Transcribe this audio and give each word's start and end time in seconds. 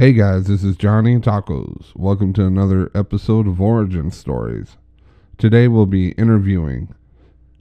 Hey 0.00 0.14
guys, 0.14 0.46
this 0.46 0.64
is 0.64 0.76
Johnny 0.76 1.18
Tacos. 1.18 1.94
Welcome 1.94 2.32
to 2.32 2.46
another 2.46 2.90
episode 2.94 3.46
of 3.46 3.60
Origin 3.60 4.10
Stories. 4.10 4.78
Today 5.36 5.68
we'll 5.68 5.84
be 5.84 6.12
interviewing 6.12 6.94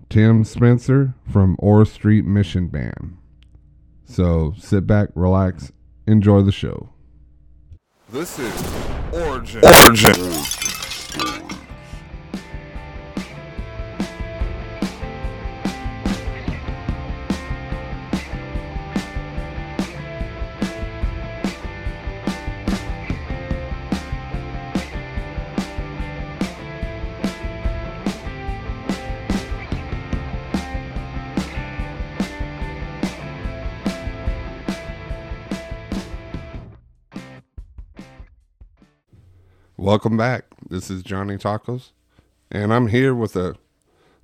Tim 0.07 0.45
Spencer 0.45 1.15
from 1.29 1.57
Ora 1.59 1.85
Street 1.85 2.23
Mission 2.23 2.69
Band. 2.69 3.17
So 4.05 4.53
sit 4.57 4.87
back, 4.87 5.09
relax, 5.15 5.73
enjoy 6.07 6.43
the 6.43 6.53
show. 6.53 6.91
This 8.09 8.39
is 8.39 8.73
Origin. 9.11 9.61
Origin. 9.65 10.15
Welcome 39.89 40.17
back. 40.17 40.45
This 40.69 40.91
is 40.91 41.01
Johnny 41.01 41.35
Tacos, 41.35 41.93
and 42.51 42.71
I'm 42.71 42.89
here 42.89 43.15
with 43.15 43.35
a 43.35 43.55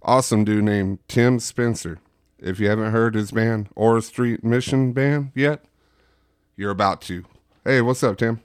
awesome 0.04 0.44
dude 0.44 0.64
named 0.64 1.00
Tim 1.08 1.40
Spencer. 1.40 1.98
If 2.38 2.60
you 2.60 2.70
haven't 2.70 2.92
heard 2.92 3.16
his 3.16 3.32
band 3.32 3.70
Ora 3.76 4.04
Street 4.04 4.44
Mission 4.44 4.94
Band 4.94 5.32
yet, 5.34 5.66
you're 6.56 6.70
about 6.70 7.02
to. 7.10 7.26
Hey, 7.64 7.82
what's 7.82 8.04
up, 8.04 8.18
Tim? 8.18 8.42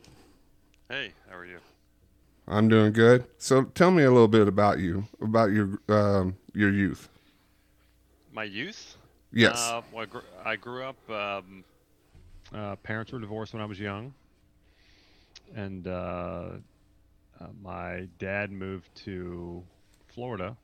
Hey, 0.88 1.12
how 1.28 1.36
are 1.36 1.44
you? 1.44 1.58
I'm 2.48 2.68
doing 2.68 2.90
good. 2.90 3.26
So 3.36 3.64
tell 3.64 3.90
me 3.90 4.04
a 4.04 4.10
little 4.10 4.26
bit 4.26 4.48
about 4.48 4.78
you, 4.78 5.04
about 5.20 5.50
your 5.50 5.78
um, 5.90 6.38
your 6.54 6.70
youth. 6.70 7.10
My 8.32 8.44
youth? 8.44 8.96
Yes. 9.30 9.58
Uh, 9.58 9.82
well, 9.92 10.04
I, 10.04 10.06
gr- 10.06 10.18
I 10.42 10.56
grew 10.56 10.84
up. 10.84 11.10
Um, 11.10 11.64
uh, 12.54 12.76
parents 12.76 13.12
were 13.12 13.18
divorced 13.18 13.52
when 13.52 13.60
I 13.60 13.66
was 13.66 13.78
young, 13.78 14.14
and 15.54 15.86
uh, 15.86 16.44
uh, 17.40 17.48
my 17.62 18.08
dad 18.18 18.50
moved 18.50 18.94
to 19.04 19.64
Florida 20.06 20.56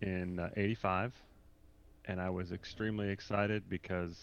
in 0.00 0.38
uh, 0.38 0.50
'85, 0.56 1.14
and 2.06 2.20
I 2.20 2.30
was 2.30 2.52
extremely 2.52 3.08
excited 3.10 3.68
because 3.68 4.18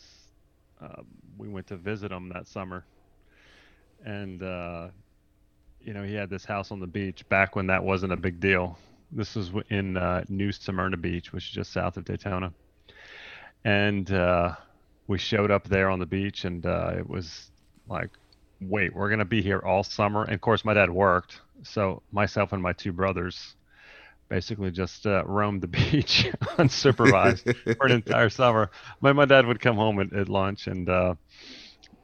uh, 0.81 1.01
we 1.37 1.49
went 1.49 1.67
to 1.67 1.77
visit 1.77 2.11
him 2.11 2.29
that 2.29 2.47
summer, 2.47 2.85
and 4.05 4.43
uh, 4.43 4.89
you 5.81 5.93
know 5.93 6.03
he 6.03 6.15
had 6.15 6.29
this 6.29 6.45
house 6.45 6.71
on 6.71 6.79
the 6.79 6.87
beach 6.87 7.27
back 7.29 7.55
when 7.55 7.67
that 7.67 7.83
wasn't 7.83 8.13
a 8.13 8.17
big 8.17 8.39
deal. 8.39 8.77
This 9.11 9.35
was 9.35 9.51
in 9.69 9.97
uh, 9.97 10.23
New 10.29 10.51
Smyrna 10.51 10.97
Beach, 10.97 11.33
which 11.33 11.45
is 11.45 11.51
just 11.51 11.71
south 11.73 11.97
of 11.97 12.05
Daytona 12.05 12.53
and 13.65 14.11
uh, 14.11 14.55
we 15.07 15.17
showed 15.17 15.51
up 15.51 15.67
there 15.67 15.89
on 15.89 15.99
the 15.99 16.05
beach, 16.05 16.45
and 16.45 16.65
uh, 16.65 16.93
it 16.97 17.09
was 17.09 17.51
like, 17.87 18.11
wait, 18.61 18.93
we're 18.93 19.09
gonna 19.09 19.25
be 19.25 19.41
here 19.41 19.59
all 19.59 19.83
summer. 19.83 20.23
And 20.23 20.33
of 20.33 20.41
course, 20.41 20.65
my 20.65 20.73
dad 20.73 20.89
worked, 20.89 21.41
so 21.63 22.01
myself 22.11 22.53
and 22.53 22.61
my 22.61 22.73
two 22.73 22.91
brothers 22.91 23.55
basically 24.27 24.69
just 24.69 25.07
uh, 25.07 25.23
roamed 25.25 25.61
the 25.61 25.67
beach 25.91 26.29
unsupervised 26.57 27.77
for 27.77 27.85
an 27.87 27.93
entire 27.93 28.29
summer. 28.29 28.71
My 29.01 29.13
my 29.13 29.25
dad 29.25 29.45
would 29.45 29.59
come 29.59 29.75
home 29.75 29.99
at, 29.99 30.13
at 30.13 30.29
lunch 30.29 30.67
and. 30.67 30.89
Uh, 30.89 31.15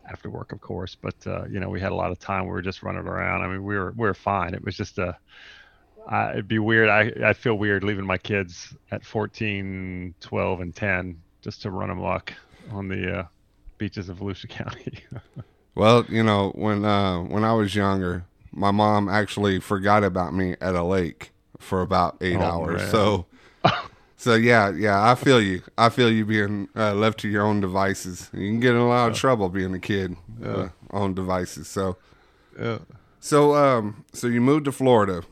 after 0.08 0.30
work, 0.30 0.52
of 0.52 0.62
course, 0.62 0.96
but 1.02 1.16
uh, 1.26 1.46
you 1.46 1.60
know 1.60 1.68
we 1.68 1.82
had 1.82 1.92
a 1.92 1.96
lot 1.96 2.12
of 2.12 2.20
time. 2.20 2.44
We 2.44 2.52
were 2.52 2.62
just 2.62 2.84
running 2.84 3.08
around. 3.08 3.42
I 3.42 3.48
mean, 3.48 3.64
we 3.64 3.76
were 3.76 3.92
we 3.98 4.06
were 4.06 4.14
fine. 4.14 4.54
It 4.54 4.64
was 4.64 4.78
just 4.78 5.00
a 5.00 5.18
I, 6.08 6.32
it'd 6.32 6.48
be 6.48 6.60
weird. 6.60 6.90
I, 6.90 7.12
I 7.30 7.34
feel 7.34 7.56
weird 7.56 7.84
leaving 7.84 8.06
my 8.06 8.18
kids 8.18 8.76
at 8.92 9.04
14, 9.04 10.14
12, 10.20 10.62
and 10.62 10.76
10 10.76 11.22
just 11.42 11.62
to 11.64 11.72
run 11.72 11.90
amok 11.90 12.34
on 12.72 12.88
the 12.88 13.20
uh, 13.20 13.26
beaches 13.78 14.10
of 14.10 14.20
Volusia 14.20 14.50
County. 14.50 15.00
Well, 15.76 16.06
you 16.08 16.24
know, 16.24 16.52
when 16.56 16.86
uh, 16.86 17.20
when 17.20 17.44
I 17.44 17.54
was 17.54 17.76
younger, 17.76 18.26
my 18.52 18.72
mom 18.72 19.10
actually 19.10 19.60
forgot 19.60 20.04
about 20.04 20.34
me 20.34 20.56
at 20.62 20.74
a 20.76 20.84
lake 20.84 21.32
for 21.60 21.82
about 21.82 22.18
eight 22.22 22.38
Oh, 22.38 22.44
hours. 22.44 22.82
man. 22.82 22.92
So, 22.92 23.26
so 24.16 24.36
yeah, 24.36 24.70
yeah, 24.72 25.10
I 25.10 25.16
feel 25.16 25.42
you. 25.42 25.62
I 25.78 25.90
feel 25.90 26.10
you 26.10 26.26
being 26.26 26.70
uh, 26.76 26.94
left 26.94 27.20
to 27.20 27.28
your 27.28 27.44
own 27.46 27.60
devices. 27.60 28.30
You 28.34 28.48
can 28.50 28.60
get 28.62 28.72
in 28.72 28.78
a 28.78 28.88
lot 28.88 29.12
of 29.12 29.18
trouble 29.18 29.50
being 29.50 29.74
a 29.74 29.80
kid 29.80 30.16
uh, 30.44 30.70
on 30.92 31.14
devices. 31.14 31.68
So, 31.68 31.98
yeah. 32.58 32.80
so, 33.20 33.56
um, 33.56 34.06
so 34.14 34.28
you 34.28 34.40
moved 34.42 34.66
to 34.66 34.72
Florida, 34.72 35.24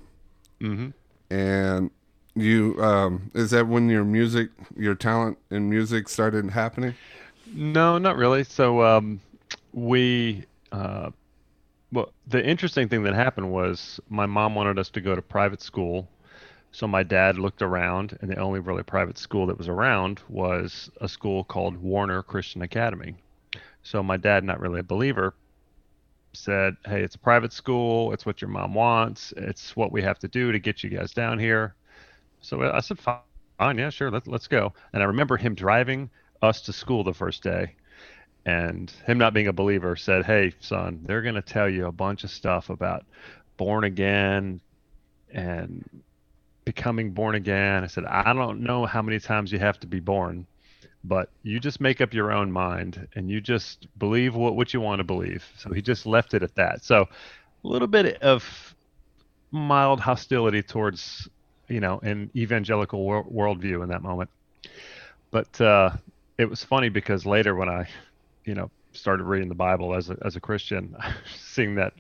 hmm 0.60 0.90
and 1.30 1.90
you 2.36 2.76
um, 2.84 3.32
is 3.34 3.52
that 3.52 3.68
when 3.68 3.90
your 3.90 4.04
music, 4.04 4.50
your 4.76 4.96
talent 4.96 5.38
in 5.50 5.70
music 5.70 6.10
started 6.10 6.50
happening? 6.52 6.96
No, 7.54 7.98
not 7.98 8.18
really. 8.18 8.44
So 8.44 8.84
um, 8.84 9.22
we, 9.74 10.46
uh, 10.72 11.12
well, 11.92 12.14
the 12.28 12.46
interesting 12.46 12.90
thing 12.90 13.04
that 13.04 13.14
happened 13.16 13.52
was 13.52 14.00
my 14.10 14.26
mom 14.26 14.56
wanted 14.56 14.80
us 14.80 14.90
to 14.92 15.02
go 15.02 15.16
to 15.16 15.22
private 15.22 15.62
school. 15.62 16.10
So 16.72 16.88
my 16.88 17.04
dad 17.04 17.38
looked 17.38 17.62
around, 17.62 18.18
and 18.22 18.30
the 18.32 18.38
only 18.38 18.60
really 18.60 18.84
private 18.84 19.18
school 19.18 19.48
that 19.48 19.58
was 19.58 19.70
around 19.70 20.22
was 20.30 20.90
a 21.02 21.08
school 21.10 21.44
called 21.44 21.78
Warner 21.78 22.24
Christian 22.24 22.62
Academy. 22.62 23.16
So 23.84 24.04
my 24.04 24.18
dad, 24.18 24.44
not 24.44 24.60
really 24.60 24.80
a 24.80 24.84
believer, 24.84 25.36
said, 26.34 26.76
"Hey, 26.86 27.04
it's 27.04 27.16
a 27.16 27.20
private 27.20 27.54
school. 27.54 28.14
It's 28.14 28.26
what 28.26 28.42
your 28.42 28.50
mom 28.50 28.74
wants. 28.76 29.34
It's 29.38 29.76
what 29.76 29.92
we 29.92 30.02
have 30.04 30.20
to 30.20 30.28
do 30.28 30.52
to 30.52 30.60
get 30.60 30.84
you 30.84 30.90
guys 30.90 31.14
down 31.14 31.40
here." 31.40 31.76
So 32.42 32.62
I 32.72 32.80
said, 32.82 33.00
"Fine, 33.00 33.30
yeah, 33.30 33.40
sure, 33.42 33.64
let's 33.66 33.82
let's 33.84 34.04
go." 34.04 34.24
And 34.48 34.56
I 34.56 34.58
remember 34.58 34.94
him 34.94 35.16
driving 35.56 36.12
us 36.42 36.62
to 36.64 36.74
school 36.74 37.04
the 37.04 37.14
first 37.14 37.44
day, 37.44 37.76
and 38.46 38.92
him 39.06 39.18
not 39.18 39.34
being 39.34 39.48
a 39.48 39.54
believer 39.54 39.96
said, 39.96 40.26
"Hey, 40.26 40.54
son, 40.60 41.02
they're 41.06 41.22
going 41.22 41.36
to 41.36 41.42
tell 41.42 41.70
you 41.70 41.88
a 41.88 41.92
bunch 41.92 42.24
of 42.24 42.30
stuff 42.30 42.70
about 42.70 43.06
born 43.58 43.84
again 43.84 44.60
and 45.32 45.88
becoming 46.66 47.12
born 47.12 47.36
again." 47.36 47.84
I 47.84 47.88
said, 47.88 48.06
"I 48.06 48.34
don't 48.34 48.62
know 48.62 48.86
how 48.86 49.02
many 49.02 49.20
times 49.20 49.52
you 49.52 49.60
have 49.60 49.80
to 49.82 49.88
be 49.88 50.00
born." 50.00 50.46
But 51.06 51.30
you 51.44 51.60
just 51.60 51.82
make 51.82 52.00
up 52.00 52.14
your 52.14 52.32
own 52.32 52.50
mind 52.50 53.10
and 53.14 53.30
you 53.30 53.42
just 53.42 53.88
believe 54.00 54.36
what, 54.36 54.56
what 54.56 54.74
you 54.74 54.80
want 54.80 55.00
to 55.00 55.04
believe. 55.04 55.46
So 55.58 55.74
he 55.74 55.82
just 55.82 56.06
left 56.06 56.34
it 56.34 56.44
at 56.44 56.56
that. 56.56 56.86
So 56.86 57.10
a 57.64 57.68
little 57.68 57.90
bit 57.90 58.22
of 58.22 58.74
mild 59.52 60.00
hostility 60.00 60.62
towards, 60.62 61.28
you 61.68 61.82
know, 61.82 62.00
an 62.00 62.30
evangelical 62.36 63.04
wor- 63.04 63.26
worldview 63.26 63.84
in 63.84 63.90
that 63.90 64.02
moment. 64.02 64.30
But 65.30 65.60
uh, 65.60 65.92
it 66.38 66.50
was 66.50 66.64
funny 66.64 66.90
because 66.90 67.26
later 67.26 67.56
when 67.56 67.68
I, 67.68 67.88
you 68.46 68.54
know, 68.54 68.70
started 68.94 69.24
reading 69.24 69.50
the 69.50 69.56
Bible 69.56 69.96
as 69.96 70.10
a, 70.10 70.18
as 70.24 70.36
a 70.36 70.40
Christian, 70.40 70.96
seeing 71.36 71.76
that 71.76 71.94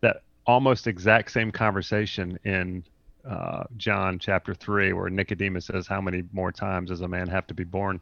that 0.00 0.22
almost 0.46 0.86
exact 0.86 1.30
same 1.30 1.52
conversation 1.52 2.38
in 2.44 2.82
uh, 3.28 3.64
John 3.76 4.18
chapter 4.18 4.54
three, 4.54 4.92
where 4.92 5.10
Nicodemus 5.10 5.66
says, 5.66 5.86
"How 5.86 6.00
many 6.00 6.24
more 6.32 6.52
times 6.52 6.90
does 6.90 7.00
a 7.00 7.08
man 7.08 7.28
have 7.28 7.46
to 7.48 7.54
be 7.54 7.64
born?" 7.64 8.00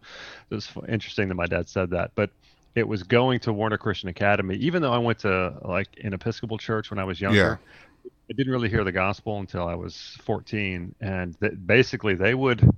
It 0.51 0.55
was 0.55 0.71
interesting 0.89 1.29
that 1.29 1.35
my 1.35 1.47
dad 1.47 1.69
said 1.69 1.91
that, 1.91 2.13
but 2.15 2.31
it 2.75 2.87
was 2.87 3.03
going 3.03 3.41
to 3.41 3.53
Warner 3.53 3.79
Christian 3.79 4.09
Academy, 4.09 4.57
even 4.57 4.83
though 4.83 4.93
I 4.93 4.99
went 4.99 5.21
to 5.21 5.55
like 5.63 5.89
an 6.05 6.13
Episcopal 6.13 6.59
church 6.59 6.91
when 6.91 6.99
I 6.99 7.05
was 7.05 7.21
younger. 7.21 7.39
Yeah. 7.39 8.11
I 8.29 8.33
didn't 8.33 8.53
really 8.53 8.69
hear 8.69 8.83
the 8.83 8.93
gospel 8.93 9.39
until 9.39 9.69
I 9.69 9.77
was 9.77 10.19
14, 10.23 10.95
and 11.01 11.39
th- 11.41 11.55
basically 11.65 12.15
they 12.15 12.35
would. 12.35 12.69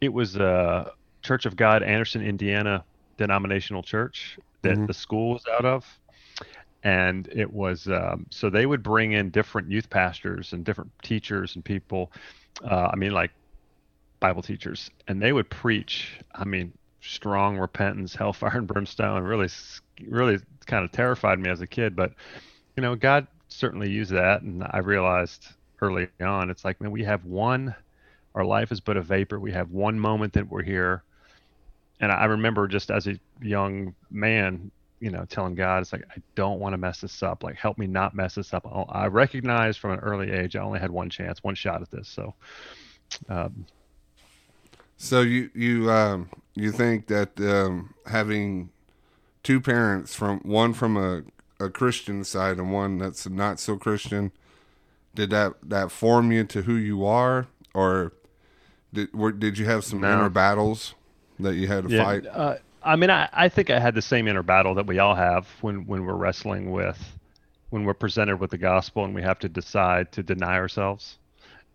It 0.00 0.10
was 0.10 0.36
a 0.36 0.92
Church 1.22 1.44
of 1.44 1.54
God, 1.54 1.82
Anderson, 1.82 2.22
Indiana 2.22 2.82
denominational 3.20 3.84
church 3.84 4.40
that 4.62 4.78
Mhm. 4.78 4.86
the 4.86 4.94
school 4.94 5.32
was 5.34 5.44
out 5.58 5.66
of, 5.66 6.00
and 6.82 7.28
it 7.32 7.52
was 7.52 7.86
um, 7.88 8.26
so 8.30 8.50
they 8.50 8.66
would 8.66 8.82
bring 8.82 9.12
in 9.12 9.30
different 9.30 9.70
youth 9.70 9.90
pastors 9.90 10.52
and 10.52 10.64
different 10.64 10.92
teachers 11.02 11.56
and 11.56 11.64
people. 11.64 12.12
Uh, 12.64 12.90
I 12.92 12.96
mean, 12.96 13.12
like 13.12 13.32
Bible 14.20 14.42
teachers, 14.42 14.90
and 15.08 15.22
they 15.22 15.32
would 15.32 15.50
preach. 15.50 16.20
I 16.34 16.44
mean, 16.44 16.72
strong 17.00 17.58
repentance, 17.58 18.14
hellfire 18.16 18.58
and 18.58 18.68
brimstone. 18.68 19.22
Really, 19.24 19.48
really 20.08 20.38
kind 20.66 20.84
of 20.84 20.92
terrified 20.92 21.40
me 21.40 21.50
as 21.50 21.60
a 21.62 21.68
kid, 21.68 21.96
but 21.96 22.14
you 22.76 22.82
know, 22.82 22.96
God 22.96 23.28
certainly 23.48 23.90
used 23.90 24.12
that, 24.12 24.42
and 24.42 24.64
I 24.70 24.78
realized 24.78 25.48
early 25.82 26.08
on, 26.20 26.50
it's 26.50 26.64
like, 26.64 26.80
man, 26.80 26.92
we 26.92 27.04
have 27.04 27.24
one. 27.24 27.74
Our 28.34 28.44
life 28.44 28.72
is 28.72 28.80
but 28.80 28.96
a 28.98 29.02
vapor. 29.02 29.40
We 29.40 29.52
have 29.52 29.70
one 29.70 29.98
moment 30.00 30.34
that 30.34 30.48
we're 30.48 30.62
here, 30.62 31.04
and 32.00 32.10
I 32.10 32.24
remember 32.24 32.66
just 32.66 32.90
as 32.90 33.06
a 33.06 33.18
young 33.40 33.94
man, 34.10 34.70
you 35.00 35.10
know, 35.10 35.24
telling 35.26 35.54
God, 35.54 35.82
it's 35.82 35.92
like, 35.92 36.04
I 36.14 36.20
don't 36.34 36.60
want 36.60 36.72
to 36.72 36.78
mess 36.78 37.00
this 37.00 37.22
up. 37.22 37.42
Like, 37.42 37.56
help 37.56 37.78
me 37.78 37.86
not 37.86 38.14
mess 38.14 38.34
this 38.34 38.52
up. 38.52 38.66
I 38.66 39.04
I 39.04 39.06
recognized 39.06 39.78
from 39.78 39.92
an 39.92 40.00
early 40.00 40.30
age, 40.30 40.56
I 40.56 40.60
only 40.62 40.80
had 40.80 40.90
one 40.90 41.10
chance, 41.10 41.42
one 41.42 41.54
shot 41.54 41.82
at 41.82 41.90
this. 41.90 42.08
So, 42.08 42.34
um, 43.28 43.66
So 44.96 45.20
you 45.22 45.50
you 45.54 45.90
um, 45.90 46.30
you 46.54 46.72
think 46.72 47.06
that 47.06 47.40
um, 47.40 47.94
having 48.06 48.70
two 49.42 49.60
parents 49.60 50.14
from 50.14 50.40
one 50.40 50.72
from 50.74 50.96
a 50.96 51.22
a 51.62 51.70
Christian 51.70 52.24
side 52.24 52.58
and 52.58 52.72
one 52.72 52.98
that's 52.98 53.28
not 53.28 53.60
so 53.60 53.76
Christian. 53.76 54.32
Did 55.14 55.30
that 55.30 55.54
that 55.62 55.90
form 55.90 56.30
you 56.32 56.44
to 56.44 56.62
who 56.62 56.74
you 56.74 57.04
are, 57.04 57.46
or 57.74 58.12
did 58.92 59.12
were, 59.12 59.32
did 59.32 59.58
you 59.58 59.66
have 59.66 59.84
some 59.84 60.02
No. 60.02 60.12
inner 60.12 60.28
battles 60.30 60.94
that 61.42 61.54
you 61.54 61.66
had 61.66 61.84
to 61.84 61.90
Yeah, 61.90 62.04
fight? 62.04 62.26
uh, 62.26 62.56
I 62.82 62.96
mean, 62.96 63.10
I, 63.10 63.28
I 63.32 63.48
think 63.48 63.70
I 63.70 63.78
had 63.78 63.94
the 63.94 64.02
same 64.02 64.28
inner 64.28 64.42
battle 64.42 64.74
that 64.76 64.86
we 64.86 64.98
all 64.98 65.14
have 65.14 65.46
when, 65.60 65.86
when 65.86 66.04
we're 66.04 66.14
wrestling 66.14 66.70
with, 66.70 66.98
when 67.70 67.84
we're 67.84 67.94
presented 67.94 68.38
with 68.38 68.50
the 68.50 68.58
gospel 68.58 69.04
and 69.04 69.14
we 69.14 69.22
have 69.22 69.38
to 69.40 69.48
decide 69.48 70.12
to 70.12 70.22
deny 70.22 70.54
ourselves 70.54 71.18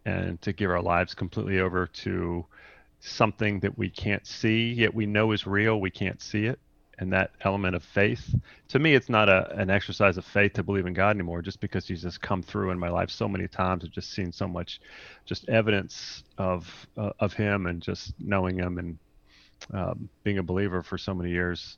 and 0.05 0.41
to 0.41 0.53
give 0.53 0.69
our 0.69 0.81
lives 0.81 1.13
completely 1.13 1.59
over 1.59 1.87
to 1.87 2.45
something 2.99 3.59
that 3.59 3.77
we 3.77 3.89
can't 3.89 4.25
see, 4.25 4.73
yet 4.73 4.93
we 4.93 5.05
know 5.05 5.31
is 5.31 5.45
real, 5.45 5.79
we 5.79 5.91
can't 5.91 6.21
see 6.21 6.45
it. 6.45 6.59
And 6.97 7.11
that 7.11 7.31
element 7.41 7.75
of 7.75 7.83
faith, 7.83 8.33
to 8.69 8.79
me, 8.79 8.95
it's 8.95 9.09
not 9.09 9.27
a, 9.27 9.53
an 9.57 9.69
exercise 9.69 10.17
of 10.17 10.23
faith 10.23 10.53
to 10.53 10.63
believe 10.63 10.85
in 10.85 10.93
God 10.93 11.09
anymore, 11.09 11.41
just 11.41 11.59
because 11.59 11.85
He's 11.85 12.03
just 12.03 12.21
come 12.21 12.41
through 12.41 12.71
in 12.71 12.79
my 12.79 12.87
life 12.89 13.09
so 13.09 13.27
many 13.27 13.49
times. 13.49 13.83
I've 13.83 13.91
just 13.91 14.11
seen 14.13 14.31
so 14.31 14.47
much, 14.47 14.79
just 15.25 15.49
evidence 15.49 16.23
of 16.37 16.87
uh, 16.95 17.11
of 17.19 17.33
Him 17.33 17.65
and 17.65 17.81
just 17.81 18.13
knowing 18.17 18.57
Him 18.57 18.77
and 18.77 18.97
um, 19.73 20.09
being 20.23 20.37
a 20.37 20.43
believer 20.43 20.83
for 20.83 20.97
so 20.97 21.13
many 21.13 21.31
years. 21.31 21.77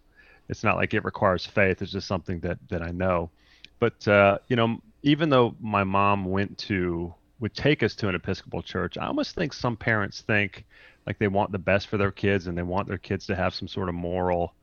It's 0.50 0.64
not 0.64 0.78
like 0.78 0.94
it 0.94 1.04
requires 1.04 1.46
faith. 1.46 1.82
It's 1.82 1.92
just 1.92 2.08
something 2.08 2.40
that 2.42 2.58
that 2.70 2.82
I 2.82 2.92
know. 2.92 3.30
But 3.80 4.08
uh, 4.08 4.40
you 4.48 4.56
know, 4.56 4.80
even 5.04 5.30
though 5.30 5.56
my 5.60 5.84
mom 5.84 6.26
went 6.26 6.58
to 6.60 7.14
would 7.40 7.54
take 7.54 7.84
us 7.84 7.96
to 7.96 8.08
an 8.08 8.16
Episcopal 8.16 8.62
church, 8.64 8.98
I 8.98 9.08
almost 9.08 9.36
think 9.36 9.54
some 9.54 9.76
parents 9.76 10.22
think 10.22 10.66
like 11.06 11.20
they 11.20 11.28
want 11.28 11.52
the 11.52 11.60
best 11.60 11.88
for 11.88 11.98
their 11.98 12.12
kids 12.12 12.48
and 12.48 12.58
they 12.58 12.64
want 12.64 12.88
their 12.88 12.98
kids 12.98 13.28
to 13.28 13.36
have 13.36 13.54
some 13.54 13.68
sort 13.68 13.90
of 13.90 13.96
moral 13.96 14.54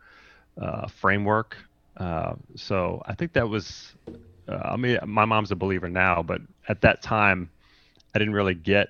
uh, 0.60 0.88
framework. 0.88 1.56
Uh, 1.96 2.34
so 2.56 3.02
I 3.06 3.14
think 3.14 3.32
that 3.34 3.48
was. 3.48 3.94
Uh, 4.46 4.60
I 4.62 4.76
mean, 4.76 4.98
my 5.06 5.24
mom's 5.24 5.50
a 5.52 5.56
believer 5.56 5.88
now, 5.88 6.22
but 6.22 6.42
at 6.68 6.82
that 6.82 7.00
time, 7.02 7.48
I 8.14 8.18
didn't 8.18 8.34
really 8.34 8.54
get 8.54 8.88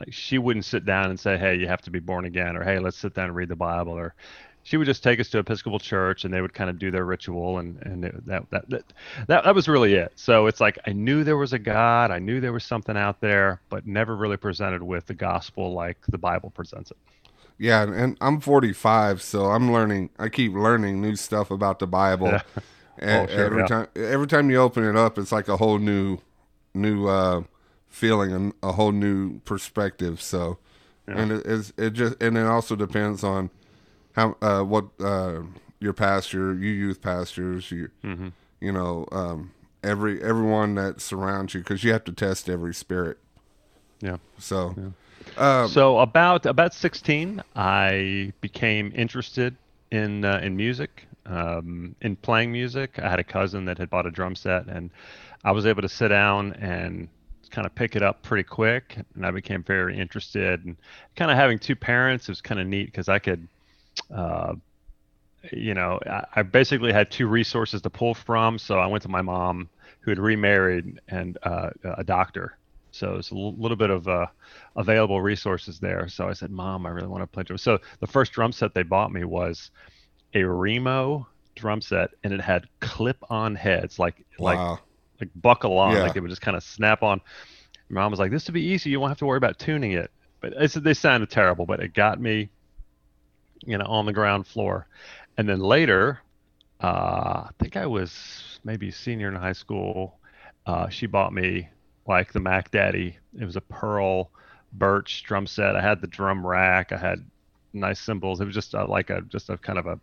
like 0.00 0.12
she 0.12 0.38
wouldn't 0.38 0.64
sit 0.64 0.84
down 0.84 1.10
and 1.10 1.20
say, 1.20 1.38
"Hey, 1.38 1.56
you 1.56 1.66
have 1.66 1.82
to 1.82 1.90
be 1.90 2.00
born 2.00 2.24
again," 2.24 2.56
or 2.56 2.64
"Hey, 2.64 2.78
let's 2.78 2.96
sit 2.96 3.14
down 3.14 3.26
and 3.26 3.36
read 3.36 3.48
the 3.48 3.56
Bible," 3.56 3.92
or 3.92 4.14
she 4.62 4.76
would 4.76 4.86
just 4.86 5.02
take 5.02 5.20
us 5.20 5.28
to 5.30 5.38
Episcopal 5.38 5.78
church 5.78 6.24
and 6.24 6.32
they 6.32 6.40
would 6.40 6.52
kind 6.52 6.68
of 6.68 6.78
do 6.78 6.90
their 6.90 7.04
ritual 7.04 7.58
and 7.58 7.80
and 7.82 8.04
it, 8.04 8.26
that, 8.26 8.48
that 8.50 8.68
that 8.70 8.92
that 9.26 9.44
that 9.44 9.54
was 9.54 9.68
really 9.68 9.94
it. 9.94 10.12
So 10.16 10.46
it's 10.46 10.60
like 10.60 10.78
I 10.86 10.92
knew 10.92 11.24
there 11.24 11.36
was 11.36 11.52
a 11.52 11.58
God, 11.58 12.10
I 12.10 12.18
knew 12.18 12.40
there 12.40 12.52
was 12.52 12.64
something 12.64 12.96
out 12.96 13.20
there, 13.20 13.60
but 13.68 13.86
never 13.86 14.16
really 14.16 14.36
presented 14.36 14.82
with 14.82 15.06
the 15.06 15.14
gospel 15.14 15.72
like 15.72 15.98
the 16.08 16.18
Bible 16.18 16.50
presents 16.50 16.90
it. 16.90 16.96
Yeah, 17.58 17.82
and 17.82 18.16
I'm 18.22 18.40
45, 18.40 19.20
so 19.20 19.46
I'm 19.46 19.70
learning. 19.70 20.08
I 20.18 20.30
keep 20.30 20.54
learning 20.54 21.02
new 21.02 21.14
stuff 21.14 21.50
about 21.50 21.78
the 21.78 21.86
Bible. 21.86 22.28
Yeah. 22.28 22.42
Oh, 23.02 23.26
sure, 23.26 23.46
every 23.46 23.60
yeah. 23.60 23.66
time, 23.66 23.88
every 23.96 24.26
time 24.26 24.50
you 24.50 24.58
open 24.58 24.84
it 24.84 24.94
up, 24.94 25.16
it's 25.16 25.32
like 25.32 25.48
a 25.48 25.56
whole 25.56 25.78
new, 25.78 26.18
new 26.74 27.08
uh, 27.08 27.42
feeling 27.90 28.32
and 28.32 28.54
a 28.62 28.72
whole 28.72 28.92
new 28.92 29.40
perspective. 29.40 30.22
So, 30.22 30.58
and 31.06 31.32
it 31.32 31.44
is 31.44 31.72
it 31.76 31.90
just 31.90 32.22
and 32.22 32.38
it 32.38 32.46
also 32.46 32.76
depends 32.76 33.22
on 33.22 33.50
how 34.12 34.36
uh, 34.40 34.62
what 34.62 34.86
uh, 35.00 35.42
your 35.80 35.92
pastor, 35.92 36.54
you 36.54 36.70
youth 36.70 37.02
pastors, 37.02 37.70
you 37.70 37.90
Mm-hmm. 38.04 38.28
you 38.60 38.72
know 38.72 39.06
um, 39.12 39.50
every 39.82 40.22
everyone 40.22 40.74
that 40.76 41.00
surrounds 41.00 41.52
you 41.54 41.60
because 41.60 41.84
you 41.84 41.92
have 41.92 42.04
to 42.04 42.12
test 42.12 42.48
every 42.48 42.74
spirit. 42.74 43.18
Yeah. 44.00 44.16
So, 44.38 44.74
um, 45.36 45.68
so 45.68 45.98
about 45.98 46.46
about 46.46 46.72
16, 46.72 47.42
I 47.54 48.32
became 48.40 48.92
interested 48.94 49.56
in 49.90 50.24
uh, 50.24 50.40
in 50.42 50.56
music, 50.56 51.06
um, 51.26 51.94
in 52.00 52.16
playing 52.16 52.52
music. 52.52 52.98
I 52.98 53.10
had 53.10 53.18
a 53.18 53.24
cousin 53.24 53.64
that 53.66 53.78
had 53.78 53.90
bought 53.90 54.06
a 54.06 54.10
drum 54.10 54.34
set, 54.36 54.66
and 54.68 54.90
I 55.44 55.52
was 55.52 55.66
able 55.66 55.82
to 55.82 55.88
sit 55.88 56.08
down 56.08 56.54
and 56.54 57.08
kind 57.50 57.66
of 57.66 57.74
pick 57.74 57.96
it 57.96 58.02
up 58.02 58.22
pretty 58.22 58.44
quick. 58.44 58.96
And 59.14 59.26
I 59.26 59.30
became 59.30 59.62
very 59.62 59.98
interested. 59.98 60.64
And 60.64 60.76
kind 61.16 61.30
of 61.30 61.36
having 61.36 61.58
two 61.58 61.76
parents 61.76 62.28
it 62.28 62.32
was 62.32 62.40
kind 62.40 62.60
of 62.60 62.66
neat 62.66 62.86
because 62.86 63.08
I 63.08 63.18
could. 63.18 63.46
Uh, 64.14 64.54
you 65.52 65.74
know, 65.74 65.98
I, 66.06 66.24
I 66.36 66.42
basically 66.42 66.92
had 66.92 67.10
two 67.10 67.26
resources 67.26 67.82
to 67.82 67.90
pull 67.90 68.14
from. 68.14 68.58
So 68.58 68.78
I 68.78 68.86
went 68.86 69.02
to 69.02 69.08
my 69.08 69.22
mom, 69.22 69.68
who 70.00 70.10
had 70.10 70.18
remarried, 70.18 71.00
and 71.08 71.38
uh, 71.42 71.70
a 71.84 72.04
doctor. 72.04 72.56
So 72.92 73.16
it's 73.16 73.30
a 73.30 73.34
l- 73.34 73.54
little 73.54 73.76
bit 73.76 73.90
of 73.90 74.06
uh, 74.08 74.26
available 74.76 75.20
resources 75.20 75.78
there. 75.78 76.08
So 76.08 76.28
I 76.28 76.32
said, 76.32 76.50
Mom, 76.50 76.86
I 76.86 76.90
really 76.90 77.08
want 77.08 77.22
to 77.22 77.26
play 77.26 77.42
drums. 77.42 77.62
So 77.62 77.78
the 78.00 78.06
first 78.06 78.32
drum 78.32 78.52
set 78.52 78.74
they 78.74 78.82
bought 78.82 79.12
me 79.12 79.24
was 79.24 79.70
a 80.34 80.42
Remo 80.42 81.26
drum 81.54 81.80
set, 81.80 82.10
and 82.24 82.32
it 82.32 82.40
had 82.40 82.66
clip-on 82.80 83.54
heads, 83.54 83.98
like 83.98 84.24
wow. 84.38 84.70
like 84.70 84.78
buckle 85.34 85.78
on, 85.78 85.92
Yeah. 85.94 86.02
like 86.02 86.16
it 86.16 86.20
would 86.20 86.30
just 86.30 86.42
kind 86.42 86.56
of 86.56 86.62
snap 86.62 87.02
on. 87.02 87.20
My 87.88 88.00
mom 88.02 88.10
was 88.10 88.20
like, 88.20 88.30
"This 88.30 88.46
would 88.46 88.54
be 88.54 88.62
easy. 88.62 88.90
You 88.90 89.00
won't 89.00 89.10
have 89.10 89.18
to 89.18 89.26
worry 89.26 89.36
about 89.38 89.58
tuning 89.58 89.92
it." 89.92 90.10
But 90.40 90.54
it's, 90.56 90.74
they 90.74 90.94
sounded 90.94 91.30
terrible, 91.30 91.66
but 91.66 91.80
it 91.80 91.92
got 91.92 92.20
me, 92.20 92.48
you 93.64 93.76
know, 93.78 93.84
on 93.86 94.06
the 94.06 94.12
ground 94.12 94.46
floor. 94.46 94.86
And 95.36 95.48
then 95.48 95.60
later, 95.60 96.20
uh, 96.82 97.46
I 97.46 97.50
think 97.58 97.76
I 97.76 97.86
was 97.86 98.58
maybe 98.64 98.90
senior 98.90 99.28
in 99.28 99.34
high 99.34 99.52
school. 99.52 100.18
Uh, 100.66 100.88
she 100.88 101.06
bought 101.06 101.32
me 101.32 101.68
like 102.06 102.32
the 102.32 102.40
Mac 102.40 102.70
Daddy. 102.70 103.16
It 103.38 103.44
was 103.44 103.56
a 103.56 103.60
pearl 103.60 104.30
birch 104.72 105.24
drum 105.24 105.46
set. 105.46 105.76
I 105.76 105.80
had 105.80 106.00
the 106.00 106.06
drum 106.06 106.46
rack. 106.46 106.92
I 106.92 106.96
had 106.96 107.24
nice 107.72 108.00
cymbals. 108.00 108.40
It 108.40 108.44
was 108.46 108.54
just 108.54 108.74
uh 108.74 108.86
like 108.86 109.10
a 109.10 109.20
just 109.22 109.50
a 109.50 109.56
kind 109.58 109.78
of 109.78 109.86
a 109.86 109.98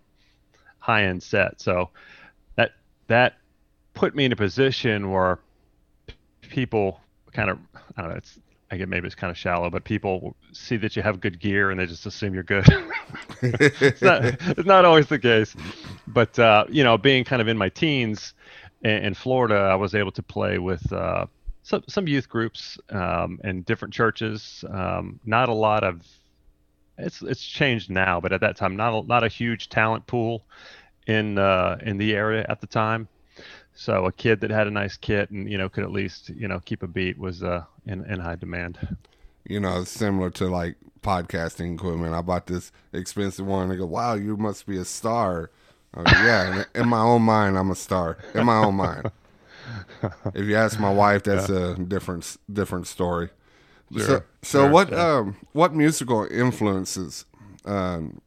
high 0.80 1.06
end 1.06 1.24
set. 1.24 1.60
So 1.62 1.90
that 2.56 2.72
that 3.08 3.38
put 3.98 4.16
me 4.16 4.26
in 4.26 4.32
a 4.32 4.36
position 4.36 5.10
where 5.12 5.40
people 6.42 7.02
kind 7.34 7.50
of 7.50 7.58
I 7.98 8.02
don't 8.04 8.12
know. 8.12 8.18
It's 8.18 8.40
I 8.70 8.78
get 8.78 8.90
maybe 8.90 9.08
it's 9.08 9.16
kind 9.16 9.32
of 9.32 9.38
shallow, 9.38 9.70
but 9.70 9.84
people 9.86 10.36
see 10.52 10.78
that 10.78 10.96
you 10.96 11.02
have 11.02 11.20
good 11.20 11.40
gear 11.40 11.72
and 11.72 11.80
they 11.80 11.88
just 11.88 12.06
assume 12.06 12.34
you're 12.34 12.44
good. 12.44 12.68
it's 13.42 14.02
not 14.02 14.24
it's 14.24 14.68
not 14.68 14.86
always 14.86 15.08
the 15.08 15.18
case, 15.18 15.56
but 16.08 16.38
uh, 16.38 16.66
you 16.70 16.84
know, 16.84 16.98
being 16.98 17.24
kind 17.24 17.42
of 17.42 17.48
in 17.48 17.58
my 17.58 17.70
teens 17.70 18.36
in, 18.84 19.06
in 19.06 19.14
Florida, 19.16 19.56
I 19.56 19.76
was 19.76 19.96
able 19.96 20.12
to 20.12 20.22
play 20.22 20.60
with 20.60 20.94
uh, 20.94 21.26
some 21.64 21.84
some 21.88 22.08
youth 22.08 22.30
groups 22.30 22.78
um, 22.90 23.40
and 23.44 23.66
different 23.66 23.96
churches. 23.96 24.64
Um, 24.70 25.20
not 25.26 25.50
a 25.50 25.54
lot 25.54 25.84
of 25.84 26.06
it's 27.00 27.24
it's 27.24 27.44
changed 27.44 27.90
now, 27.90 28.20
but 28.20 28.32
at 28.32 28.42
that 28.42 28.58
time, 28.58 28.76
not 28.76 28.94
a, 28.94 29.08
not 29.08 29.24
a 29.24 29.28
huge 29.28 29.70
talent 29.70 30.06
pool 30.06 30.44
in 31.08 31.40
uh, 31.40 31.78
in 31.82 31.98
the 31.98 32.16
area 32.16 32.46
at 32.48 32.62
the 32.62 32.68
time. 32.68 33.08
So 33.79 34.06
a 34.06 34.12
kid 34.12 34.41
that 34.41 34.50
had 34.50 34.65
a 34.68 34.71
nice 34.71 34.98
kit 34.98 35.29
and 35.29 35.50
you 35.50 35.57
know 35.57 35.69
could 35.69 35.84
at 35.84 35.91
least 35.91 36.29
you 36.29 36.48
know 36.48 36.60
keep 36.60 36.81
a 36.84 36.88
beat 36.88 37.17
was 37.19 37.43
uh, 37.43 37.63
in 37.86 38.03
in 38.05 38.19
high 38.19 38.36
demand. 38.36 38.77
you 39.46 39.60
know, 39.60 39.84
similar 39.84 40.29
to 40.31 40.48
like 40.48 40.75
podcasting 41.01 41.75
equipment. 41.75 42.13
I 42.15 42.22
bought 42.22 42.48
this 42.48 42.72
expensive 42.91 43.46
one. 43.46 43.69
They 43.69 43.77
go, 43.77 43.86
"Wow, 43.86 44.15
you 44.15 44.36
must 44.36 44.65
be 44.65 44.77
a 44.77 44.86
star." 44.86 45.51
Go, 45.96 46.03
yeah, 46.17 46.65
in, 46.75 46.81
in 46.81 46.88
my 46.89 47.01
own 47.01 47.22
mind, 47.22 47.57
I'm 47.57 47.72
a 47.72 47.75
star. 47.75 48.17
In 48.34 48.46
my 48.46 48.57
own 48.57 48.75
mind. 48.75 49.12
If 50.34 50.46
you 50.46 50.55
ask 50.55 50.79
my 50.79 50.91
wife, 50.91 51.24
that's 51.24 51.50
a 51.50 51.75
different 51.75 52.38
different 52.51 52.88
story. 52.88 53.29
So, 53.98 54.00
Sure, 54.05 54.25
so 54.41 54.63
sure, 54.63 54.69
what 54.69 54.91
yeah. 54.91 55.17
um 55.17 55.38
what 55.53 55.74
musical 55.74 56.25
influences 56.29 57.25
um 57.65 58.22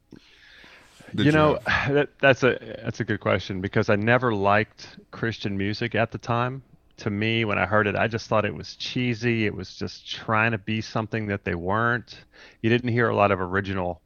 you 1.13 1.31
know 1.31 1.59
have? 1.65 1.93
that, 1.93 2.09
that's 2.19 2.43
a 2.43 2.57
that's 2.83 2.99
a 2.99 3.03
good 3.03 3.19
question 3.19 3.61
because 3.61 3.89
I 3.89 3.95
never 3.95 4.33
liked 4.33 4.87
Christian 5.11 5.57
music 5.57 5.95
at 5.95 6.11
the 6.11 6.17
time. 6.17 6.63
To 6.97 7.09
me, 7.09 7.45
when 7.45 7.57
I 7.57 7.65
heard 7.65 7.87
it, 7.87 7.95
I 7.95 8.07
just 8.07 8.27
thought 8.27 8.45
it 8.45 8.53
was 8.53 8.75
cheesy. 8.75 9.47
It 9.47 9.55
was 9.55 9.75
just 9.75 10.07
trying 10.07 10.51
to 10.51 10.59
be 10.59 10.81
something 10.81 11.27
that 11.27 11.43
they 11.43 11.55
weren't. 11.55 12.15
You 12.61 12.69
didn't 12.69 12.89
hear 12.89 13.09
a 13.09 13.15
lot 13.15 13.31
of 13.31 13.41
original 13.41 14.01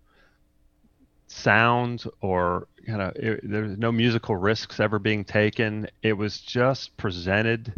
sound 1.28 2.06
or 2.22 2.68
kind 2.86 3.02
of 3.02 3.16
it, 3.16 3.42
there's 3.44 3.78
no 3.78 3.92
musical 3.92 4.36
risks 4.36 4.80
ever 4.80 5.00
being 5.00 5.26
taken. 5.26 5.90
It 6.02 6.14
was 6.14 6.40
just 6.40 6.96
presented 6.96 7.74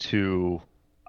to, 0.00 0.60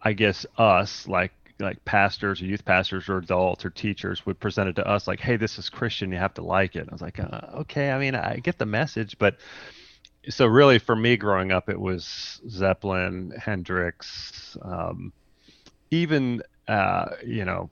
I 0.01 0.13
guess, 0.13 0.45
us 0.57 1.07
like 1.07 1.33
like 1.59 1.83
pastors 1.85 2.41
or 2.41 2.45
youth 2.45 2.65
pastors 2.65 3.09
or 3.09 3.17
adults 3.17 3.65
or 3.65 3.69
teachers 3.69 4.25
would 4.25 4.39
present 4.39 4.69
it 4.69 4.75
to 4.77 4.87
us 4.87 5.07
like, 5.07 5.19
hey, 5.19 5.37
this 5.37 5.57
is 5.57 5.69
Christian, 5.69 6.11
you 6.11 6.17
have 6.17 6.33
to 6.35 6.41
like 6.41 6.75
it. 6.75 6.87
I 6.89 6.91
was 6.91 7.01
like, 7.01 7.19
uh, 7.19 7.41
okay, 7.55 7.91
I 7.91 7.99
mean, 7.99 8.15
I 8.15 8.37
get 8.37 8.57
the 8.57 8.65
message, 8.65 9.17
but 9.19 9.37
so 10.29 10.45
really 10.45 10.79
for 10.79 10.95
me 10.95 11.17
growing 11.17 11.51
up, 11.51 11.69
it 11.69 11.79
was 11.79 12.41
Zeppelin, 12.49 13.33
Hendrix, 13.37 14.57
um, 14.61 15.13
even 15.91 16.41
uh, 16.67 17.15
you 17.25 17.45
know, 17.45 17.69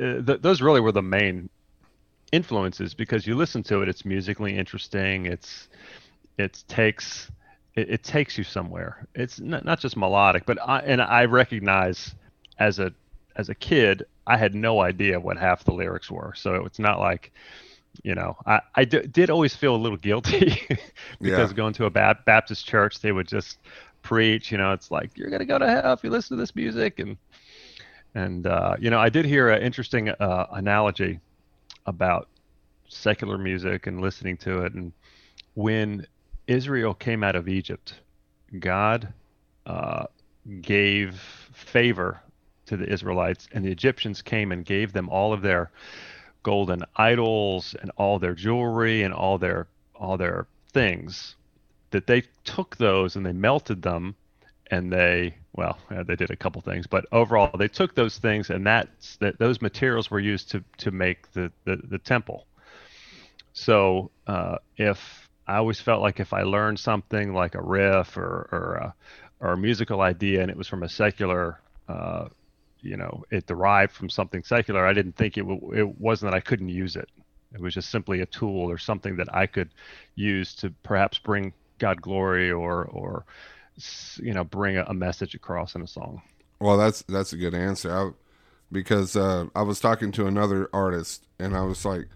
uh, 0.00 0.22
th- 0.22 0.40
those 0.40 0.62
really 0.62 0.80
were 0.80 0.92
the 0.92 1.02
main 1.02 1.48
influences 2.32 2.94
because 2.94 3.26
you 3.26 3.34
listen 3.34 3.62
to 3.64 3.82
it, 3.82 3.88
it's 3.88 4.04
musically 4.04 4.56
interesting. 4.56 5.26
It's 5.26 5.68
it 6.38 6.62
takes 6.68 7.30
it, 7.74 7.90
it 7.90 8.02
takes 8.02 8.38
you 8.38 8.44
somewhere. 8.44 9.06
It's 9.14 9.40
not, 9.40 9.64
not 9.64 9.80
just 9.80 9.96
melodic, 9.96 10.46
but 10.46 10.58
I, 10.64 10.80
and 10.80 11.02
I 11.02 11.24
recognize 11.24 12.14
as 12.58 12.78
a 12.78 12.92
as 13.36 13.48
a 13.48 13.54
kid, 13.54 14.04
I 14.26 14.36
had 14.36 14.54
no 14.54 14.80
idea 14.80 15.20
what 15.20 15.38
half 15.38 15.64
the 15.64 15.72
lyrics 15.72 16.10
were. 16.10 16.34
So 16.36 16.64
it's 16.66 16.78
not 16.78 17.00
like 17.00 17.32
you 18.04 18.14
know, 18.14 18.36
I, 18.46 18.60
I 18.74 18.84
d- 18.84 19.06
did 19.06 19.30
always 19.30 19.56
feel 19.56 19.74
a 19.74 19.78
little 19.78 19.96
guilty 19.98 20.60
because 21.22 21.52
Yeah. 21.52 21.52
going 21.52 21.72
to 21.74 21.86
a 21.86 21.90
ba- 21.90 22.18
Baptist 22.26 22.66
church, 22.66 23.00
they 23.00 23.12
would 23.12 23.28
just 23.28 23.58
preach, 24.02 24.52
you 24.52 24.58
know, 24.58 24.72
it's 24.72 24.90
like, 24.90 25.12
you're 25.16 25.30
going 25.30 25.40
to 25.40 25.46
go 25.46 25.58
to 25.58 25.68
hell 25.68 25.92
if 25.94 26.04
you 26.04 26.10
listen 26.10 26.36
to 26.36 26.40
this 26.42 26.54
music. 26.54 26.98
And, 26.98 27.16
and, 28.14 28.46
uh, 28.46 28.76
you 28.78 28.90
know, 28.90 28.98
I 28.98 29.08
did 29.08 29.24
hear 29.24 29.50
an 29.50 29.62
interesting, 29.62 30.10
uh, 30.10 30.46
analogy 30.52 31.20
about 31.86 32.28
secular 32.88 33.38
music 33.38 33.86
and 33.86 34.00
listening 34.00 34.36
to 34.38 34.64
it. 34.64 34.74
And 34.74 34.92
when 35.54 36.06
Israel 36.46 36.94
came 36.94 37.24
out 37.24 37.36
of 37.36 37.48
Egypt, 37.48 38.00
God, 38.58 39.12
uh, 39.66 40.06
gave 40.60 41.18
favor 41.52 42.22
to 42.66 42.76
the 42.76 42.90
Israelites, 42.92 43.48
and 43.52 43.64
the 43.64 43.70
Egyptians 43.70 44.22
came 44.22 44.52
and 44.52 44.64
gave 44.64 44.92
them 44.92 45.08
all 45.08 45.32
of 45.32 45.42
their 45.42 45.70
golden 46.42 46.84
idols 46.94 47.74
and 47.80 47.90
all 47.96 48.18
their 48.18 48.34
jewelry 48.34 49.02
and 49.02 49.12
all 49.12 49.38
their 49.38 49.66
all 49.94 50.16
their 50.16 50.46
things. 50.72 51.36
That 51.90 52.06
they 52.06 52.22
took 52.44 52.76
those 52.76 53.16
and 53.16 53.24
they 53.24 53.32
melted 53.32 53.82
them, 53.82 54.14
and 54.70 54.92
they 54.92 55.36
well 55.54 55.78
they 55.90 56.16
did 56.16 56.30
a 56.30 56.36
couple 56.36 56.60
things, 56.60 56.86
but 56.86 57.06
overall 57.12 57.56
they 57.56 57.68
took 57.68 57.94
those 57.94 58.18
things 58.18 58.50
and 58.50 58.66
that's 58.66 59.16
that 59.16 59.38
those 59.38 59.62
materials 59.62 60.10
were 60.10 60.20
used 60.20 60.50
to 60.50 60.62
to 60.78 60.90
make 60.90 61.32
the 61.32 61.50
the, 61.64 61.76
the 61.76 61.98
temple. 61.98 62.46
So 63.52 64.10
uh, 64.26 64.58
if 64.76 65.28
I 65.46 65.56
always 65.56 65.80
felt 65.80 66.02
like 66.02 66.20
if 66.20 66.32
I 66.32 66.42
learned 66.42 66.78
something 66.78 67.32
like 67.32 67.54
a 67.54 67.62
riff 67.62 68.16
or 68.16 68.48
or 68.52 68.74
a, 68.74 68.94
or 69.40 69.52
a 69.52 69.56
musical 69.56 70.00
idea 70.00 70.42
and 70.42 70.50
it 70.50 70.56
was 70.56 70.68
from 70.68 70.82
a 70.82 70.88
secular, 70.88 71.60
uh, 71.88 72.28
you 72.80 72.96
know, 72.96 73.24
it 73.30 73.46
derived 73.46 73.92
from 73.92 74.08
something 74.08 74.42
secular, 74.42 74.86
I 74.86 74.92
didn't 74.92 75.16
think 75.16 75.36
it 75.36 75.42
w- 75.42 75.72
it 75.72 75.98
wasn't 76.00 76.30
that 76.30 76.36
I 76.36 76.40
couldn't 76.40 76.68
use 76.68 76.96
it. 76.96 77.08
It 77.54 77.60
was 77.60 77.74
just 77.74 77.90
simply 77.90 78.20
a 78.20 78.26
tool 78.26 78.70
or 78.70 78.78
something 78.78 79.16
that 79.16 79.34
I 79.34 79.46
could 79.46 79.70
use 80.14 80.54
to 80.56 80.70
perhaps 80.82 81.18
bring 81.18 81.52
God 81.78 82.02
glory 82.02 82.50
or 82.50 82.84
or 82.84 83.24
you 84.16 84.32
know 84.34 84.44
bring 84.44 84.76
a, 84.76 84.84
a 84.84 84.94
message 84.94 85.34
across 85.34 85.74
in 85.74 85.82
a 85.82 85.86
song. 85.86 86.22
Well, 86.58 86.76
that's 86.76 87.02
that's 87.02 87.32
a 87.32 87.36
good 87.36 87.54
answer. 87.54 87.92
I, 87.92 88.10
because 88.72 89.16
uh, 89.16 89.46
I 89.54 89.62
was 89.62 89.78
talking 89.80 90.10
to 90.12 90.26
another 90.26 90.68
artist, 90.72 91.24
and 91.38 91.56
I 91.56 91.62
was 91.62 91.84
like, 91.84 92.08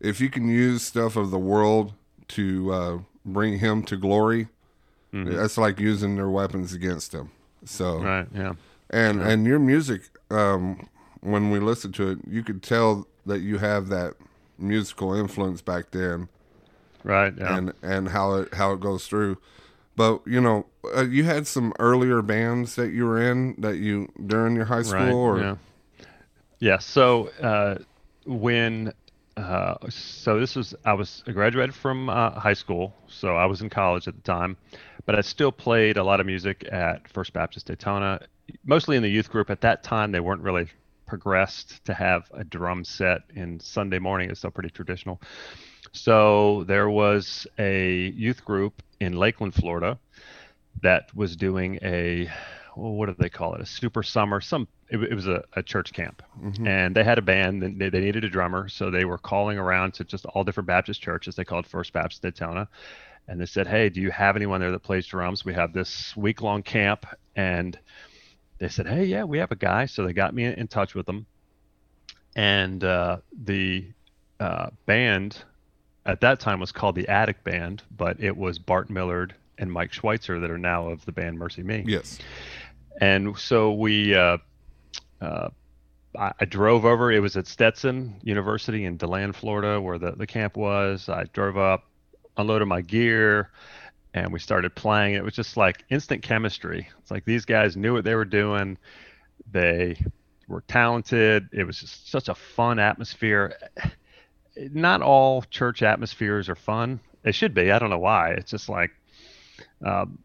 if 0.00 0.20
you 0.20 0.30
can 0.30 0.48
use 0.48 0.82
stuff 0.82 1.16
of 1.16 1.30
the 1.30 1.38
world 1.38 1.92
to 2.28 2.72
uh, 2.72 2.98
bring 3.24 3.58
him 3.58 3.82
to 3.84 3.96
glory, 3.96 4.48
that's 5.12 5.58
like 5.58 5.80
using 5.80 6.14
their 6.16 6.28
weapons 6.28 6.72
against 6.72 7.12
him. 7.12 7.30
So, 7.64 7.98
Right. 7.98 8.26
Yeah. 8.34 8.52
And 8.90 9.20
and 9.20 9.46
your 9.46 9.58
music, 9.58 10.02
um, 10.30 10.88
when 11.20 11.50
we 11.50 11.58
listened 11.58 11.94
to 11.96 12.10
it, 12.10 12.18
you 12.28 12.42
could 12.42 12.62
tell 12.62 13.06
that 13.26 13.40
you 13.40 13.58
have 13.58 13.88
that 13.88 14.14
musical 14.58 15.12
influence 15.14 15.60
back 15.62 15.90
then, 15.90 16.28
Right. 17.04 17.34
Yeah. 17.36 17.56
and 17.56 17.72
and 17.82 18.08
how 18.08 18.34
it 18.34 18.54
how 18.54 18.72
it 18.72 18.80
goes 18.80 19.06
through. 19.06 19.38
But 19.96 20.20
you 20.26 20.40
know, 20.40 20.66
uh, 20.96 21.02
you 21.04 21.24
had 21.24 21.46
some 21.46 21.72
earlier 21.78 22.22
bands 22.22 22.76
that 22.76 22.92
you 22.92 23.04
were 23.04 23.20
in 23.20 23.54
that 23.58 23.78
you 23.78 24.08
during 24.26 24.54
your 24.56 24.66
high 24.66 24.82
school, 24.82 25.00
Right. 25.00 25.12
or 25.12 25.38
Yeah. 25.40 25.56
Yeah. 26.60 26.78
So 26.78 27.28
uh, 27.40 27.78
when 28.24 28.92
uh, 29.38 29.76
so 29.88 30.40
this 30.40 30.56
was 30.56 30.74
I 30.84 30.94
was 30.94 31.22
I 31.26 31.30
graduated 31.30 31.74
from 31.74 32.08
uh, 32.10 32.30
high 32.30 32.54
school, 32.54 32.92
so 33.06 33.36
I 33.36 33.46
was 33.46 33.62
in 33.62 33.70
college 33.70 34.08
at 34.08 34.16
the 34.16 34.22
time, 34.22 34.56
but 35.06 35.14
I 35.14 35.20
still 35.20 35.52
played 35.52 35.96
a 35.96 36.02
lot 36.02 36.18
of 36.18 36.26
music 36.26 36.66
at 36.72 37.06
First 37.08 37.32
Baptist 37.32 37.66
Daytona, 37.66 38.20
mostly 38.64 38.96
in 38.96 39.02
the 39.02 39.08
youth 39.08 39.30
group. 39.30 39.48
At 39.48 39.60
that 39.60 39.84
time, 39.84 40.10
they 40.10 40.18
weren't 40.18 40.42
really 40.42 40.68
progressed 41.06 41.84
to 41.84 41.94
have 41.94 42.28
a 42.32 42.42
drum 42.42 42.84
set 42.84 43.22
in 43.34 43.60
Sunday 43.60 44.00
morning. 44.00 44.28
It's 44.28 44.40
still 44.40 44.50
pretty 44.50 44.70
traditional. 44.70 45.20
So 45.92 46.64
there 46.64 46.90
was 46.90 47.46
a 47.58 48.08
youth 48.10 48.44
group 48.44 48.82
in 48.98 49.12
Lakeland, 49.12 49.54
Florida, 49.54 50.00
that 50.82 51.14
was 51.14 51.36
doing 51.36 51.78
a 51.82 52.28
well, 52.78 52.92
what 52.92 53.06
do 53.06 53.16
they 53.18 53.28
call 53.28 53.54
it? 53.54 53.60
A 53.60 53.66
super 53.66 54.02
summer. 54.02 54.40
Some 54.40 54.68
it, 54.88 54.98
it 55.02 55.14
was 55.14 55.26
a, 55.26 55.42
a 55.54 55.62
church 55.62 55.92
camp, 55.92 56.22
and 56.66 56.94
they 56.94 57.04
had 57.04 57.18
a 57.18 57.22
band. 57.22 57.62
And 57.62 57.80
they, 57.80 57.88
they 57.90 58.00
needed 58.00 58.24
a 58.24 58.28
drummer, 58.28 58.68
so 58.68 58.90
they 58.90 59.04
were 59.04 59.18
calling 59.18 59.58
around 59.58 59.94
to 59.94 60.04
just 60.04 60.24
all 60.26 60.44
different 60.44 60.66
Baptist 60.66 61.02
churches. 61.02 61.34
They 61.34 61.44
called 61.44 61.66
First 61.66 61.92
Baptist 61.92 62.22
Daytona, 62.22 62.68
and 63.26 63.40
they 63.40 63.46
said, 63.46 63.66
"Hey, 63.66 63.88
do 63.88 64.00
you 64.00 64.10
have 64.10 64.36
anyone 64.36 64.60
there 64.60 64.70
that 64.70 64.82
plays 64.82 65.06
drums? 65.06 65.44
We 65.44 65.54
have 65.54 65.72
this 65.72 66.16
week 66.16 66.40
long 66.40 66.62
camp." 66.62 67.04
And 67.36 67.78
they 68.58 68.68
said, 68.68 68.86
"Hey, 68.86 69.04
yeah, 69.04 69.24
we 69.24 69.38
have 69.38 69.50
a 69.50 69.56
guy." 69.56 69.86
So 69.86 70.04
they 70.04 70.12
got 70.12 70.34
me 70.34 70.44
in, 70.44 70.52
in 70.54 70.68
touch 70.68 70.94
with 70.94 71.06
them, 71.06 71.26
and 72.36 72.82
uh, 72.84 73.18
the 73.44 73.86
uh, 74.40 74.70
band 74.86 75.42
at 76.06 76.20
that 76.22 76.40
time 76.40 76.60
was 76.60 76.72
called 76.72 76.94
the 76.94 77.08
Attic 77.08 77.44
Band, 77.44 77.82
but 77.96 78.18
it 78.20 78.36
was 78.36 78.58
Bart 78.58 78.88
Millard 78.88 79.34
and 79.58 79.70
Mike 79.70 79.92
Scheuchzer 79.92 80.40
that 80.40 80.50
are 80.50 80.58
now 80.58 80.88
of 80.88 81.04
the 81.04 81.12
band 81.12 81.38
Mercy 81.38 81.62
Me. 81.62 81.84
yes, 81.86 82.18
And 82.98 83.38
so 83.38 83.72
we, 83.72 84.14
uh, 84.14 84.38
uh, 85.20 85.48
I, 86.16 86.32
I 86.40 86.44
drove 86.44 86.84
over. 86.84 87.12
It 87.12 87.20
was 87.20 87.36
at 87.36 87.46
Stetson 87.46 88.16
University 88.22 88.84
in 88.84 88.96
DeLand, 88.96 89.36
Florida, 89.36 89.80
where 89.80 89.98
the, 89.98 90.12
the 90.12 90.26
camp 90.26 90.56
was. 90.56 91.08
I 91.08 91.24
drove 91.32 91.56
up, 91.56 91.84
unloaded 92.36 92.68
my 92.68 92.80
gear, 92.80 93.50
and 94.14 94.32
we 94.32 94.38
started 94.38 94.74
playing. 94.74 95.14
It 95.14 95.24
was 95.24 95.34
just 95.34 95.56
like 95.56 95.84
instant 95.90 96.22
chemistry. 96.22 96.88
It's 96.98 97.10
like 97.10 97.24
these 97.24 97.44
guys 97.44 97.76
knew 97.76 97.94
what 97.94 98.04
they 98.04 98.14
were 98.14 98.24
doing. 98.24 98.78
They 99.50 99.96
were 100.48 100.62
talented. 100.62 101.48
It 101.52 101.64
was 101.64 101.80
just 101.80 102.10
such 102.10 102.28
a 102.28 102.34
fun 102.34 102.78
atmosphere. 102.78 103.56
Not 104.56 105.02
all 105.02 105.42
church 105.42 105.82
atmospheres 105.82 106.48
are 106.48 106.56
fun. 106.56 107.00
They 107.22 107.32
should 107.32 107.54
be. 107.54 107.70
I 107.70 107.78
don't 107.78 107.90
know 107.90 107.98
why. 107.98 108.30
It's 108.32 108.50
just 108.50 108.68
like, 108.68 108.90
um, 109.84 110.18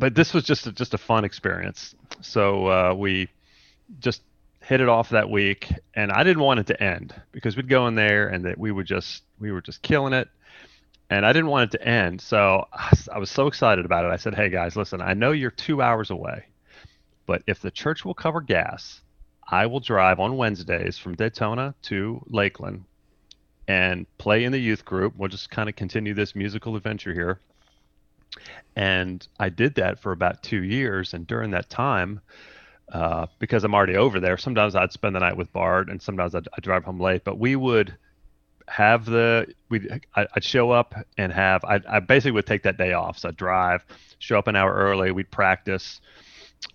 but 0.00 0.14
this 0.14 0.32
was 0.32 0.44
just 0.44 0.66
a, 0.66 0.72
just 0.72 0.94
a 0.94 0.98
fun 0.98 1.24
experience. 1.24 1.94
So 2.22 2.66
uh, 2.66 2.94
we 2.94 3.28
just 4.00 4.22
hit 4.62 4.80
it 4.80 4.88
off 4.88 5.10
that 5.10 5.28
week, 5.28 5.70
and 5.94 6.10
I 6.10 6.24
didn't 6.24 6.42
want 6.42 6.58
it 6.58 6.66
to 6.68 6.82
end 6.82 7.14
because 7.32 7.54
we'd 7.54 7.68
go 7.68 7.86
in 7.86 7.94
there 7.94 8.28
and 8.28 8.46
that 8.46 8.56
we 8.58 8.72
would 8.72 8.86
just 8.86 9.22
we 9.38 9.52
were 9.52 9.60
just 9.60 9.82
killing 9.82 10.14
it, 10.14 10.28
and 11.10 11.26
I 11.26 11.34
didn't 11.34 11.50
want 11.50 11.74
it 11.74 11.78
to 11.78 11.86
end. 11.86 12.22
So 12.22 12.66
I 12.72 12.96
I 13.12 13.18
was 13.18 13.30
so 13.30 13.46
excited 13.46 13.84
about 13.84 14.06
it. 14.06 14.08
I 14.08 14.16
said, 14.16 14.34
"Hey 14.34 14.48
guys, 14.48 14.74
listen, 14.74 15.02
I 15.02 15.12
know 15.12 15.32
you're 15.32 15.50
two 15.50 15.82
hours 15.82 16.10
away, 16.10 16.46
but 17.26 17.42
if 17.46 17.60
the 17.60 17.70
church 17.70 18.02
will 18.02 18.14
cover 18.14 18.40
gas, 18.40 19.02
I 19.46 19.66
will 19.66 19.80
drive 19.80 20.18
on 20.18 20.38
Wednesdays 20.38 20.96
from 20.96 21.14
Daytona 21.14 21.74
to 21.82 22.24
Lakeland." 22.26 22.84
And 23.68 24.06
play 24.18 24.42
in 24.42 24.50
the 24.50 24.58
youth 24.58 24.84
group. 24.84 25.14
We'll 25.16 25.28
just 25.28 25.50
kind 25.50 25.68
of 25.68 25.76
continue 25.76 26.12
this 26.12 26.34
musical 26.34 26.74
adventure 26.74 27.12
here. 27.14 27.38
And 28.76 29.26
I 29.38 29.48
did 29.48 29.74
that 29.76 29.98
for 30.00 30.12
about 30.12 30.42
two 30.42 30.62
years. 30.62 31.14
And 31.14 31.26
during 31.26 31.50
that 31.50 31.68
time, 31.68 32.20
uh, 32.92 33.26
because 33.38 33.64
I'm 33.64 33.74
already 33.74 33.96
over 33.96 34.20
there, 34.20 34.36
sometimes 34.36 34.74
I'd 34.74 34.92
spend 34.92 35.14
the 35.14 35.20
night 35.20 35.36
with 35.36 35.52
Bart 35.52 35.88
and 35.88 36.00
sometimes 36.00 36.34
I'd, 36.34 36.48
I'd 36.56 36.62
drive 36.62 36.84
home 36.84 37.00
late. 37.00 37.24
But 37.24 37.38
we 37.38 37.56
would 37.56 37.96
have 38.68 39.04
the, 39.04 39.52
we'd, 39.68 40.00
I- 40.14 40.26
I'd 40.34 40.44
show 40.44 40.70
up 40.70 40.94
and 41.18 41.32
have, 41.32 41.64
I, 41.64 41.80
I 41.88 42.00
basically 42.00 42.32
would 42.32 42.46
take 42.46 42.62
that 42.62 42.78
day 42.78 42.92
off. 42.92 43.18
So 43.18 43.28
I'd 43.28 43.36
drive, 43.36 43.84
show 44.18 44.38
up 44.38 44.46
an 44.46 44.56
hour 44.56 44.72
early, 44.72 45.10
we'd 45.10 45.30
practice. 45.30 46.00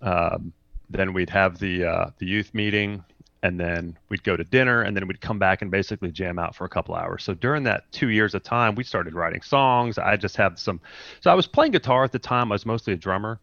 Um, 0.02 0.52
then 0.90 1.12
we'd 1.12 1.30
have 1.30 1.58
the, 1.58 1.84
uh, 1.84 2.10
the 2.18 2.26
youth 2.26 2.54
meeting 2.54 3.02
and 3.46 3.60
then 3.60 3.96
we'd 4.08 4.24
go 4.24 4.36
to 4.36 4.42
dinner 4.42 4.82
and 4.82 4.96
then 4.96 5.06
we'd 5.06 5.20
come 5.20 5.38
back 5.38 5.62
and 5.62 5.70
basically 5.70 6.10
jam 6.10 6.36
out 6.36 6.56
for 6.56 6.64
a 6.64 6.68
couple 6.68 6.96
hours. 6.96 7.22
So 7.22 7.32
during 7.32 7.62
that 7.62 7.84
two 7.92 8.08
years 8.08 8.34
of 8.34 8.42
time, 8.42 8.74
we 8.74 8.82
started 8.82 9.14
writing 9.14 9.40
songs. 9.40 9.98
I 9.98 10.16
just 10.16 10.36
had 10.36 10.58
some, 10.58 10.80
so 11.20 11.30
I 11.30 11.34
was 11.34 11.46
playing 11.46 11.70
guitar 11.70 12.02
at 12.02 12.10
the 12.10 12.18
time. 12.18 12.50
I 12.50 12.56
was 12.56 12.66
mostly 12.66 12.92
a 12.92 12.96
drummer 12.96 13.38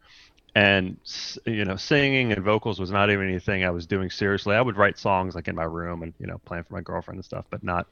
and 0.55 0.98
you 1.45 1.63
know 1.65 1.77
singing 1.77 2.33
and 2.33 2.43
vocals 2.43 2.79
was 2.79 2.91
not 2.91 3.10
even 3.10 3.27
anything 3.27 3.65
i 3.65 3.72
was 3.72 3.88
doing 3.88 4.07
seriously 4.07 4.55
i 4.55 4.62
would 4.62 4.77
write 4.77 5.00
songs 5.00 5.33
like 5.33 5.48
in 5.48 5.55
my 5.55 5.63
room 5.63 6.03
and 6.03 6.13
you 6.19 6.27
know 6.27 6.39
playing 6.45 6.63
for 6.63 6.75
my 6.75 6.81
girlfriend 6.81 7.17
and 7.17 7.25
stuff 7.25 7.43
but 7.50 7.63
not 7.63 7.88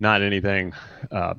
not 0.00 0.22
anything 0.22 0.72
uh, 1.12 1.34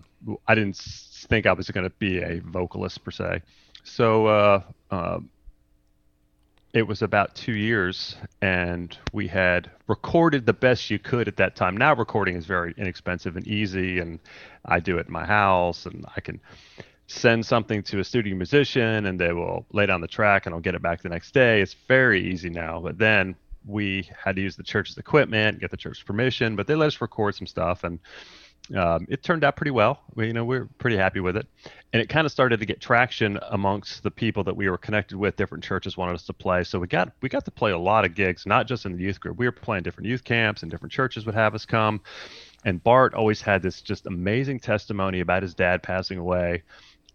i 0.47 0.55
didn't 0.55 0.77
think 0.77 1.45
i 1.45 1.51
was 1.51 1.69
going 1.71 1.83
to 1.83 1.89
be 1.99 2.19
a 2.19 2.39
vocalist 2.39 3.03
per 3.03 3.11
se 3.11 3.41
so 3.83 4.27
uh, 4.27 4.61
uh, 4.91 5.19
it 6.73 6.87
was 6.87 7.01
about 7.01 7.35
two 7.35 7.53
years 7.53 8.15
and 8.41 8.97
we 9.11 9.27
had 9.27 9.69
recorded 9.87 10.45
the 10.45 10.53
best 10.53 10.89
you 10.89 10.97
could 10.97 11.27
at 11.27 11.37
that 11.37 11.55
time 11.55 11.75
now 11.75 11.93
recording 11.93 12.35
is 12.35 12.45
very 12.45 12.73
inexpensive 12.77 13.35
and 13.35 13.45
easy 13.47 13.99
and 13.99 14.19
i 14.65 14.79
do 14.79 14.97
it 14.97 15.07
in 15.07 15.11
my 15.11 15.25
house 15.25 15.85
and 15.85 16.05
i 16.15 16.21
can 16.21 16.39
send 17.11 17.45
something 17.45 17.83
to 17.83 17.99
a 17.99 18.03
studio 18.03 18.35
musician 18.35 19.05
and 19.05 19.19
they 19.19 19.33
will 19.33 19.65
lay 19.73 19.85
down 19.85 19.99
the 19.99 20.07
track 20.07 20.45
and 20.45 20.55
I'll 20.55 20.61
get 20.61 20.75
it 20.75 20.81
back 20.81 21.01
the 21.01 21.09
next 21.09 21.33
day. 21.33 21.61
It's 21.61 21.75
very 21.87 22.31
easy 22.31 22.49
now. 22.49 22.79
But 22.79 22.97
then 22.97 23.35
we 23.65 24.09
had 24.17 24.37
to 24.37 24.41
use 24.41 24.55
the 24.55 24.63
church's 24.63 24.97
equipment, 24.97 25.59
get 25.59 25.71
the 25.71 25.77
church's 25.77 26.03
permission, 26.03 26.55
but 26.55 26.67
they 26.67 26.75
let 26.75 26.87
us 26.87 27.01
record 27.01 27.35
some 27.35 27.47
stuff 27.47 27.83
and 27.83 27.99
um, 28.75 29.05
it 29.09 29.23
turned 29.23 29.43
out 29.43 29.55
pretty 29.55 29.71
well. 29.71 30.01
We, 30.15 30.27
you 30.27 30.33
know, 30.33 30.45
we 30.45 30.57
are 30.57 30.65
pretty 30.77 30.95
happy 30.95 31.19
with 31.19 31.35
it, 31.35 31.47
and 31.91 32.01
it 32.01 32.07
kind 32.07 32.25
of 32.25 32.31
started 32.31 32.59
to 32.59 32.65
get 32.65 32.79
traction 32.79 33.39
amongst 33.49 34.03
the 34.03 34.11
people 34.11 34.43
that 34.45 34.55
we 34.55 34.69
were 34.69 34.77
connected 34.77 35.17
with. 35.17 35.35
Different 35.35 35.63
churches 35.63 35.97
wanted 35.97 36.15
us 36.15 36.25
to 36.27 36.33
play, 36.33 36.63
so 36.63 36.79
we 36.79 36.87
got 36.87 37.11
we 37.21 37.29
got 37.29 37.43
to 37.45 37.51
play 37.51 37.71
a 37.71 37.77
lot 37.77 38.05
of 38.05 38.15
gigs, 38.15 38.45
not 38.45 38.67
just 38.67 38.85
in 38.85 38.95
the 38.95 39.03
youth 39.03 39.19
group. 39.19 39.37
We 39.37 39.45
were 39.45 39.51
playing 39.51 39.83
different 39.83 40.07
youth 40.07 40.23
camps, 40.23 40.61
and 40.61 40.71
different 40.71 40.93
churches 40.93 41.25
would 41.25 41.35
have 41.35 41.53
us 41.55 41.65
come. 41.65 42.01
And 42.63 42.81
Bart 42.83 43.13
always 43.13 43.41
had 43.41 43.61
this 43.61 43.81
just 43.81 44.05
amazing 44.05 44.59
testimony 44.59 45.19
about 45.19 45.43
his 45.43 45.53
dad 45.53 45.83
passing 45.83 46.17
away, 46.17 46.63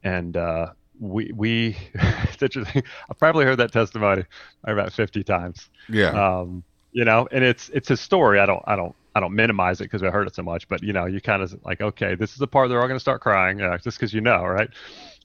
and 0.03 0.37
uh, 0.37 0.73
we 1.01 1.31
we 1.35 1.77
it's 1.95 2.43
interesting. 2.43 2.83
I've 3.11 3.19
probably 3.19 3.45
heard 3.45 3.59
that 3.59 3.73
testimony 3.73 4.25
about 4.65 4.93
50 4.93 5.25
times. 5.25 5.69
Yeah. 5.89 6.11
Um, 6.11 6.65
you 6.93 7.05
know, 7.05 7.29
and 7.31 7.45
it's 7.45 7.69
it's 7.71 7.91
a 7.91 7.97
story. 7.97 8.41
I 8.41 8.47
don't 8.47 8.63
I 8.67 8.75
don't 8.75 8.95
I 9.17 9.21
don't 9.21 9.35
minimize 9.35 9.81
it 9.81 9.85
because 9.85 10.03
I 10.03 10.11
heard 10.11 10.27
it 10.27 10.35
so 10.35 10.43
much, 10.43 10.69
but 10.69 10.83
you 10.83 10.93
know, 10.93 11.07
you 11.07 11.23
kind 11.23 11.43
of 11.43 11.59
like, 11.65 11.81
okay, 11.81 12.15
this 12.15 12.33
is 12.33 12.37
the 12.37 12.47
part 12.47 12.69
they're 12.69 12.83
all 12.83 12.87
going 12.87 12.97
to 12.97 13.01
start 13.01 13.23
crying, 13.23 13.63
uh, 13.63 13.79
just 13.79 13.97
because 13.97 14.13
you 14.13 14.21
know, 14.21 14.45
right? 14.45 14.69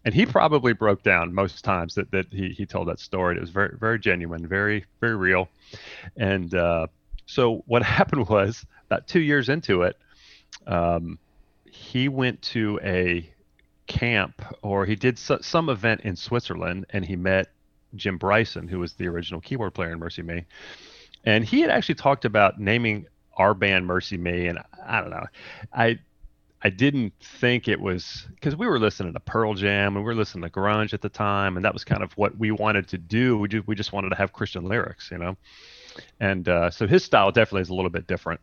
And 0.06 0.14
he 0.14 0.26
probably 0.26 0.72
broke 0.72 1.04
down 1.04 1.34
most 1.34 1.62
times 1.66 1.96
that, 1.96 2.10
that 2.12 2.28
he, 2.32 2.52
he 2.52 2.66
told 2.66 2.88
that 2.88 3.02
story. 3.02 3.36
It 3.36 3.42
was 3.42 3.50
very 3.50 3.76
very 3.78 4.00
genuine, 4.00 4.48
very 4.48 4.86
very 5.02 5.18
real. 5.18 5.50
And 6.16 6.56
uh, 6.56 6.88
so 7.26 7.64
what 7.68 7.84
happened 8.00 8.30
was 8.30 8.66
about 8.86 9.10
two 9.10 9.20
years 9.20 9.50
into 9.50 9.82
it, 9.82 9.98
um, 10.68 11.20
he 11.66 12.08
went 12.08 12.42
to 12.44 12.80
a 12.84 13.30
camp 13.88 14.42
or 14.62 14.86
he 14.86 14.96
did 14.96 15.20
so, 15.20 15.40
some 15.42 15.68
event 15.68 16.00
in 16.06 16.16
Switzerland, 16.16 16.86
and 16.92 17.04
he 17.04 17.18
met 17.18 17.52
Jim 17.96 18.18
Bryson, 18.18 18.70
who 18.70 18.80
was 18.80 18.94
the 18.94 19.08
original 19.10 19.42
keyboard 19.42 19.74
player 19.74 19.92
in 19.92 20.00
MercyMe. 20.00 20.46
And 21.26 21.44
he 21.44 21.60
had 21.60 21.70
actually 21.70 21.96
talked 21.96 22.24
about 22.24 22.58
naming 22.58 23.06
our 23.38 23.54
band 23.54 23.86
Mercy 23.86 24.18
Me, 24.18 24.48
and 24.48 24.60
I 24.86 25.02
don't 25.02 25.12
know, 25.12 25.26
I 25.74 26.00
I 26.64 26.70
didn't 26.70 27.14
think 27.20 27.68
it 27.68 27.80
was 27.80 28.28
because 28.36 28.56
we 28.56 28.68
were 28.68 28.80
listening 28.80 29.14
to 29.14 29.20
Pearl 29.20 29.56
Jam 29.56 29.96
and 29.96 30.06
we 30.06 30.10
were 30.10 30.16
listening 30.16 30.44
to 30.44 30.50
grunge 30.50 30.94
at 30.94 31.02
the 31.02 31.10
time, 31.10 31.56
and 31.56 31.66
that 31.66 31.74
was 31.74 31.84
kind 31.84 32.04
of 32.04 32.12
what 32.14 32.38
we 32.38 32.52
wanted 32.52 32.88
to 32.90 32.98
do. 32.98 33.38
We 33.38 33.48
just 33.48 33.68
we 33.68 33.76
just 33.76 33.94
wanted 33.94 34.10
to 34.10 34.16
have 34.16 34.32
Christian 34.32 34.66
lyrics, 34.66 35.10
you 35.12 35.18
know, 35.18 35.38
and 36.20 36.48
uh, 36.48 36.70
so 36.70 36.88
his 36.88 37.04
style 37.04 37.32
definitely 37.32 37.62
is 37.62 37.70
a 37.70 37.74
little 37.74 37.90
bit 37.90 38.06
different. 38.06 38.42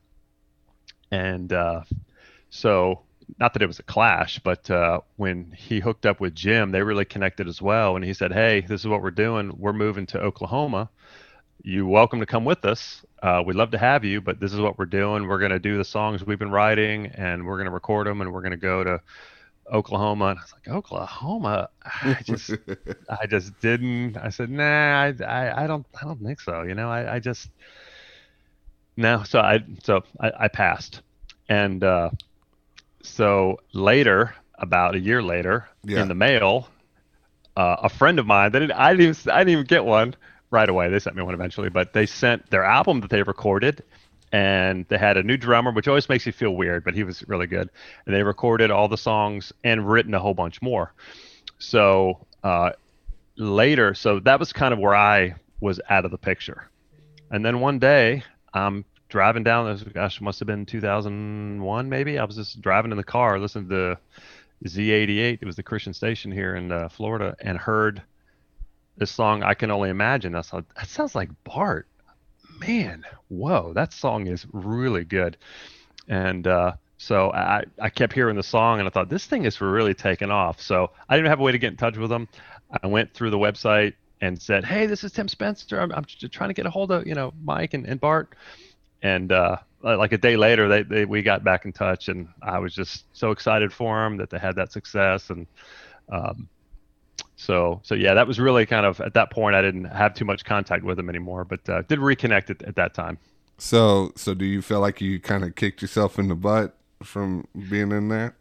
And 1.10 1.52
uh, 1.52 1.82
so, 2.50 3.02
not 3.38 3.52
that 3.54 3.62
it 3.62 3.66
was 3.66 3.78
a 3.78 3.84
clash, 3.84 4.40
but 4.40 4.68
uh, 4.70 5.00
when 5.16 5.52
he 5.56 5.78
hooked 5.80 6.04
up 6.04 6.20
with 6.20 6.34
Jim, 6.34 6.72
they 6.72 6.82
really 6.82 7.04
connected 7.04 7.46
as 7.46 7.62
well. 7.62 7.94
And 7.94 8.04
he 8.04 8.14
said, 8.14 8.32
"Hey, 8.32 8.62
this 8.62 8.80
is 8.80 8.88
what 8.88 9.02
we're 9.02 9.10
doing. 9.12 9.52
We're 9.56 9.72
moving 9.72 10.06
to 10.06 10.20
Oklahoma." 10.20 10.90
You're 11.62 11.86
welcome 11.86 12.20
to 12.20 12.26
come 12.26 12.44
with 12.44 12.64
us. 12.64 13.04
Uh, 13.22 13.42
we'd 13.44 13.56
love 13.56 13.70
to 13.72 13.78
have 13.78 14.04
you, 14.04 14.20
but 14.20 14.38
this 14.40 14.52
is 14.52 14.60
what 14.60 14.78
we're 14.78 14.86
doing. 14.86 15.26
We're 15.26 15.38
going 15.38 15.50
to 15.50 15.58
do 15.58 15.76
the 15.76 15.84
songs 15.84 16.24
we've 16.24 16.38
been 16.38 16.50
writing, 16.50 17.06
and 17.06 17.44
we're 17.44 17.56
going 17.56 17.66
to 17.66 17.72
record 17.72 18.06
them, 18.06 18.20
and 18.20 18.32
we're 18.32 18.42
going 18.42 18.52
to 18.52 18.56
go 18.56 18.84
to 18.84 19.00
Oklahoma. 19.72 20.26
And 20.26 20.38
I 20.38 20.42
was 20.42 20.52
like, 20.52 20.68
Oklahoma? 20.68 21.68
I 21.82 22.18
just, 22.24 22.52
I 23.08 23.26
just 23.26 23.58
didn't. 23.60 24.16
I 24.16 24.28
said, 24.30 24.50
nah, 24.50 25.02
I, 25.02 25.14
I, 25.24 25.64
I, 25.64 25.66
don't, 25.66 25.86
I 26.00 26.04
don't 26.04 26.22
think 26.22 26.40
so. 26.40 26.62
You 26.62 26.74
know, 26.74 26.90
I, 26.90 27.16
I 27.16 27.18
just, 27.18 27.50
no. 28.96 29.24
So 29.24 29.40
I, 29.40 29.64
so 29.82 30.04
I, 30.20 30.32
I 30.38 30.48
passed, 30.48 31.02
and 31.48 31.82
uh, 31.82 32.10
so 33.02 33.60
later, 33.72 34.34
about 34.58 34.94
a 34.94 35.00
year 35.00 35.22
later, 35.22 35.68
yeah. 35.84 36.02
in 36.02 36.08
the 36.08 36.14
mail, 36.14 36.68
uh, 37.56 37.76
a 37.82 37.88
friend 37.88 38.20
of 38.20 38.26
mine 38.26 38.52
that 38.52 38.70
I 38.78 38.94
didn't 38.94 39.08
even, 39.08 39.32
I 39.32 39.38
didn't 39.38 39.52
even 39.52 39.66
get 39.66 39.84
one 39.84 40.14
right 40.50 40.68
away. 40.68 40.88
They 40.88 40.98
sent 40.98 41.16
me 41.16 41.22
one 41.22 41.34
eventually, 41.34 41.68
but 41.68 41.92
they 41.92 42.06
sent 42.06 42.50
their 42.50 42.64
album 42.64 43.00
that 43.00 43.10
they 43.10 43.22
recorded, 43.22 43.82
and 44.32 44.86
they 44.88 44.98
had 44.98 45.16
a 45.16 45.22
new 45.22 45.36
drummer, 45.36 45.72
which 45.72 45.88
always 45.88 46.08
makes 46.08 46.26
you 46.26 46.32
feel 46.32 46.52
weird, 46.52 46.84
but 46.84 46.94
he 46.94 47.04
was 47.04 47.26
really 47.28 47.46
good. 47.46 47.70
And 48.06 48.14
they 48.14 48.22
recorded 48.22 48.70
all 48.70 48.88
the 48.88 48.98
songs 48.98 49.52
and 49.64 49.88
written 49.88 50.14
a 50.14 50.18
whole 50.18 50.34
bunch 50.34 50.60
more. 50.62 50.92
So 51.58 52.26
uh, 52.42 52.70
later, 53.36 53.94
so 53.94 54.20
that 54.20 54.38
was 54.38 54.52
kind 54.52 54.72
of 54.72 54.80
where 54.80 54.94
I 54.94 55.34
was 55.60 55.80
out 55.88 56.04
of 56.04 56.10
the 56.10 56.18
picture. 56.18 56.68
And 57.30 57.44
then 57.44 57.60
one 57.60 57.78
day, 57.78 58.22
I'm 58.54 58.84
driving 59.08 59.44
down. 59.44 59.66
This 59.72 59.82
gosh, 59.82 60.20
must 60.20 60.38
have 60.38 60.46
been 60.46 60.66
2001, 60.66 61.88
maybe. 61.88 62.18
I 62.18 62.24
was 62.24 62.36
just 62.36 62.60
driving 62.60 62.90
in 62.90 62.96
the 62.96 63.04
car, 63.04 63.38
listening 63.38 63.68
to 63.70 63.98
Z88. 64.64 65.38
It 65.40 65.44
was 65.44 65.56
the 65.56 65.62
Christian 65.62 65.94
station 65.94 66.32
here 66.32 66.54
in 66.54 66.72
uh, 66.72 66.88
Florida, 66.88 67.36
and 67.40 67.58
heard 67.58 68.02
this 68.98 69.10
song 69.10 69.42
I 69.42 69.54
can 69.54 69.70
only 69.70 69.90
imagine. 69.90 70.34
I 70.34 70.42
thought 70.42 70.64
that 70.76 70.88
sounds 70.88 71.14
like 71.14 71.30
Bart. 71.44 71.86
Man, 72.60 73.04
whoa, 73.28 73.72
that 73.74 73.92
song 73.92 74.26
is 74.26 74.46
really 74.52 75.04
good. 75.04 75.36
And 76.08 76.46
uh, 76.46 76.72
so 76.96 77.30
I, 77.32 77.64
I 77.80 77.88
kept 77.90 78.12
hearing 78.12 78.36
the 78.36 78.42
song 78.42 78.80
and 78.80 78.88
I 78.88 78.90
thought 78.90 79.08
this 79.08 79.26
thing 79.26 79.44
is 79.44 79.60
really 79.60 79.94
taking 79.94 80.30
off. 80.30 80.60
So 80.60 80.90
I 81.08 81.16
didn't 81.16 81.30
have 81.30 81.40
a 81.40 81.42
way 81.42 81.52
to 81.52 81.58
get 81.58 81.70
in 81.70 81.76
touch 81.76 81.96
with 81.96 82.10
them. 82.10 82.28
I 82.82 82.86
went 82.88 83.14
through 83.14 83.30
the 83.30 83.38
website 83.38 83.94
and 84.20 84.40
said, 84.40 84.64
"Hey, 84.64 84.86
this 84.86 85.04
is 85.04 85.12
Tim 85.12 85.28
Spencer. 85.28 85.80
I'm, 85.80 85.92
I'm 85.92 86.04
just 86.04 86.32
trying 86.32 86.50
to 86.50 86.54
get 86.54 86.66
a 86.66 86.70
hold 86.70 86.90
of 86.90 87.06
you 87.06 87.14
know 87.14 87.32
Mike 87.42 87.74
and, 87.74 87.86
and 87.86 88.00
Bart." 88.00 88.34
And 89.00 89.30
uh, 89.30 89.58
like 89.82 90.12
a 90.12 90.18
day 90.18 90.36
later, 90.36 90.68
they, 90.68 90.82
they 90.82 91.04
we 91.04 91.22
got 91.22 91.44
back 91.44 91.64
in 91.64 91.72
touch, 91.72 92.08
and 92.08 92.28
I 92.42 92.58
was 92.58 92.74
just 92.74 93.04
so 93.16 93.30
excited 93.30 93.72
for 93.72 94.02
them 94.02 94.16
that 94.16 94.30
they 94.30 94.38
had 94.38 94.56
that 94.56 94.72
success. 94.72 95.30
And 95.30 95.46
um, 96.10 96.48
so 97.38 97.80
so 97.84 97.94
yeah, 97.94 98.14
that 98.14 98.26
was 98.26 98.40
really 98.40 98.66
kind 98.66 98.84
of 98.84 99.00
at 99.00 99.14
that 99.14 99.30
point 99.30 99.54
I 99.54 99.62
didn't 99.62 99.84
have 99.84 100.12
too 100.12 100.24
much 100.24 100.44
contact 100.44 100.82
with 100.82 100.98
him 100.98 101.08
anymore, 101.08 101.44
but 101.44 101.66
uh, 101.68 101.82
did 101.82 102.00
reconnect 102.00 102.50
at, 102.50 102.62
at 102.62 102.74
that 102.76 102.94
time. 102.94 103.16
So 103.58 104.12
so 104.16 104.34
do 104.34 104.44
you 104.44 104.60
feel 104.60 104.80
like 104.80 105.00
you 105.00 105.20
kind 105.20 105.44
of 105.44 105.54
kicked 105.54 105.80
yourself 105.80 106.18
in 106.18 106.28
the 106.28 106.34
butt 106.34 106.76
from 107.02 107.46
being 107.70 107.92
in 107.92 108.08
there? 108.08 108.36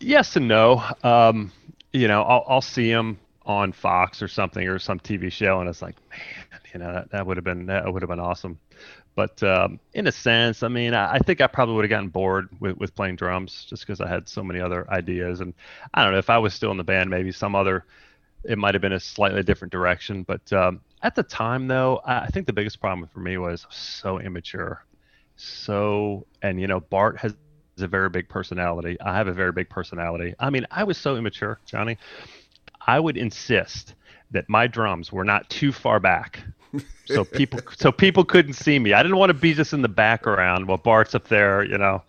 Yes 0.00 0.34
and 0.34 0.48
no. 0.48 0.82
Um, 1.04 1.52
you 1.92 2.08
know, 2.08 2.22
I'll, 2.22 2.44
I'll 2.48 2.60
see 2.60 2.90
him 2.90 3.18
on 3.46 3.70
Fox 3.70 4.20
or 4.20 4.28
something 4.28 4.66
or 4.66 4.80
some 4.80 4.98
TV 4.98 5.30
show, 5.30 5.60
and 5.60 5.68
it's 5.68 5.80
like, 5.80 5.94
man, 6.10 6.60
you 6.74 6.80
know, 6.80 6.92
that, 6.92 7.10
that 7.12 7.26
would 7.26 7.36
have 7.36 7.44
been 7.44 7.66
that 7.66 7.90
would 7.92 8.02
have 8.02 8.10
been 8.10 8.20
awesome. 8.20 8.58
But 9.14 9.40
um, 9.44 9.78
in 9.94 10.08
a 10.08 10.12
sense, 10.12 10.64
I 10.64 10.68
mean, 10.68 10.94
I, 10.94 11.14
I 11.14 11.18
think 11.20 11.40
I 11.40 11.46
probably 11.46 11.76
would 11.76 11.84
have 11.84 11.90
gotten 11.90 12.08
bored 12.08 12.48
with, 12.60 12.76
with 12.76 12.94
playing 12.94 13.16
drums 13.16 13.64
just 13.68 13.86
because 13.86 14.00
I 14.00 14.08
had 14.08 14.28
so 14.28 14.42
many 14.42 14.60
other 14.60 14.88
ideas. 14.90 15.40
And 15.40 15.54
I 15.94 16.02
don't 16.02 16.12
know 16.12 16.18
if 16.18 16.28
I 16.28 16.36
was 16.36 16.52
still 16.52 16.70
in 16.70 16.76
the 16.76 16.84
band, 16.84 17.08
maybe 17.08 17.32
some 17.32 17.54
other 17.54 17.86
it 18.48 18.58
might 18.58 18.74
have 18.74 18.82
been 18.82 18.92
a 18.92 19.00
slightly 19.00 19.42
different 19.42 19.72
direction. 19.72 20.22
But 20.22 20.52
um, 20.52 20.80
at 21.02 21.14
the 21.14 21.22
time, 21.22 21.68
though, 21.68 22.00
I 22.04 22.28
think 22.28 22.46
the 22.46 22.52
biggest 22.52 22.80
problem 22.80 23.08
for 23.12 23.20
me 23.20 23.36
was 23.36 23.66
so 23.70 24.18
immature. 24.18 24.84
So, 25.36 26.26
and 26.42 26.60
you 26.60 26.66
know, 26.66 26.80
Bart 26.80 27.18
has 27.18 27.34
a 27.78 27.86
very 27.86 28.08
big 28.08 28.28
personality. 28.28 28.96
I 29.00 29.16
have 29.16 29.28
a 29.28 29.32
very 29.32 29.52
big 29.52 29.68
personality. 29.68 30.34
I 30.38 30.50
mean, 30.50 30.66
I 30.70 30.84
was 30.84 30.96
so 30.96 31.16
immature, 31.16 31.60
Johnny. 31.66 31.98
I 32.86 33.00
would 33.00 33.16
insist 33.16 33.94
that 34.30 34.48
my 34.48 34.66
drums 34.66 35.12
were 35.12 35.24
not 35.24 35.48
too 35.50 35.72
far 35.72 36.00
back. 36.00 36.40
so 37.06 37.24
people 37.24 37.60
so 37.76 37.92
people 37.92 38.24
couldn't 38.24 38.54
see 38.54 38.78
me. 38.78 38.92
I 38.92 39.02
didn't 39.02 39.18
want 39.18 39.30
to 39.30 39.34
be 39.34 39.54
just 39.54 39.72
in 39.72 39.82
the 39.82 39.88
background 39.88 40.66
while 40.66 40.78
Bart's 40.78 41.14
up 41.14 41.28
there, 41.28 41.64
you 41.64 41.78
know, 41.78 42.02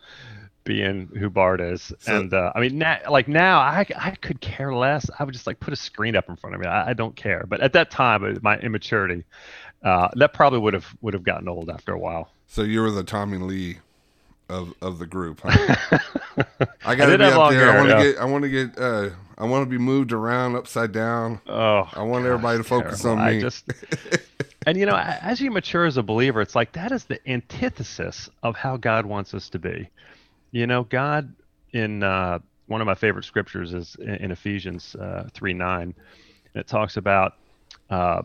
being 0.68 1.08
who 1.18 1.30
Bart 1.30 1.62
is. 1.62 1.94
So, 2.00 2.20
and 2.20 2.34
uh, 2.34 2.52
I 2.54 2.60
mean, 2.60 2.78
now, 2.78 3.00
like 3.10 3.30
now, 3.30 3.60
I, 3.60 3.86
I 3.98 4.12
could 4.12 4.42
care 4.42 4.74
less. 4.74 5.10
I 5.18 5.24
would 5.24 5.34
just 5.34 5.48
like 5.48 5.60
put 5.60 5.74
a 5.74 5.78
screen 5.78 6.16
up 6.16 6.28
in 6.30 6.36
front 6.36 6.56
of 6.56 6.62
me. 6.62 6.68
I, 6.68 6.90
I 6.90 6.94
don't 6.94 7.16
care. 7.16 7.46
But 7.48 7.62
at 7.62 7.74
that 7.74 7.90
time, 7.90 8.38
my 8.42 8.58
immaturity, 8.58 9.24
uh, 9.82 10.10
that 10.16 10.34
probably 10.34 10.60
would 10.60 10.74
have 10.74 10.86
would 11.02 11.14
have 11.14 11.24
gotten 11.24 11.48
old 11.48 11.70
after 11.70 11.94
a 11.94 11.98
while. 11.98 12.30
So 12.48 12.64
you 12.64 12.82
were 12.82 12.92
the 12.92 13.04
Tommy 13.04 13.38
Lee 13.38 13.78
of 14.50 14.74
of 14.82 15.00
the 15.00 15.08
group. 15.08 15.40
Huh? 15.44 16.00
I 16.86 16.96
got 16.96 17.08
to 17.08 17.18
be 17.18 17.24
up 17.24 17.52
there. 17.52 17.72
I 17.72 17.78
want 17.78 17.90
to 17.90 18.04
get. 18.04 18.18
I 18.20 18.26
want 18.26 18.44
to 18.44 18.50
get. 18.50 18.78
Uh, 18.78 19.10
I 19.38 19.46
want 19.46 19.64
to 19.64 19.70
be 19.70 19.78
moved 19.78 20.12
around 20.12 20.56
upside 20.56 20.92
down. 20.92 21.40
Oh, 21.48 21.90
I 21.94 22.02
want 22.04 22.24
gosh, 22.24 22.32
everybody 22.32 22.58
to 22.58 22.64
focus 22.64 23.04
terrible. 23.04 23.22
on 23.22 23.30
me. 23.30 23.38
I 23.38 23.42
just, 23.42 23.72
and 24.66 24.78
you 24.78 24.86
know, 24.86 24.98
as 24.98 25.40
you 25.40 25.50
mature 25.52 25.86
as 25.86 25.96
a 25.96 26.04
believer, 26.04 26.42
it's 26.42 26.56
like 26.56 26.74
that 26.74 26.92
is 26.92 27.06
the 27.06 27.20
antithesis 27.30 28.30
of 28.44 28.56
how 28.56 28.78
God 28.78 29.06
wants 29.06 29.34
us 29.34 29.50
to 29.50 29.60
be. 29.60 29.90
You 30.52 30.68
know, 30.68 30.84
God 30.84 31.34
in 31.74 32.04
uh, 32.04 32.40
one 32.68 32.82
of 32.82 32.88
my 32.88 32.96
favorite 32.96 33.26
scriptures 33.26 33.74
is 33.74 33.96
in 33.96 34.32
Ephesians 34.32 34.96
uh, 34.96 35.30
three 35.34 35.54
nine. 35.54 35.94
And 36.54 36.62
it 36.62 36.68
talks 36.68 36.98
about 36.98 37.34
uh, 37.90 38.24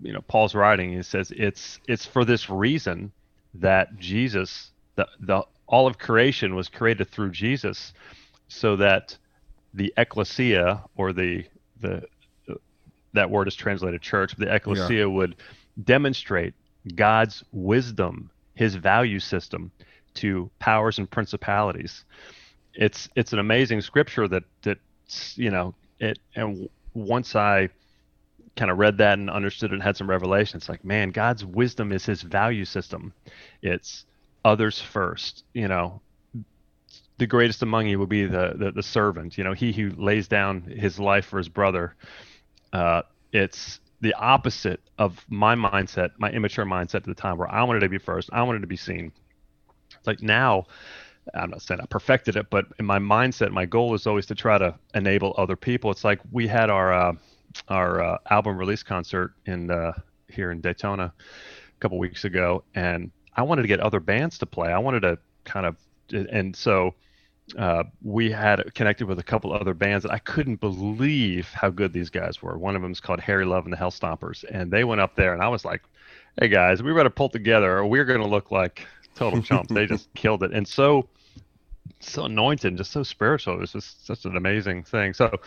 you 0.00 0.12
know 0.12 0.20
Paul's 0.22 0.54
writing. 0.54 0.92
He 0.92 1.02
says 1.02 1.32
it's 1.34 1.80
it's 1.88 2.06
for 2.06 2.24
this 2.24 2.50
reason 2.50 3.12
that 3.54 3.98
Jesus 3.98 4.70
the 4.96 5.08
the 5.20 5.42
all 5.66 5.86
of 5.86 5.98
creation 5.98 6.54
was 6.54 6.68
created 6.68 7.08
through 7.10 7.30
Jesus, 7.30 7.92
so 8.48 8.76
that 8.76 9.16
the 9.74 9.92
ecclesia 9.96 10.82
or 10.96 11.12
the 11.12 11.44
the 11.80 12.06
that 13.14 13.30
word 13.30 13.48
is 13.48 13.54
translated 13.54 14.00
church. 14.00 14.34
The 14.36 14.54
ecclesia 14.54 15.00
yeah. 15.00 15.04
would 15.06 15.36
demonstrate 15.84 16.54
God's 16.94 17.44
wisdom, 17.52 18.30
His 18.54 18.74
value 18.74 19.20
system 19.20 19.70
to 20.14 20.50
powers 20.58 20.98
and 20.98 21.10
principalities. 21.10 22.04
It's 22.74 23.08
it's 23.16 23.32
an 23.32 23.38
amazing 23.38 23.80
scripture 23.80 24.28
that 24.28 24.44
that 24.62 24.78
you 25.34 25.50
know 25.50 25.74
it 25.98 26.18
and 26.34 26.68
once 26.94 27.36
I 27.36 27.68
kind 28.56 28.70
of 28.70 28.78
read 28.78 28.98
that 28.98 29.18
and 29.18 29.30
understood 29.30 29.70
it 29.70 29.74
and 29.74 29.82
had 29.82 29.96
some 29.96 30.08
revelation, 30.08 30.58
it's 30.58 30.68
like 30.68 30.84
man, 30.84 31.10
God's 31.10 31.44
wisdom 31.44 31.92
is 31.92 32.04
His 32.06 32.22
value 32.22 32.64
system. 32.64 33.12
It's 33.62 34.04
others 34.44 34.80
first. 34.80 35.44
You 35.52 35.68
know, 35.68 36.00
the 37.18 37.26
greatest 37.26 37.62
among 37.62 37.86
you 37.86 37.98
will 37.98 38.06
be 38.06 38.26
the, 38.26 38.54
the, 38.56 38.72
the 38.72 38.82
servant. 38.82 39.38
You 39.38 39.44
know, 39.44 39.52
he 39.52 39.72
who 39.72 39.90
lays 39.90 40.28
down 40.28 40.62
his 40.62 40.98
life 40.98 41.26
for 41.26 41.38
his 41.38 41.48
brother. 41.48 41.94
Uh, 42.72 43.02
it's 43.32 43.80
the 44.00 44.14
opposite 44.14 44.80
of 44.98 45.24
my 45.28 45.54
mindset, 45.54 46.10
my 46.18 46.30
immature 46.30 46.64
mindset 46.64 46.96
at 46.96 47.04
the 47.04 47.14
time, 47.14 47.38
where 47.38 47.50
I 47.50 47.62
wanted 47.62 47.80
to 47.80 47.88
be 47.88 47.98
first. 47.98 48.30
I 48.32 48.42
wanted 48.42 48.62
to 48.62 48.66
be 48.66 48.76
seen. 48.76 49.12
Like 50.06 50.22
now, 50.22 50.66
I'm 51.34 51.50
not 51.50 51.62
saying 51.62 51.80
I 51.80 51.86
perfected 51.86 52.36
it, 52.36 52.46
but 52.50 52.66
in 52.78 52.86
my 52.86 52.98
mindset, 52.98 53.50
my 53.50 53.64
goal 53.64 53.94
is 53.94 54.06
always 54.06 54.26
to 54.26 54.34
try 54.34 54.58
to 54.58 54.74
enable 54.94 55.34
other 55.38 55.56
people. 55.56 55.90
It's 55.90 56.04
like 56.04 56.20
we 56.30 56.46
had 56.46 56.70
our 56.70 56.92
uh, 56.92 57.12
our 57.68 58.02
uh, 58.02 58.18
album 58.30 58.56
release 58.56 58.82
concert 58.82 59.34
in 59.46 59.70
uh, 59.70 59.92
here 60.28 60.50
in 60.50 60.60
Daytona 60.60 61.12
a 61.14 61.80
couple 61.80 61.98
weeks 61.98 62.24
ago, 62.24 62.64
and 62.74 63.10
I 63.36 63.42
wanted 63.42 63.62
to 63.62 63.68
get 63.68 63.80
other 63.80 64.00
bands 64.00 64.38
to 64.38 64.46
play. 64.46 64.72
I 64.72 64.78
wanted 64.78 65.00
to 65.00 65.18
kind 65.44 65.66
of, 65.66 65.76
and 66.12 66.54
so 66.54 66.94
uh, 67.58 67.84
we 68.02 68.30
had 68.30 68.74
connected 68.74 69.06
with 69.06 69.18
a 69.18 69.22
couple 69.22 69.52
other 69.52 69.74
bands 69.74 70.02
that 70.04 70.12
I 70.12 70.18
couldn't 70.18 70.60
believe 70.60 71.48
how 71.48 71.70
good 71.70 71.92
these 71.92 72.10
guys 72.10 72.42
were. 72.42 72.58
One 72.58 72.76
of 72.76 72.82
them 72.82 72.92
is 72.92 73.00
called 73.00 73.20
Harry 73.20 73.44
Love 73.44 73.64
and 73.64 73.72
the 73.72 73.76
Hell 73.76 73.90
Stompers, 73.90 74.44
and 74.50 74.70
they 74.70 74.84
went 74.84 75.00
up 75.00 75.16
there, 75.16 75.34
and 75.34 75.42
I 75.42 75.48
was 75.48 75.64
like, 75.64 75.82
"Hey 76.40 76.48
guys, 76.48 76.82
we 76.82 76.92
better 76.92 77.10
pull 77.10 77.28
together, 77.28 77.78
or 77.78 77.86
we're 77.86 78.04
going 78.04 78.20
to 78.20 78.26
look 78.26 78.50
like 78.50 78.86
total 79.14 79.42
chumps." 79.42 79.72
they 79.72 79.86
just 79.86 80.12
killed 80.14 80.42
it, 80.42 80.52
and 80.52 80.66
so 80.66 81.08
so 82.00 82.24
anointed, 82.24 82.76
just 82.76 82.92
so 82.92 83.02
spiritual. 83.02 83.54
It 83.54 83.60
was 83.60 83.72
just 83.72 84.06
such 84.06 84.24
an 84.24 84.36
amazing 84.36 84.82
thing. 84.84 85.14
So, 85.14 85.38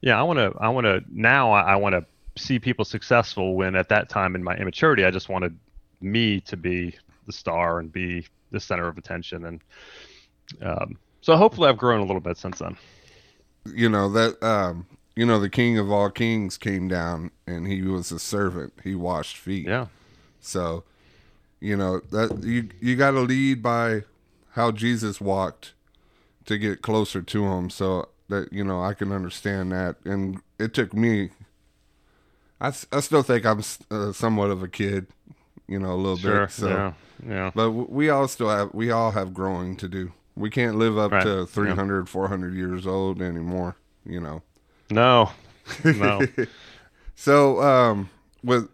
yeah, 0.00 0.18
I 0.18 0.22
want 0.22 0.38
to, 0.38 0.52
I 0.58 0.68
want 0.68 0.86
to 0.86 1.02
now, 1.10 1.52
I, 1.52 1.72
I 1.72 1.76
want 1.76 1.94
to 1.94 2.42
see 2.42 2.58
people 2.58 2.84
successful. 2.84 3.54
When 3.54 3.76
at 3.76 3.88
that 3.90 4.08
time 4.08 4.34
in 4.34 4.42
my 4.42 4.56
immaturity, 4.56 5.04
I 5.04 5.10
just 5.10 5.28
wanted 5.28 5.58
me 6.00 6.40
to 6.42 6.56
be 6.56 6.94
the 7.26 7.32
star 7.32 7.78
and 7.78 7.92
be 7.92 8.26
the 8.50 8.60
center 8.60 8.88
of 8.88 8.96
attention, 8.96 9.44
and 9.44 9.60
um, 10.62 10.98
so 11.20 11.36
hopefully 11.36 11.68
I've 11.68 11.78
grown 11.78 12.00
a 12.00 12.04
little 12.04 12.20
bit 12.20 12.38
since 12.38 12.58
then. 12.58 12.76
You 13.66 13.88
know 13.88 14.08
that 14.10 14.42
um, 14.42 14.86
you 15.14 15.26
know 15.26 15.38
the 15.38 15.50
King 15.50 15.78
of 15.78 15.90
all 15.90 16.10
kings 16.10 16.56
came 16.56 16.88
down 16.88 17.30
and 17.46 17.66
he 17.66 17.82
was 17.82 18.10
a 18.12 18.18
servant. 18.18 18.72
He 18.82 18.94
washed 18.94 19.36
feet. 19.36 19.66
Yeah. 19.66 19.88
So, 20.40 20.84
you 21.60 21.76
know 21.76 22.00
that 22.10 22.42
you 22.42 22.68
you 22.80 22.96
got 22.96 23.12
to 23.12 23.20
lead 23.20 23.62
by 23.62 24.04
how 24.52 24.70
Jesus 24.70 25.20
walked 25.20 25.74
to 26.46 26.56
get 26.58 26.82
closer 26.82 27.22
to 27.22 27.44
him. 27.46 27.70
So 27.70 28.08
that 28.28 28.52
you 28.52 28.64
know 28.64 28.82
I 28.82 28.94
can 28.94 29.12
understand 29.12 29.72
that, 29.72 29.96
and 30.04 30.40
it 30.58 30.74
took 30.74 30.92
me. 30.94 31.30
I, 32.60 32.68
I 32.92 33.00
still 33.00 33.22
think 33.22 33.46
I'm 33.46 33.62
uh, 33.90 34.10
somewhat 34.12 34.50
of 34.50 34.64
a 34.64 34.68
kid, 34.68 35.06
you 35.68 35.78
know, 35.78 35.92
a 35.92 35.94
little 35.94 36.16
Sure. 36.16 36.46
bit. 36.46 36.50
So, 36.50 36.68
yeah. 36.68 36.92
Yeah. 37.24 37.50
but 37.54 37.70
we 37.70 38.10
all 38.10 38.26
still 38.26 38.48
have 38.48 38.74
we 38.74 38.90
all 38.90 39.12
have 39.12 39.32
growing 39.32 39.76
to 39.76 39.88
do. 39.88 40.12
We 40.34 40.50
can't 40.50 40.76
live 40.76 40.98
up 40.98 41.12
Right. 41.12 41.22
to 41.22 41.38
Yeah. 41.40 41.44
300, 41.46 42.08
400 42.08 42.54
years 42.54 42.84
old 42.86 43.22
anymore. 43.22 43.76
You 44.04 44.20
know. 44.20 44.42
No. 44.90 45.30
No. 45.84 46.26
So 47.14 47.60
um, 47.60 48.10
with 48.44 48.68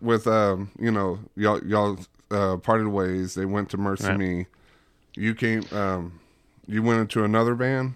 with 0.00 0.26
um, 0.26 0.70
you 0.80 0.90
know 0.90 1.20
y'all 1.36 1.64
y'all 1.64 1.96
uh, 2.34 2.56
parted 2.58 2.88
ways. 2.88 3.34
They 3.34 3.44
went 3.44 3.70
to 3.70 3.76
Mercy 3.76 4.08
Right. 4.08 4.18
Me. 4.18 4.46
You 5.14 5.34
came. 5.34 5.62
Um, 5.72 6.20
you 6.66 6.82
went 6.82 7.00
into 7.00 7.24
another 7.24 7.54
band. 7.54 7.94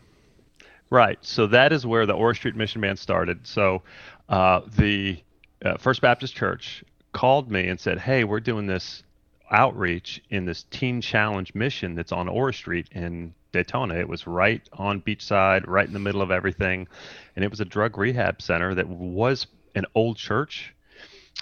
Right. 0.91 1.19
So 1.23 1.47
that 1.49 1.73
is 1.73 1.85
where 1.85 2.07
the 2.07 2.15
Ora 2.15 2.35
Street 2.35 2.57
Mission 2.57 2.81
Band 2.81 2.99
started. 2.99 3.47
So 3.47 3.83
uh, 4.29 4.63
the 4.77 5.23
uh, 5.65 5.77
First 5.77 6.01
Baptist 6.01 6.35
Church 6.35 6.85
called 7.13 7.51
me 7.51 7.69
and 7.69 7.79
said, 7.79 7.99
"Hey, 7.99 8.25
we're 8.25 8.41
doing 8.41 8.67
this 8.67 9.03
outreach 9.51 10.23
in 10.31 10.45
this 10.45 10.65
Teen 10.71 11.01
Challenge 11.01 11.55
mission 11.55 11.95
that's 11.95 12.13
on 12.13 12.29
Ora 12.29 12.55
Street 12.55 12.89
in 12.93 13.35
Daytona. 13.53 13.95
It 13.95 14.09
was 14.09 14.27
right 14.27 14.63
on 14.75 15.01
Beachside, 15.01 15.67
right 15.67 15.87
in 15.87 15.93
the 15.93 15.99
middle 15.99 16.23
of 16.23 16.31
everything, 16.31 16.87
and 17.35 17.45
it 17.45 17.51
was 17.51 17.61
a 17.61 17.65
drug 17.65 17.99
rehab 17.99 18.41
center 18.41 18.75
that 18.75 18.89
was 18.89 19.47
an 19.75 19.85
old 19.95 20.17
church." 20.17 20.75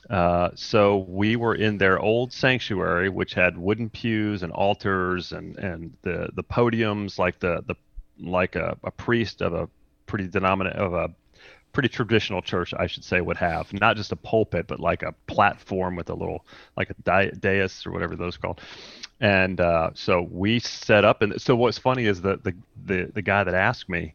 Uh, 0.08 0.50
so 0.54 0.98
we 1.08 1.36
were 1.36 1.54
in 1.54 1.78
their 1.78 1.98
old 1.98 2.32
sanctuary, 2.32 3.08
which 3.08 3.34
had 3.34 3.58
wooden 3.58 3.90
pews 3.90 4.42
and 4.42 4.52
altars 4.52 5.32
and, 5.32 5.56
and 5.58 5.92
the, 6.02 6.28
the 6.34 6.44
podiums 6.44 7.18
like 7.18 7.38
the, 7.40 7.62
the 7.66 7.74
like 8.18 8.56
a, 8.56 8.76
a 8.84 8.90
priest 8.90 9.42
of 9.42 9.52
a 9.52 9.68
pretty 10.06 10.28
denominate 10.28 10.76
of 10.76 10.94
a 10.94 11.10
pretty 11.72 11.88
traditional 11.90 12.40
church, 12.40 12.72
I 12.72 12.86
should 12.86 13.04
say, 13.04 13.20
would 13.20 13.36
have 13.36 13.70
not 13.74 13.96
just 13.96 14.10
a 14.10 14.16
pulpit, 14.16 14.66
but 14.66 14.80
like 14.80 15.02
a 15.02 15.12
platform 15.26 15.96
with 15.96 16.08
a 16.08 16.14
little 16.14 16.46
like 16.76 16.88
a 16.88 16.94
di- 17.02 17.32
dais 17.38 17.84
or 17.84 17.92
whatever 17.92 18.16
those 18.16 18.38
called. 18.38 18.62
And 19.20 19.60
uh, 19.60 19.90
so 19.94 20.22
we 20.30 20.58
set 20.60 21.04
up, 21.04 21.20
and 21.20 21.40
so 21.40 21.54
what's 21.54 21.76
funny 21.78 22.06
is 22.06 22.22
the, 22.22 22.38
the 22.38 22.54
the 22.86 23.10
the 23.14 23.22
guy 23.22 23.44
that 23.44 23.54
asked 23.54 23.88
me, 23.90 24.14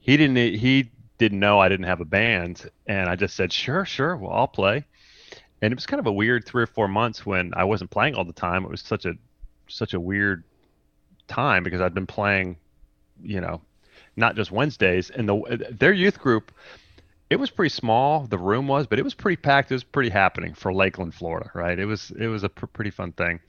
he 0.00 0.16
didn't 0.16 0.36
he 0.36 0.90
didn't 1.18 1.40
know 1.40 1.60
I 1.60 1.68
didn't 1.68 1.86
have 1.86 2.00
a 2.00 2.06
band, 2.06 2.70
and 2.86 3.08
I 3.08 3.16
just 3.16 3.36
said 3.36 3.52
sure, 3.52 3.84
sure, 3.84 4.16
well 4.16 4.32
I'll 4.32 4.48
play. 4.48 4.84
And 5.64 5.72
it 5.72 5.76
was 5.76 5.86
kind 5.86 5.98
of 5.98 6.06
a 6.06 6.12
weird 6.12 6.44
three 6.44 6.62
or 6.62 6.66
four 6.66 6.88
months 6.88 7.24
when 7.24 7.54
I 7.56 7.64
wasn't 7.64 7.90
playing 7.90 8.16
all 8.16 8.24
the 8.26 8.34
time. 8.34 8.64
It 8.64 8.70
was 8.70 8.82
such 8.82 9.06
a 9.06 9.14
such 9.66 9.94
a 9.94 9.98
weird 9.98 10.44
time 11.26 11.64
because 11.64 11.80
I'd 11.80 11.94
been 11.94 12.06
playing, 12.06 12.58
you 13.22 13.40
know, 13.40 13.62
not 14.14 14.36
just 14.36 14.52
Wednesdays. 14.52 15.08
And 15.08 15.26
the 15.26 15.68
their 15.70 15.94
youth 15.94 16.18
group, 16.18 16.52
it 17.30 17.36
was 17.36 17.48
pretty 17.48 17.70
small. 17.70 18.26
The 18.26 18.36
room 18.36 18.68
was, 18.68 18.86
but 18.86 18.98
it 18.98 19.04
was 19.04 19.14
pretty 19.14 19.40
packed. 19.40 19.70
It 19.70 19.76
was 19.76 19.84
pretty 19.84 20.10
happening 20.10 20.52
for 20.52 20.70
Lakeland, 20.70 21.14
Florida, 21.14 21.50
right? 21.54 21.78
It 21.78 21.86
was 21.86 22.10
it 22.10 22.26
was 22.26 22.44
a 22.44 22.50
pr- 22.50 22.66
pretty 22.66 22.90
fun 22.90 23.12
thing. 23.12 23.40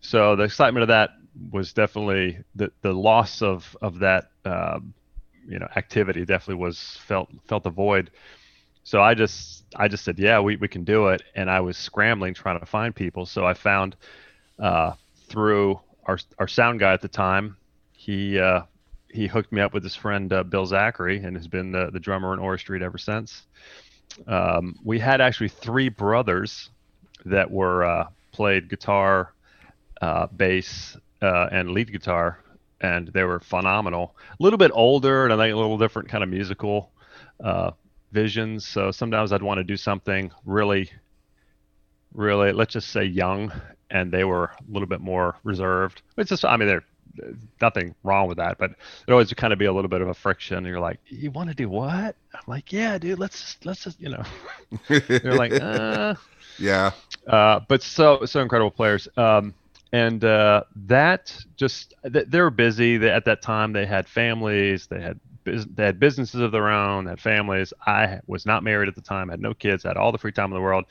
So 0.00 0.34
the 0.34 0.42
excitement 0.42 0.82
of 0.82 0.88
that 0.88 1.10
was 1.52 1.72
definitely 1.72 2.36
the 2.56 2.72
the 2.82 2.92
loss 2.92 3.42
of 3.42 3.76
of 3.80 4.00
that 4.00 4.30
um, 4.44 4.92
you 5.46 5.60
know 5.60 5.68
activity 5.76 6.24
definitely 6.24 6.60
was 6.64 6.98
felt 7.06 7.30
felt 7.46 7.62
the 7.62 7.70
void. 7.70 8.10
So 8.84 9.00
I 9.00 9.14
just 9.14 9.64
I 9.74 9.88
just 9.88 10.04
said 10.04 10.18
yeah 10.18 10.40
we 10.40 10.56
we 10.56 10.68
can 10.68 10.84
do 10.84 11.08
it, 11.08 11.22
and 11.34 11.50
I 11.50 11.60
was 11.60 11.76
scrambling 11.76 12.34
trying 12.34 12.60
to 12.60 12.66
find 12.66 12.94
people. 12.94 13.26
So 13.26 13.44
I 13.44 13.54
found 13.54 13.96
uh, 14.58 14.92
through 15.26 15.80
our 16.04 16.18
our 16.38 16.48
sound 16.48 16.80
guy 16.80 16.92
at 16.92 17.00
the 17.02 17.08
time, 17.08 17.56
he 17.92 18.38
uh, 18.38 18.62
he 19.08 19.26
hooked 19.26 19.52
me 19.52 19.60
up 19.60 19.72
with 19.72 19.82
his 19.82 19.96
friend 19.96 20.32
uh, 20.32 20.42
Bill 20.42 20.66
Zachary, 20.66 21.18
and 21.18 21.36
has 21.36 21.48
been 21.48 21.72
the 21.72 21.90
the 21.90 22.00
drummer 22.00 22.32
in 22.34 22.38
Ora 22.38 22.58
Street 22.58 22.82
ever 22.82 22.98
since. 22.98 23.42
Um, 24.26 24.78
we 24.84 24.98
had 24.98 25.20
actually 25.20 25.48
three 25.48 25.88
brothers 25.88 26.70
that 27.24 27.50
were 27.50 27.84
uh, 27.84 28.08
played 28.32 28.68
guitar, 28.68 29.32
uh, 30.02 30.26
bass, 30.26 30.96
uh, 31.22 31.48
and 31.50 31.70
lead 31.70 31.90
guitar, 31.90 32.38
and 32.82 33.08
they 33.08 33.24
were 33.24 33.40
phenomenal. 33.40 34.14
A 34.38 34.42
little 34.42 34.58
bit 34.58 34.72
older, 34.74 35.24
and 35.24 35.32
I 35.32 35.36
think 35.36 35.54
a 35.54 35.56
little 35.56 35.78
different 35.78 36.10
kind 36.10 36.22
of 36.22 36.28
musical 36.28 36.92
visions. 38.14 38.66
So 38.66 38.90
sometimes 38.90 39.32
I'd 39.32 39.42
want 39.42 39.58
to 39.58 39.64
do 39.64 39.76
something 39.76 40.30
really, 40.46 40.90
really, 42.14 42.52
let's 42.52 42.72
just 42.72 42.88
say 42.88 43.04
young, 43.04 43.52
and 43.90 44.10
they 44.10 44.24
were 44.24 44.44
a 44.44 44.72
little 44.72 44.88
bit 44.88 45.00
more 45.00 45.36
reserved. 45.42 46.00
It's 46.16 46.30
just, 46.30 46.44
I 46.44 46.56
mean, 46.56 46.68
they're 46.68 46.84
nothing 47.60 47.94
wrong 48.02 48.28
with 48.28 48.38
that, 48.38 48.58
but 48.58 48.70
there 49.06 49.14
always 49.14 49.32
kind 49.34 49.52
of 49.52 49.58
be 49.58 49.66
a 49.66 49.72
little 49.72 49.88
bit 49.88 50.00
of 50.00 50.08
a 50.08 50.14
friction. 50.14 50.64
You're 50.64 50.80
like, 50.80 50.98
you 51.08 51.30
want 51.30 51.48
to 51.50 51.54
do 51.54 51.68
what? 51.68 52.16
I'm 52.32 52.42
like, 52.46 52.72
yeah, 52.72 52.96
dude, 52.98 53.18
let's 53.18 53.40
just, 53.40 53.66
let's 53.66 53.84
just, 53.84 54.00
you 54.00 54.08
know. 54.08 54.22
They're 54.88 55.34
like, 55.34 55.52
uh, 55.60 56.14
yeah. 56.58 56.92
uh, 57.26 57.60
but 57.68 57.82
so 57.82 58.24
so 58.24 58.40
incredible 58.40 58.70
players. 58.70 59.08
Um, 59.16 59.54
and 59.92 60.24
uh, 60.24 60.64
that 60.86 61.36
just 61.56 61.94
th- 62.12 62.26
they 62.26 62.40
were 62.40 62.50
busy. 62.50 62.96
They, 62.96 63.10
at 63.10 63.24
that 63.26 63.42
time, 63.42 63.72
they 63.72 63.86
had 63.86 64.08
families. 64.08 64.88
They 64.88 65.00
had 65.00 65.20
they 65.44 65.84
had 65.84 66.00
businesses 66.00 66.40
of 66.40 66.52
their 66.52 66.68
own. 66.68 67.06
Had 67.06 67.20
families. 67.20 67.72
I 67.86 68.20
was 68.26 68.46
not 68.46 68.62
married 68.62 68.88
at 68.88 68.94
the 68.94 69.02
time. 69.02 69.28
Had 69.28 69.40
no 69.40 69.54
kids. 69.54 69.82
Had 69.84 69.96
all 69.96 70.12
the 70.12 70.18
free 70.18 70.32
time 70.32 70.46
in 70.46 70.54
the 70.54 70.60
world. 70.60 70.86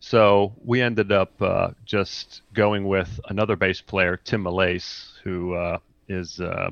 So 0.00 0.54
we 0.64 0.80
ended 0.80 1.10
up 1.10 1.40
uh, 1.42 1.70
just 1.84 2.42
going 2.54 2.86
with 2.86 3.18
another 3.28 3.56
bass 3.56 3.80
player, 3.80 4.16
Tim 4.16 4.44
Malace, 4.44 5.18
who 5.24 5.54
uh, 5.54 5.78
is 6.08 6.40
uh, 6.40 6.70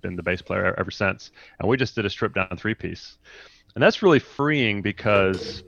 been 0.00 0.16
the 0.16 0.22
bass 0.22 0.40
player 0.40 0.74
ever 0.78 0.90
since. 0.90 1.30
And 1.58 1.68
we 1.68 1.76
just 1.76 1.94
did 1.94 2.06
a 2.06 2.10
stripped 2.10 2.34
down 2.34 2.56
three 2.56 2.74
piece, 2.74 3.18
and 3.74 3.82
that's 3.82 4.02
really 4.02 4.18
freeing 4.18 4.80
because 4.80 5.62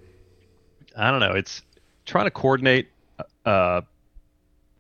I 0.97 1.11
don't 1.11 1.21
know. 1.21 1.33
It's 1.33 1.63
trying 2.07 2.25
to 2.25 2.31
coordinate 2.31 2.89
uh, 3.45 3.83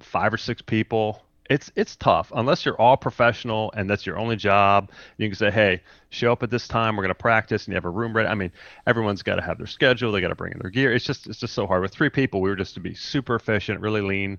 five 0.00 0.32
or 0.32 0.38
six 0.38 0.62
people. 0.62 1.22
It's 1.50 1.70
it's 1.76 1.94
tough 1.96 2.33
unless 2.35 2.64
you're 2.64 2.80
all 2.80 2.96
professional 2.96 3.70
and 3.76 3.88
that's 3.88 4.07
your 4.07 4.18
only 4.18 4.37
job. 4.37 4.90
You 5.18 5.28
can 5.28 5.37
say, 5.37 5.50
hey, 5.50 5.83
show 6.09 6.33
up 6.33 6.42
at 6.42 6.50
this 6.50 6.66
time. 6.66 6.96
We're 6.96 7.02
gonna 7.02 7.14
practice, 7.14 7.66
and 7.66 7.72
you 7.72 7.76
have 7.76 7.85
a 7.85 7.90
room 7.90 8.14
ready. 8.14 8.28
I 8.28 8.35
mean, 8.35 8.50
everyone's 8.87 9.22
got 9.22 9.37
to 9.37 9.42
have 9.42 9.59
their 9.59 9.66
schedule. 9.66 10.11
They 10.11 10.22
got 10.22 10.28
to 10.28 10.35
bring 10.35 10.52
in 10.52 10.59
their 10.59 10.70
gear. 10.70 10.92
It's 10.92 11.04
just 11.04 11.26
it's 11.26 11.38
just 11.38 11.54
so 11.54 11.66
hard. 11.66 11.83
With 11.83 11.92
three 11.92 12.09
people, 12.09 12.40
we 12.40 12.48
were 12.48 12.57
just 12.57 12.74
to 12.74 12.80
be 12.80 12.94
super 12.94 13.35
efficient, 13.35 13.80
really 13.80 14.00
lean, 14.00 14.38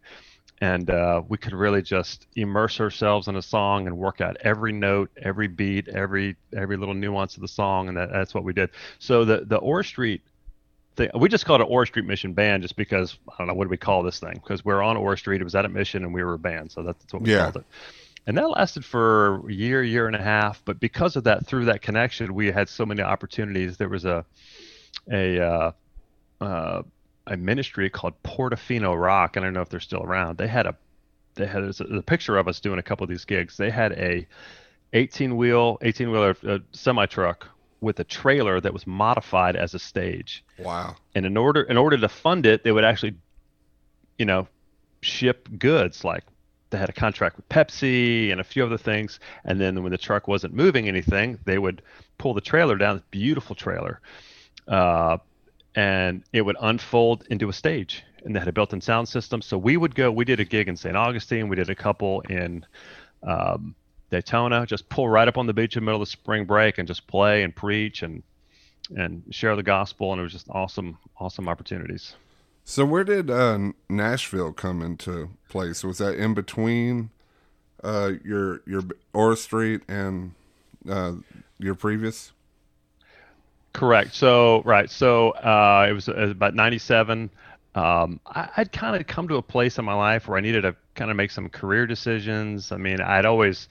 and 0.62 0.90
uh, 0.90 1.22
we 1.28 1.38
could 1.38 1.54
really 1.54 1.82
just 1.82 2.28
immerse 2.36 2.80
ourselves 2.80 3.28
in 3.28 3.36
a 3.36 3.42
song 3.42 3.88
and 3.88 3.98
work 3.98 4.22
out 4.22 4.38
every 4.42 4.72
note, 4.72 5.12
every 5.22 5.48
beat, 5.48 5.88
every 5.90 6.38
every 6.58 6.78
little 6.78 6.96
nuance 6.96 7.36
of 7.36 7.42
the 7.42 7.48
song, 7.48 7.88
and 7.88 7.98
that, 7.98 8.10
that's 8.12 8.34
what 8.34 8.44
we 8.44 8.54
did. 8.54 8.70
So 9.00 9.26
the 9.26 9.46
the 9.46 9.58
Ora 9.58 9.84
Street 9.84 10.24
thing, 10.96 11.10
we 11.20 11.30
just 11.30 11.46
called 11.46 11.62
it 11.62 11.66
Ora 11.66 11.86
Street 11.88 12.06
Mission 12.06 12.34
Band 12.34 12.64
just 12.64 12.76
because 12.76 13.18
I 13.30 13.34
don't 13.38 13.48
know 13.48 13.54
what 13.54 13.66
do 13.66 13.70
we 13.70 13.78
call 13.78 14.04
this 14.04 14.20
thing 14.20 14.34
because 14.34 14.64
we're 14.66 14.82
on 14.82 14.98
Ora 14.98 15.18
Street. 15.18 15.42
It 15.42 15.44
was 15.44 15.56
at 15.56 15.66
a 15.66 15.70
mission 15.70 16.04
and 16.04 16.14
we 16.14 16.24
were 16.24 16.34
a 16.34 16.40
band, 16.40 16.72
so 16.72 16.84
that's 16.84 17.14
what 17.14 17.22
we 17.24 17.32
Yeah. 17.32 17.44
called 17.44 17.58
it. 17.58 17.66
And 18.28 18.38
that 18.38 18.50
lasted 18.50 18.84
for 18.84 19.48
a 19.48 19.54
year, 19.54 19.84
year 19.84 20.08
and 20.08 20.16
a 20.16 20.22
half. 20.22 20.64
But 20.66 20.80
because 20.80 21.16
of 21.16 21.26
that, 21.26 21.46
through 21.46 21.66
that 21.66 21.82
connection, 21.84 22.34
we 22.34 22.48
had 22.52 22.70
so 22.70 22.86
many 22.86 23.02
opportunities. 23.04 23.78
There 23.78 23.90
was 23.90 24.06
a 24.06 24.26
a 25.12 25.40
uh, 25.40 25.72
uh, 26.42 26.82
a 27.28 27.38
ministry 27.38 27.90
called 27.90 28.14
Portofino 28.24 29.00
Rock. 29.00 29.38
I 29.38 29.42
don't 29.42 29.54
know 29.54 29.62
if 29.62 29.70
they're 29.70 29.80
still 29.80 30.02
around. 30.04 30.38
They 30.38 30.48
had 30.48 30.66
a 30.66 30.76
they 31.36 31.46
had 31.46 31.64
a, 31.64 31.98
a 31.98 32.02
picture 32.02 32.38
of 32.38 32.48
us 32.48 32.60
doing 32.60 32.80
a 32.80 32.84
couple 32.84 33.04
of 33.04 33.10
these 33.10 33.26
gigs. 33.26 33.58
They 33.58 33.70
had 33.70 33.92
a 33.94 34.26
18 34.94 35.36
wheel, 35.36 35.78
18 35.82 36.10
wheeler 36.10 36.36
uh, 36.48 36.60
semi 36.72 37.06
truck 37.06 37.48
with 37.82 38.00
a 38.00 38.04
trailer 38.04 38.60
that 38.60 38.74
was 38.74 38.88
modified 38.88 39.56
as 39.56 39.74
a 39.74 39.80
stage. 39.80 40.44
Wow. 40.58 40.96
And 41.14 41.26
in 41.26 41.38
order 41.38 41.62
in 41.62 41.78
order 41.78 41.98
to 41.98 42.10
fund 42.10 42.46
it, 42.46 42.64
they 42.64 42.72
would 42.72 42.86
actually, 42.86 43.16
you 44.18 44.26
know, 44.26 44.48
ship 45.02 45.48
goods 45.60 46.04
like 46.04 46.24
they 46.70 46.78
had 46.78 46.90
a 46.90 46.94
contract 46.94 47.38
with 47.38 47.48
Pepsi 47.50 48.32
and 48.32 48.42
a 48.42 48.44
few 48.44 48.66
other 48.66 48.78
things. 48.78 49.20
And 49.44 49.60
then 49.60 49.84
when 49.84 49.92
the 49.92 49.98
truck 49.98 50.28
wasn't 50.28 50.54
moving 50.54 50.88
anything, 50.88 51.40
they 51.46 51.58
would 51.58 51.82
pull 52.18 52.34
the 52.34 52.42
trailer 52.42 52.76
down, 52.76 52.98
this 52.98 53.06
beautiful 53.12 53.56
trailer, 53.56 54.02
uh, 54.68 55.18
and 55.76 56.24
it 56.34 56.42
would 56.42 56.58
unfold 56.62 57.26
into 57.30 57.50
a 57.50 57.54
stage. 57.54 58.04
And 58.24 58.36
they 58.36 58.40
had 58.40 58.48
a 58.48 58.52
built-in 58.52 58.82
sound 58.82 59.08
system. 59.08 59.42
So 59.42 59.58
we 59.58 59.78
would 59.78 59.94
go. 59.94 60.12
We 60.12 60.26
did 60.26 60.40
a 60.40 60.46
gig 60.46 60.68
in 60.68 60.76
St. 60.76 60.98
Augustine. 60.98 61.48
We 61.48 61.56
did 61.56 61.70
a 61.70 61.76
couple 61.76 62.22
in 62.22 62.66
um, 63.22 63.76
Daytona. 64.12 64.66
Just 64.66 64.90
pull 64.90 65.10
right 65.10 65.28
up 65.28 65.38
on 65.38 65.48
the 65.48 65.54
beach 65.54 65.76
in 65.76 65.84
the 65.84 65.86
middle 65.86 66.02
of 66.02 66.08
the 66.08 66.12
spring 66.12 66.46
break 66.46 66.78
and 66.78 66.88
just 66.88 67.08
play 67.08 67.44
and 67.44 67.56
preach 67.56 68.04
and 68.04 68.24
and 68.96 69.24
share 69.32 69.56
the 69.56 69.64
gospel. 69.64 70.12
And 70.12 70.20
it 70.20 70.24
was 70.24 70.34
just 70.34 70.48
awesome, 70.50 70.98
awesome 71.20 71.48
opportunities. 71.48 72.16
So 72.64 72.84
where 72.84 73.04
did 73.04 73.30
uh, 73.30 73.60
Nashville 73.90 74.52
come 74.52 74.82
into 74.82 75.30
place? 75.50 75.84
Was 75.84 76.00
that 76.00 76.16
in 76.16 76.34
between 76.34 77.12
uh, 77.84 78.14
your 78.24 78.62
your 78.66 78.82
Ora 79.14 79.38
Street 79.38 79.82
and 79.88 80.34
uh, 80.90 81.14
your 81.60 81.76
previous? 81.76 82.32
Correct. 83.74 84.16
So 84.16 84.64
right. 84.64 84.90
So 84.90 85.32
uh, 85.32 85.86
it, 85.90 85.94
was, 85.94 86.08
it 86.08 86.18
was 86.18 86.32
about 86.32 86.56
'97. 86.56 87.30
Um, 87.76 88.22
I, 88.26 88.50
would 88.58 88.72
kind 88.72 88.96
of 88.96 89.06
come 89.06 89.28
to 89.28 89.36
a 89.36 89.42
place 89.42 89.78
in 89.78 89.86
my 89.86 89.94
life 89.94 90.28
where 90.28 90.38
I 90.38 90.42
needed 90.42 90.62
to 90.62 90.76
kind 90.96 91.12
of 91.12 91.18
make 91.18 91.30
some 91.30 91.50
career 91.50 91.86
decisions. 91.86 92.72
I 92.72 92.78
mean, 92.78 93.02
I'd 93.02 93.26
always 93.26 93.68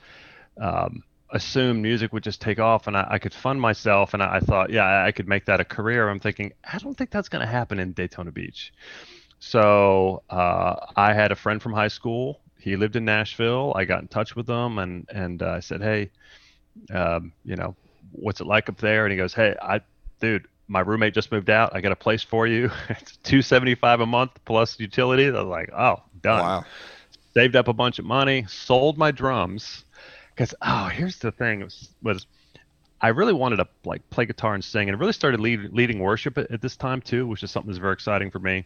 um, 0.61 1.03
assumed 1.35 1.83
music 1.83 2.13
would 2.13 2.23
just 2.23 2.41
take 2.41 2.59
off 2.59 2.87
and 2.87 2.97
I, 2.97 3.07
I 3.11 3.19
could 3.19 3.35
fund 3.35 3.61
myself. 3.61 4.15
And 4.15 4.23
I, 4.23 4.37
I, 4.37 4.41
thought, 4.41 4.71
yeah, 4.71 5.05
I 5.05 5.13
could 5.13 5.29
make 5.29 5.45
that 5.47 5.61
a 5.61 5.65
career. 5.65 6.09
I'm 6.09 6.21
thinking, 6.21 6.53
I 6.73 6.79
don't 6.79 6.97
think 6.97 7.11
that's 7.11 7.29
going 7.29 7.45
to 7.45 7.51
happen 7.51 7.79
in 7.79 7.93
Daytona 7.93 8.31
Beach. 8.31 8.73
So 9.41 10.23
uh, 10.31 10.77
I 10.97 11.13
had 11.13 11.33
a 11.33 11.35
friend 11.35 11.61
from 11.61 11.73
high 11.73 11.89
school. 11.89 12.41
He 12.59 12.77
lived 12.77 12.97
in 12.97 13.05
Nashville. 13.05 13.75
I 13.77 13.85
got 13.85 14.01
in 14.01 14.09
touch 14.09 14.35
with 14.35 14.49
him 14.49 14.79
and 14.79 15.07
and 15.13 15.43
uh, 15.43 15.51
I 15.51 15.61
said, 15.61 15.83
hey, 15.83 16.11
um, 16.95 17.33
you 17.45 17.57
know, 17.57 17.75
what's 18.13 18.41
it 18.41 18.47
like 18.47 18.69
up 18.69 18.79
there? 18.79 19.05
And 19.05 19.13
he 19.13 19.19
goes, 19.19 19.35
hey, 19.35 19.55
I, 19.61 19.81
dude, 20.21 20.47
my 20.69 20.81
roommate 20.81 21.13
just 21.13 21.31
moved 21.31 21.51
out. 21.51 21.75
I 21.75 21.83
got 21.83 21.93
a 21.93 21.97
place 21.97 22.23
for 22.23 22.47
you. 22.47 22.71
it's 22.89 23.19
two 23.19 23.43
seventy 23.43 23.75
five 23.75 24.01
a 24.01 24.07
month 24.07 24.31
plus 24.47 24.81
utilities. 24.81 25.35
I 25.35 25.43
was 25.43 25.49
like, 25.49 25.71
oh, 25.77 26.03
done. 26.23 26.41
Wow. 26.41 26.65
Saved 27.35 27.57
up 27.57 27.67
a 27.67 27.73
bunch 27.73 27.99
of 27.99 28.05
money, 28.05 28.47
sold 28.49 28.97
my 28.97 29.11
drums 29.11 29.85
because 30.35 30.55
oh, 30.63 30.87
here's 30.87 31.19
the 31.19 31.33
thing 31.33 31.61
was, 31.63 31.91
was 32.03 32.27
I 33.01 33.09
really 33.09 33.33
wanted 33.33 33.57
to 33.57 33.69
like 33.85 34.09
play 34.11 34.27
guitar 34.27 34.55
and 34.55 34.65
sing, 34.65 34.89
and 34.89 34.99
really 34.99 35.13
started 35.13 35.41
lead, 35.41 35.73
leading 35.73 35.99
worship 35.99 36.39
at, 36.39 36.51
at, 36.51 36.61
this 36.61 36.77
time 36.77 37.01
too, 37.01 37.27
which 37.27 37.43
is 37.43 37.51
something 37.51 37.71
that's 37.71 37.79
very 37.79 37.93
exciting 37.93 38.31
for 38.31 38.39
me. 38.39 38.65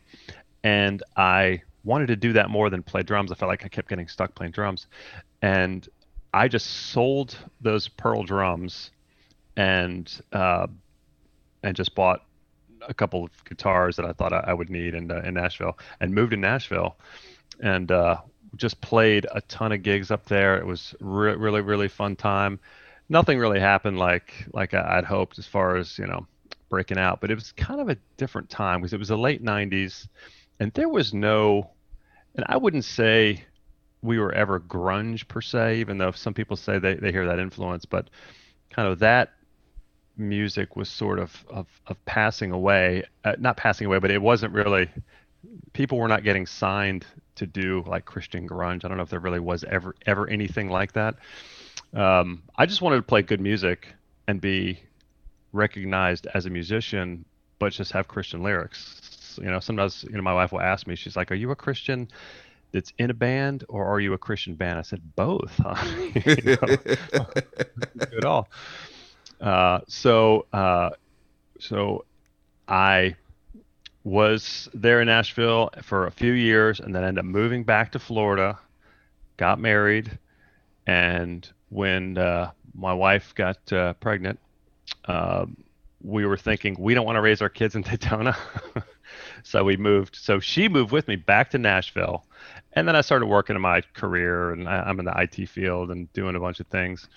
And 0.65 1.03
I 1.17 1.63
wanted 1.85 2.07
to 2.09 2.17
do 2.17 2.33
that 2.35 2.51
more 2.51 2.71
than 2.71 2.83
play 2.83 3.03
drums. 3.03 3.33
I 3.33 3.35
felt 3.35 3.49
like 3.49 3.65
I 3.65 3.69
kept 3.69 3.89
getting 3.89 4.09
stuck 4.09 4.35
playing 4.35 4.53
drums, 4.53 4.87
and 5.43 5.89
I 6.33 6.49
just 6.49 6.67
sold 6.67 7.37
those 7.61 7.89
Pearl 7.89 8.23
drums, 8.23 8.91
and 9.57 10.11
uh, 10.33 10.67
and 11.63 11.77
just 11.77 11.95
bought 11.95 12.25
a 12.87 12.95
couple 12.95 13.25
of 13.25 13.45
guitars 13.45 13.97
that 13.97 14.07
I 14.07 14.13
thought 14.13 14.33
I, 14.33 14.45
I 14.49 14.55
would 14.55 14.71
need 14.71 14.95
in 14.95 15.11
uh, 15.11 15.23
in 15.25 15.35
Nashville, 15.35 15.79
and 16.01 16.15
moved 16.15 16.31
to 16.31 16.37
Nashville, 16.37 16.97
and 17.61 17.91
uh, 17.91 18.19
just 18.57 18.81
played 18.81 19.27
a 19.33 19.41
ton 19.43 19.73
of 19.73 19.83
gigs 19.83 20.11
up 20.11 20.27
there. 20.27 20.57
It 20.57 20.67
was 20.67 20.95
re- 21.01 21.35
really 21.35 21.61
really 21.61 21.89
fun 21.89 22.17
time. 22.17 22.61
Nothing 23.09 23.39
really 23.39 23.61
happened 23.61 23.99
like 23.99 24.33
like 24.53 24.75
I'd 24.75 25.05
hoped 25.05 25.39
as 25.39 25.47
far 25.47 25.77
as 25.77 25.99
you 25.99 26.07
know 26.07 26.27
breaking 26.69 26.99
out, 26.99 27.21
but 27.21 27.31
it 27.31 27.35
was 27.35 27.53
kind 27.53 27.81
of 27.81 27.89
a 27.89 27.97
different 28.17 28.51
time 28.51 28.81
because 28.81 28.93
it 28.93 28.99
was 28.99 29.09
the 29.09 29.19
late 29.19 29.43
'90s, 29.43 30.09
and 30.61 30.73
there 30.73 30.89
was 30.89 31.15
no, 31.15 31.71
and 32.35 32.45
I 32.49 32.57
wouldn't 32.57 32.85
say 32.85 33.45
we 34.03 34.19
were 34.19 34.33
ever 34.33 34.61
grunge 34.61 35.27
per 35.27 35.41
se, 35.41 35.81
even 35.81 35.99
though 35.99 36.13
some 36.13 36.35
people 36.35 36.57
say 36.57 36.79
they, 36.79 36.95
they 36.95 37.11
hear 37.11 37.27
that 37.27 37.39
influence, 37.39 37.85
but 37.85 38.09
kind 38.71 38.89
of 38.89 39.01
that 39.01 39.33
music 40.17 40.77
was 40.77 40.89
sort 40.89 41.19
of 41.19 41.45
of, 41.49 41.67
of 41.87 42.05
passing 42.05 42.51
away, 42.53 43.05
uh, 43.25 43.35
not 43.39 43.57
passing 43.57 43.87
away, 43.87 43.99
but 43.99 44.11
it 44.11 44.23
wasn't 44.23 44.53
really. 44.53 44.89
People 45.73 45.99
were 45.99 46.09
not 46.09 46.25
getting 46.25 46.47
signed 46.47 47.07
to 47.37 47.47
do 47.47 47.85
like 47.87 48.05
Christian 48.05 48.49
grunge. 48.49 48.85
I 48.85 48.89
don't 48.89 48.97
know 48.97 49.03
if 49.03 49.11
there 49.11 49.21
really 49.21 49.41
was 49.41 49.65
ever 49.65 49.95
ever 50.07 50.29
anything 50.29 50.71
like 50.71 50.93
that. 50.93 51.17
Um, 51.95 52.43
I 52.57 52.67
just 52.67 52.83
wanted 52.83 52.97
to 52.97 53.03
play 53.03 53.23
good 53.23 53.41
music 53.41 53.89
and 54.27 54.41
be 54.41 54.81
recognized 55.53 56.27
as 56.35 56.47
a 56.47 56.51
musician, 56.51 57.25
but 57.59 57.73
just 57.73 57.93
have 57.93 58.09
Christian 58.09 58.43
lyrics. 58.43 59.39
You 59.41 59.51
know, 59.51 59.61
sometimes 59.61 60.05
you 60.05 60.17
know 60.17 60.23
my 60.23 60.35
wife 60.35 60.53
will 60.53 60.61
ask 60.61 60.87
me, 60.87 60.97
she's 60.97 61.17
like, 61.17 61.31
"Are 61.31 61.37
you 61.37 61.51
a 61.51 61.57
Christian?" 61.57 62.09
that's 62.73 62.93
in 62.99 63.11
a 63.11 63.15
band 63.15 63.65
or 63.69 63.87
are 63.87 64.01
you 64.01 64.13
a 64.13 64.19
Christian 64.19 64.55
band? 64.55 64.79
I 64.79 64.83
said 64.83 65.01
both. 65.17 65.53
Huh? 65.59 67.27
at 68.17 68.25
all. 68.25 68.49
Uh, 69.41 69.81
so 69.89 70.47
uh, 70.53 70.91
so 71.61 72.05
I 72.67 73.17
was 74.05 74.69
there 74.75 75.01
in 75.01 75.07
Nashville 75.07 75.71
for 75.83 76.07
a 76.07 76.11
few 76.11 76.33
years 76.33 76.81
and 76.81 76.95
then 76.95 77.05
ended 77.05 77.25
up 77.25 77.27
moving 77.27 77.65
back 77.65 77.93
to 77.93 77.99
Florida, 77.99 78.59
got 79.37 79.59
married, 79.59 80.19
and 80.87 81.49
when 81.69 82.17
uh, 82.17 82.51
my 82.75 82.95
wife 82.95 83.35
got 83.35 83.73
uh, 83.73 83.93
pregnant, 83.95 84.39
uh, 85.07 85.47
we 86.03 86.25
were 86.25 86.37
thinking 86.37 86.77
we 86.79 86.95
don't 86.95 87.05
want 87.05 87.17
to 87.17 87.21
raise 87.21 87.43
our 87.43 87.49
kids 87.49 87.75
in 87.75 87.83
Daytona. 87.91 88.37
so 89.43 89.65
we 89.65 89.77
moved. 89.77 90.17
So 90.17 90.41
she 90.41 90.69
moved 90.69 90.93
with 90.93 91.09
me 91.09 91.17
back 91.17 91.51
to 91.51 91.59
Nashville. 91.59 92.25
And 92.75 92.87
then 92.87 92.95
I 92.97 93.01
started 93.01 93.27
working 93.27 93.57
in 93.57 93.63
my 93.63 93.83
career, 93.95 94.53
and 94.53 94.69
I, 94.69 94.89
am 94.89 94.99
in 95.01 95.05
the 95.05 95.15
IT 95.17 95.49
field 95.49 95.91
and 95.91 96.13
doing 96.13 96.37
a 96.37 96.41
bunch 96.41 96.61
of 96.61 96.67
things. 96.69 97.09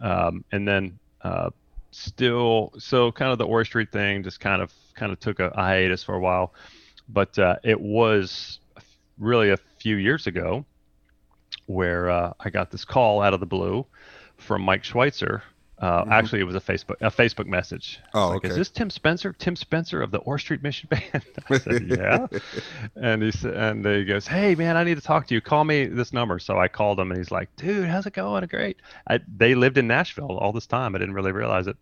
Um, 0.00 0.44
and 0.52 0.66
then 0.66 0.98
uh, 1.22 1.50
still 1.90 2.72
so 2.78 3.12
kind 3.12 3.32
of 3.32 3.38
the 3.38 3.46
Ora 3.46 3.64
Street 3.64 3.90
thing 3.92 4.22
just 4.22 4.40
kind 4.40 4.62
of 4.62 4.72
kind 4.94 5.12
of 5.12 5.20
took 5.20 5.40
a, 5.40 5.48
a 5.48 5.62
hiatus 5.62 6.02
for 6.02 6.14
a 6.14 6.20
while, 6.20 6.54
but 7.08 7.38
uh, 7.38 7.56
it 7.62 7.80
was 7.80 8.60
really 9.18 9.50
a 9.50 9.58
few 9.78 9.96
years 9.96 10.26
ago 10.26 10.64
where 11.66 12.10
uh, 12.10 12.32
I 12.40 12.50
got 12.50 12.70
this 12.70 12.84
call 12.84 13.22
out 13.22 13.34
of 13.34 13.40
the 13.40 13.46
blue 13.46 13.86
from 14.36 14.62
Mike 14.62 14.82
Scheuchzer. 14.82 15.42
Uh, 15.80 16.02
mm-hmm. 16.02 16.12
Actually, 16.12 16.40
it 16.40 16.44
was 16.44 16.54
a 16.54 16.60
Facebook 16.60 16.96
a 17.00 17.10
Facebook 17.10 17.46
message. 17.46 18.00
Oh, 18.12 18.28
like, 18.28 18.36
okay. 18.38 18.48
Is 18.48 18.56
this 18.56 18.68
Tim 18.68 18.90
Spencer? 18.90 19.32
Tim 19.32 19.56
Spencer 19.56 20.02
of 20.02 20.10
the 20.10 20.18
Ora 20.18 20.38
Street 20.38 20.62
Mission 20.62 20.88
Band? 20.90 21.24
I 21.50 21.58
said, 21.58 21.88
yeah. 21.88 22.26
and 22.96 23.22
he 23.22 23.30
said, 23.32 23.54
and 23.54 23.86
he 23.86 24.04
goes, 24.04 24.26
hey 24.26 24.54
man, 24.54 24.76
I 24.76 24.84
need 24.84 24.96
to 24.96 25.02
talk 25.02 25.26
to 25.28 25.34
you. 25.34 25.40
Call 25.40 25.64
me 25.64 25.86
this 25.86 26.12
number. 26.12 26.38
So 26.38 26.58
I 26.58 26.68
called 26.68 27.00
him, 27.00 27.10
and 27.10 27.18
he's 27.18 27.30
like, 27.30 27.54
dude, 27.56 27.88
how's 27.88 28.06
it 28.06 28.12
going? 28.12 28.44
Great. 28.46 28.76
I, 29.08 29.20
they 29.36 29.54
lived 29.54 29.78
in 29.78 29.86
Nashville 29.86 30.36
all 30.36 30.52
this 30.52 30.66
time. 30.66 30.94
I 30.94 30.98
didn't 30.98 31.14
really 31.14 31.32
realize 31.32 31.66
it 31.66 31.76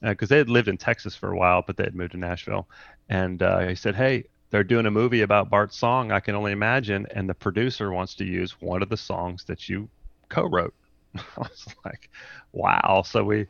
because 0.00 0.30
uh, 0.30 0.34
they 0.34 0.38
had 0.38 0.48
lived 0.48 0.68
in 0.68 0.76
Texas 0.76 1.16
for 1.16 1.32
a 1.32 1.36
while, 1.36 1.64
but 1.66 1.76
they 1.76 1.84
had 1.84 1.96
moved 1.96 2.12
to 2.12 2.18
Nashville. 2.18 2.68
And 3.08 3.42
uh, 3.42 3.60
he 3.66 3.74
said, 3.74 3.96
hey, 3.96 4.24
they're 4.50 4.62
doing 4.62 4.86
a 4.86 4.90
movie 4.92 5.22
about 5.22 5.50
Bart's 5.50 5.76
song. 5.76 6.12
I 6.12 6.20
can 6.20 6.36
only 6.36 6.52
imagine, 6.52 7.08
and 7.12 7.28
the 7.28 7.34
producer 7.34 7.90
wants 7.90 8.14
to 8.16 8.24
use 8.24 8.60
one 8.60 8.82
of 8.82 8.88
the 8.88 8.96
songs 8.96 9.44
that 9.46 9.68
you 9.68 9.88
co-wrote. 10.28 10.74
I 11.36 11.40
was 11.40 11.66
like, 11.84 12.10
wow. 12.52 13.02
So 13.06 13.24
we 13.24 13.46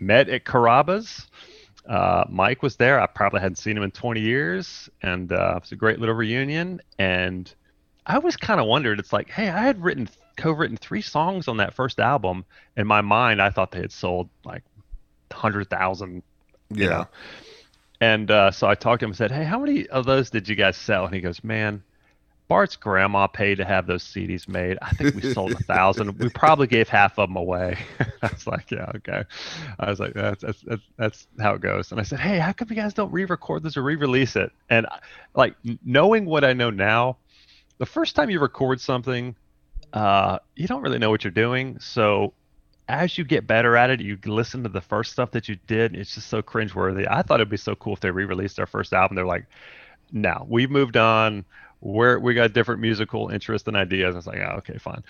met 0.00 0.28
at 0.28 0.44
Carrabba's. 0.44 1.26
Uh, 1.88 2.24
Mike 2.28 2.62
was 2.62 2.76
there. 2.76 3.00
I 3.00 3.06
probably 3.06 3.40
hadn't 3.40 3.56
seen 3.56 3.76
him 3.76 3.82
in 3.82 3.90
20 3.90 4.20
years, 4.20 4.88
and 5.02 5.32
uh, 5.32 5.54
it 5.56 5.62
was 5.62 5.72
a 5.72 5.76
great 5.76 5.98
little 5.98 6.14
reunion. 6.14 6.80
And 6.98 7.52
I 8.06 8.14
always 8.14 8.36
kind 8.36 8.60
of 8.60 8.66
wondered. 8.66 9.00
It's 9.00 9.12
like, 9.12 9.28
hey, 9.28 9.48
I 9.48 9.62
had 9.62 9.82
written 9.82 10.08
co-written 10.36 10.76
three 10.76 11.02
songs 11.02 11.48
on 11.48 11.58
that 11.58 11.74
first 11.74 11.98
album. 11.98 12.44
In 12.76 12.86
my 12.86 13.00
mind, 13.00 13.42
I 13.42 13.50
thought 13.50 13.72
they 13.72 13.80
had 13.80 13.92
sold 13.92 14.28
like 14.44 14.62
hundred 15.32 15.70
thousand. 15.70 16.22
Yeah. 16.70 16.88
Know? 16.88 17.08
And 18.00 18.30
uh, 18.30 18.50
so 18.50 18.66
I 18.66 18.74
talked 18.74 19.00
to 19.00 19.06
him 19.06 19.10
and 19.10 19.16
said, 19.16 19.30
"Hey, 19.30 19.44
how 19.44 19.58
many 19.58 19.86
of 19.88 20.06
those 20.06 20.30
did 20.30 20.48
you 20.48 20.56
guys 20.56 20.76
sell?" 20.76 21.04
And 21.04 21.14
he 21.14 21.20
goes, 21.20 21.42
"Man, 21.44 21.82
Bart's 22.48 22.76
grandma 22.76 23.26
paid 23.26 23.56
to 23.56 23.64
have 23.64 23.86
those 23.86 24.04
CDs 24.04 24.46
made. 24.46 24.78
I 24.82 24.90
think 24.90 25.14
we 25.14 25.32
sold 25.32 25.52
a 25.52 25.58
thousand. 25.64 26.18
we 26.18 26.28
probably 26.28 26.66
gave 26.66 26.88
half 26.88 27.18
of 27.18 27.28
them 27.28 27.36
away. 27.36 27.78
I 28.22 28.28
was 28.30 28.46
like, 28.46 28.70
yeah, 28.70 28.90
okay. 28.96 29.24
I 29.78 29.88
was 29.88 30.00
like, 30.00 30.12
that's, 30.12 30.42
that's, 30.42 30.60
that's, 30.62 30.82
that's 30.98 31.26
how 31.40 31.54
it 31.54 31.62
goes. 31.62 31.92
And 31.92 32.00
I 32.00 32.04
said, 32.04 32.20
hey, 32.20 32.38
how 32.38 32.52
come 32.52 32.68
you 32.68 32.76
guys 32.76 32.92
don't 32.92 33.10
re-record 33.10 33.62
this 33.62 33.76
or 33.76 33.82
re-release 33.82 34.36
it? 34.36 34.52
And 34.68 34.86
like 35.34 35.56
knowing 35.84 36.26
what 36.26 36.44
I 36.44 36.52
know 36.52 36.70
now, 36.70 37.16
the 37.78 37.86
first 37.86 38.16
time 38.16 38.28
you 38.28 38.38
record 38.38 38.80
something, 38.80 39.34
uh, 39.92 40.38
you 40.54 40.66
don't 40.66 40.82
really 40.82 40.98
know 40.98 41.10
what 41.10 41.24
you're 41.24 41.30
doing. 41.30 41.78
So 41.78 42.34
as 42.88 43.16
you 43.16 43.24
get 43.24 43.46
better 43.46 43.76
at 43.76 43.90
it, 43.90 44.00
you 44.00 44.18
listen 44.26 44.62
to 44.64 44.68
the 44.68 44.80
first 44.80 45.12
stuff 45.12 45.30
that 45.30 45.48
you 45.48 45.56
did. 45.66 45.94
It's 45.94 46.14
just 46.14 46.28
so 46.28 46.42
cringeworthy. 46.42 47.10
I 47.10 47.22
thought 47.22 47.40
it'd 47.40 47.48
be 47.48 47.56
so 47.56 47.74
cool 47.76 47.94
if 47.94 48.00
they 48.00 48.10
re-released 48.10 48.56
their 48.56 48.66
first 48.66 48.92
album. 48.92 49.14
They're 49.14 49.24
like, 49.24 49.46
no, 50.12 50.46
we've 50.48 50.70
moved 50.70 50.96
on 50.96 51.44
we're 51.82 52.18
we 52.18 52.32
got 52.32 52.52
different 52.52 52.80
musical 52.80 53.28
interests 53.28 53.68
and 53.68 53.76
ideas. 53.76 54.14
I 54.14 54.18
was 54.18 54.26
like, 54.26 54.38
oh, 54.38 54.56
okay, 54.58 54.78
fine. 54.78 55.02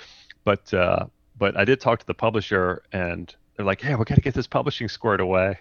But 0.43 0.73
uh, 0.75 1.07
but 1.39 1.57
I 1.57 1.65
did 1.65 1.81
talk 1.81 2.01
to 2.01 2.07
the 2.07 2.15
publisher, 2.15 2.83
and 2.93 3.33
they're 3.57 3.67
like, 3.67 3.81
hey, 3.81 3.95
we 3.95 4.05
got 4.05 4.17
to 4.17 4.21
get 4.21 4.35
this 4.35 4.47
publishing 4.47 4.89
squared 4.89 5.21
away. 5.21 5.59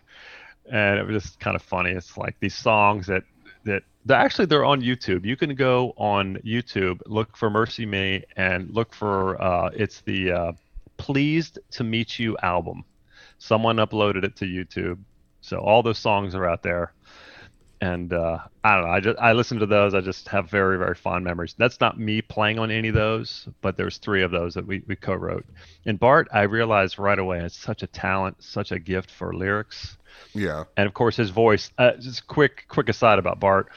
And 0.72 1.00
it 1.00 1.06
was 1.06 1.24
just 1.24 1.40
kind 1.40 1.56
of 1.56 1.62
funny. 1.62 1.92
It's 1.92 2.18
like 2.18 2.38
these 2.40 2.56
songs 2.56 3.08
that 3.08 3.24
that 3.66 3.84
they're 4.06 4.18
actually 4.18 4.46
they're 4.46 4.66
on 4.66 4.82
YouTube. 4.82 5.26
You 5.26 5.36
can 5.36 5.54
go 5.54 5.94
on 5.98 6.38
YouTube, 6.46 7.02
look 7.06 7.36
for 7.36 7.50
MercyMe, 7.50 8.24
and 8.36 8.70
look 8.72 8.94
for 8.94 9.42
uh, 9.42 9.70
it's 9.74 10.02
the 10.02 10.32
uh, 10.32 10.52
"Pleased 10.98 11.60
to 11.72 11.84
Meet 11.84 12.20
You" 12.20 12.38
album. 12.42 12.86
Someone 13.38 13.78
uploaded 13.78 14.24
it 14.24 14.38
to 14.38 14.46
YouTube, 14.46 15.00
so 15.42 15.58
all 15.58 15.84
those 15.84 15.98
songs 15.98 16.36
are 16.36 16.48
out 16.48 16.64
there. 16.64 16.94
And 17.82 18.14
uh, 18.14 18.38
I 18.64 18.76
don't 18.76 18.86
know. 18.86 18.92
I 18.92 19.00
just 19.00 19.20
I 19.20 19.34
listen 19.34 19.58
to 19.58 19.66
those. 19.66 19.96
I 19.96 20.02
just 20.02 20.28
have 20.28 20.50
very 20.52 20.78
very 20.78 20.94
fond 20.94 21.26
memories. 21.26 21.56
That's 21.58 21.80
not 21.82 22.00
me 22.00 22.22
playing 22.22 22.60
on 22.60 22.70
any 22.70 22.90
of 22.90 22.94
those, 22.94 23.48
but 23.62 23.76
there's 23.76 23.98
three 23.98 24.22
of 24.22 24.30
those 24.30 24.54
that 24.54 24.68
we, 24.68 24.84
we 24.88 24.96
co-wrote. 24.96 25.46
And 25.88 26.00
Bart, 26.00 26.28
I 26.32 26.44
realized 26.44 27.00
right 27.00 27.18
away, 27.18 27.40
has 27.40 27.56
such 27.56 27.82
a 27.82 27.88
talent, 27.88 28.38
such 28.44 28.72
a 28.72 28.78
gift 28.78 29.10
for 29.10 29.34
lyrics 29.34 29.98
Yeah. 30.36 30.66
and 30.78 30.86
of 30.86 30.94
course 30.94 31.16
his 31.18 31.32
voice. 31.32 31.72
Uh, 31.80 31.94
just 31.94 32.28
quick, 32.28 32.66
quick 32.68 32.88
aside 32.88 33.18
about 33.18 33.40
Bart. 33.40 33.70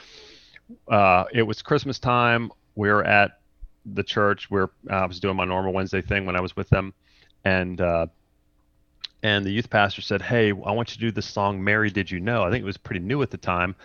Uh, 0.87 1.23
it 1.33 1.41
was 1.41 1.63
Christmas 1.63 1.97
time. 1.97 2.51
We 2.75 2.89
were 2.89 3.03
at 3.03 3.39
the 3.85 4.03
church 4.03 4.51
where 4.51 4.69
I 4.89 5.05
was 5.07 5.19
doing 5.19 5.35
my 5.35 5.45
normal 5.45 5.73
Wednesday 5.73 6.01
thing 6.01 6.27
when 6.27 6.35
I 6.35 6.41
was 6.41 6.55
with 6.55 6.69
them, 6.69 6.93
and 7.43 7.81
uh, 7.81 8.05
and 9.25 9.43
the 9.43 9.49
youth 9.49 9.71
pastor 9.71 10.03
said, 10.03 10.21
"Hey, 10.21 10.49
I 10.49 10.71
want 10.71 10.91
you 10.91 10.95
to 10.95 10.99
do 10.99 11.11
this 11.11 11.25
song, 11.25 11.63
Mary 11.63 11.89
Did 11.89 12.11
You 12.11 12.19
Know?" 12.19 12.43
I 12.43 12.51
think 12.51 12.61
it 12.61 12.65
was 12.65 12.77
pretty 12.77 12.99
new 12.99 13.23
at 13.23 13.31
the 13.31 13.37
time. 13.37 13.75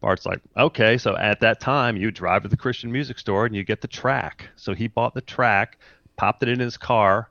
Bart's 0.00 0.26
like, 0.26 0.40
"Okay, 0.56 0.98
so 0.98 1.16
at 1.16 1.38
that 1.40 1.60
time, 1.60 1.96
you 1.96 2.10
drive 2.10 2.42
to 2.42 2.48
the 2.48 2.56
Christian 2.56 2.90
music 2.90 3.20
store 3.20 3.46
and 3.46 3.54
you 3.54 3.62
get 3.62 3.82
the 3.82 3.88
track." 3.88 4.48
So 4.56 4.74
he 4.74 4.88
bought 4.88 5.14
the 5.14 5.20
track, 5.20 5.78
popped 6.16 6.42
it 6.42 6.48
in 6.48 6.58
his 6.58 6.76
car, 6.76 7.30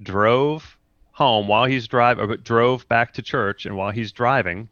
drove 0.00 0.78
home 1.10 1.48
while 1.48 1.64
he's 1.64 1.88
driving, 1.88 2.36
drove 2.36 2.88
back 2.88 3.14
to 3.14 3.22
church, 3.22 3.66
and 3.66 3.76
while 3.76 3.90
he's 3.90 4.12
driving, 4.12 4.68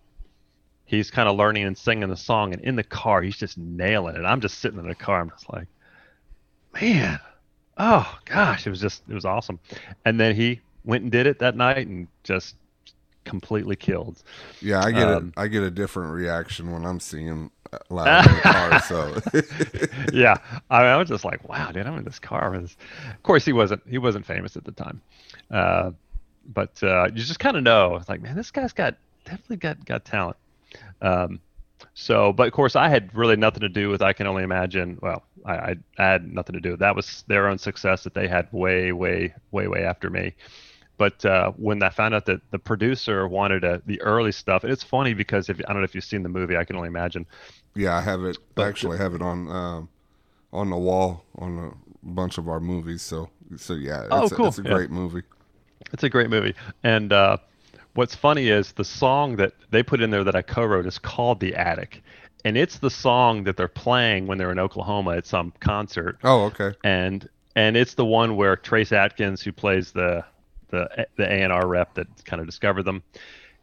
he's 0.84 1.10
kind 1.10 1.28
of 1.28 1.36
learning 1.36 1.64
and 1.64 1.76
singing 1.76 2.10
the 2.10 2.16
song. 2.16 2.52
And 2.52 2.62
in 2.62 2.76
the 2.76 2.84
car, 2.84 3.22
he's 3.22 3.38
just 3.38 3.58
nailing 3.58 4.14
it. 4.14 4.24
I'm 4.24 4.40
just 4.40 4.58
sitting 4.58 4.78
in 4.78 4.86
the 4.86 4.94
car. 4.94 5.20
I'm 5.20 5.30
just 5.30 5.52
like, 5.52 5.66
man, 6.80 7.18
oh 7.76 8.18
gosh, 8.24 8.68
it 8.68 8.70
was 8.70 8.80
just 8.80 9.02
it 9.08 9.14
was 9.14 9.24
awesome. 9.24 9.58
And 10.04 10.20
then 10.20 10.36
he 10.36 10.60
went 10.84 11.02
and 11.02 11.12
did 11.12 11.26
it 11.26 11.38
that 11.40 11.56
night 11.56 11.86
and 11.86 12.08
just 12.24 12.56
completely 13.24 13.76
killed. 13.76 14.22
Yeah, 14.60 14.82
I 14.82 14.92
get 14.92 15.08
Um, 15.08 15.28
it. 15.36 15.40
I 15.40 15.48
get 15.48 15.62
a 15.62 15.70
different 15.70 16.12
reaction 16.12 16.70
when 16.72 16.84
I'm 16.84 17.00
seeing 17.00 17.50
loud 17.88 18.18
in 18.18 18.28
the 18.28 18.40
car. 18.40 18.78
So 18.80 19.16
yeah, 20.12 20.36
I, 20.70 20.82
I 20.84 20.96
was 20.96 21.08
just 21.08 21.24
like, 21.24 21.48
wow, 21.48 21.70
dude, 21.72 21.86
I'm 21.86 21.96
in 21.98 22.04
this 22.04 22.18
car. 22.18 22.54
Of 22.54 22.76
course, 23.22 23.44
he 23.44 23.52
wasn't 23.52 23.82
he 23.88 23.98
wasn't 23.98 24.26
famous 24.26 24.56
at 24.56 24.64
the 24.64 24.72
time, 24.72 25.00
uh, 25.50 25.92
but 26.46 26.82
uh, 26.82 27.04
you 27.06 27.22
just 27.22 27.40
kind 27.40 27.56
of 27.56 27.62
know. 27.62 27.96
It's 27.96 28.08
like, 28.08 28.22
man, 28.22 28.36
this 28.36 28.50
guy's 28.50 28.72
got 28.72 28.96
definitely 29.24 29.56
got 29.56 29.84
got 29.84 30.04
talent. 30.04 30.36
Um, 31.02 31.40
so, 31.94 32.32
but 32.32 32.46
of 32.48 32.52
course, 32.52 32.76
I 32.76 32.88
had 32.88 33.14
really 33.14 33.36
nothing 33.36 33.60
to 33.62 33.68
do 33.68 33.88
with. 33.90 34.02
I 34.02 34.12
can 34.12 34.26
only 34.26 34.42
imagine. 34.42 34.98
Well, 35.02 35.24
I, 35.44 35.52
I, 35.54 35.76
I 35.98 36.04
had 36.04 36.32
nothing 36.32 36.54
to 36.54 36.60
do. 36.60 36.72
with 36.72 36.80
That 36.80 36.96
was 36.96 37.24
their 37.28 37.48
own 37.48 37.58
success 37.58 38.04
that 38.04 38.14
they 38.14 38.28
had 38.28 38.48
way, 38.52 38.92
way, 38.92 39.34
way, 39.50 39.68
way 39.68 39.84
after 39.84 40.10
me. 40.10 40.34
But 41.00 41.24
uh, 41.24 41.52
when 41.56 41.82
I 41.82 41.88
found 41.88 42.12
out 42.14 42.26
that 42.26 42.42
the 42.50 42.58
producer 42.58 43.26
wanted 43.26 43.64
a, 43.64 43.80
the 43.86 43.98
early 44.02 44.32
stuff, 44.32 44.64
and 44.64 44.70
it's 44.70 44.82
funny 44.84 45.14
because 45.14 45.48
if 45.48 45.58
I 45.66 45.72
don't 45.72 45.78
know 45.78 45.84
if 45.84 45.94
you've 45.94 46.04
seen 46.04 46.22
the 46.22 46.28
movie, 46.28 46.58
I 46.58 46.64
can 46.64 46.76
only 46.76 46.88
imagine. 46.88 47.24
yeah, 47.74 47.96
I 47.96 48.02
have 48.02 48.22
it. 48.22 48.36
I 48.36 48.42
But- 48.54 48.68
actually 48.68 48.98
have 48.98 49.14
it 49.14 49.22
on 49.22 49.50
um, 49.50 49.88
on 50.52 50.68
the 50.68 50.76
wall 50.76 51.24
on 51.38 51.58
a 51.58 51.70
bunch 52.06 52.36
of 52.36 52.48
our 52.50 52.60
movies. 52.60 53.00
So 53.00 53.30
so 53.56 53.72
yeah, 53.72 54.02
it's, 54.02 54.08
Oh, 54.10 54.44
a, 54.44 54.48
it's 54.48 54.58
a 54.58 54.62
Yeah. 54.62 54.74
great 54.74 54.90
movie. 54.90 55.22
It's 55.90 56.02
a 56.04 56.10
great 56.10 56.28
movie. 56.28 56.54
And 56.84 57.14
uh, 57.14 57.38
what's 57.94 58.14
funny 58.14 58.48
is 58.50 58.72
the 58.72 58.84
song 58.84 59.36
that 59.36 59.54
they 59.70 59.82
put 59.82 60.02
in 60.02 60.10
there 60.10 60.22
that 60.24 60.36
I 60.36 60.42
co-wrote 60.42 60.84
is 60.84 60.98
called 60.98 61.40
"The 61.40 61.54
Attic," 61.54 62.02
and 62.44 62.58
it's 62.58 62.78
the 62.80 62.90
song 62.90 63.44
that 63.44 63.56
they're 63.56 63.68
playing 63.86 64.26
when 64.26 64.36
they're 64.36 64.52
in 64.52 64.58
Oklahoma 64.58 65.16
at 65.16 65.26
some 65.26 65.54
concert. 65.60 66.18
Oh, 66.24 66.42
okay. 66.50 66.72
And 66.84 67.26
and 67.56 67.74
it's 67.74 67.94
the 67.94 68.04
one 68.04 68.36
where 68.36 68.54
Trace 68.54 68.92
Atkins, 68.92 69.40
who 69.40 69.50
plays 69.52 69.92
the 69.92 70.26
the 70.70 71.06
the 71.16 71.24
A 71.24 71.42
and 71.42 71.52
R 71.52 71.66
rep 71.66 71.94
that 71.94 72.06
kind 72.24 72.40
of 72.40 72.46
discovered 72.46 72.85
them, 72.85 73.02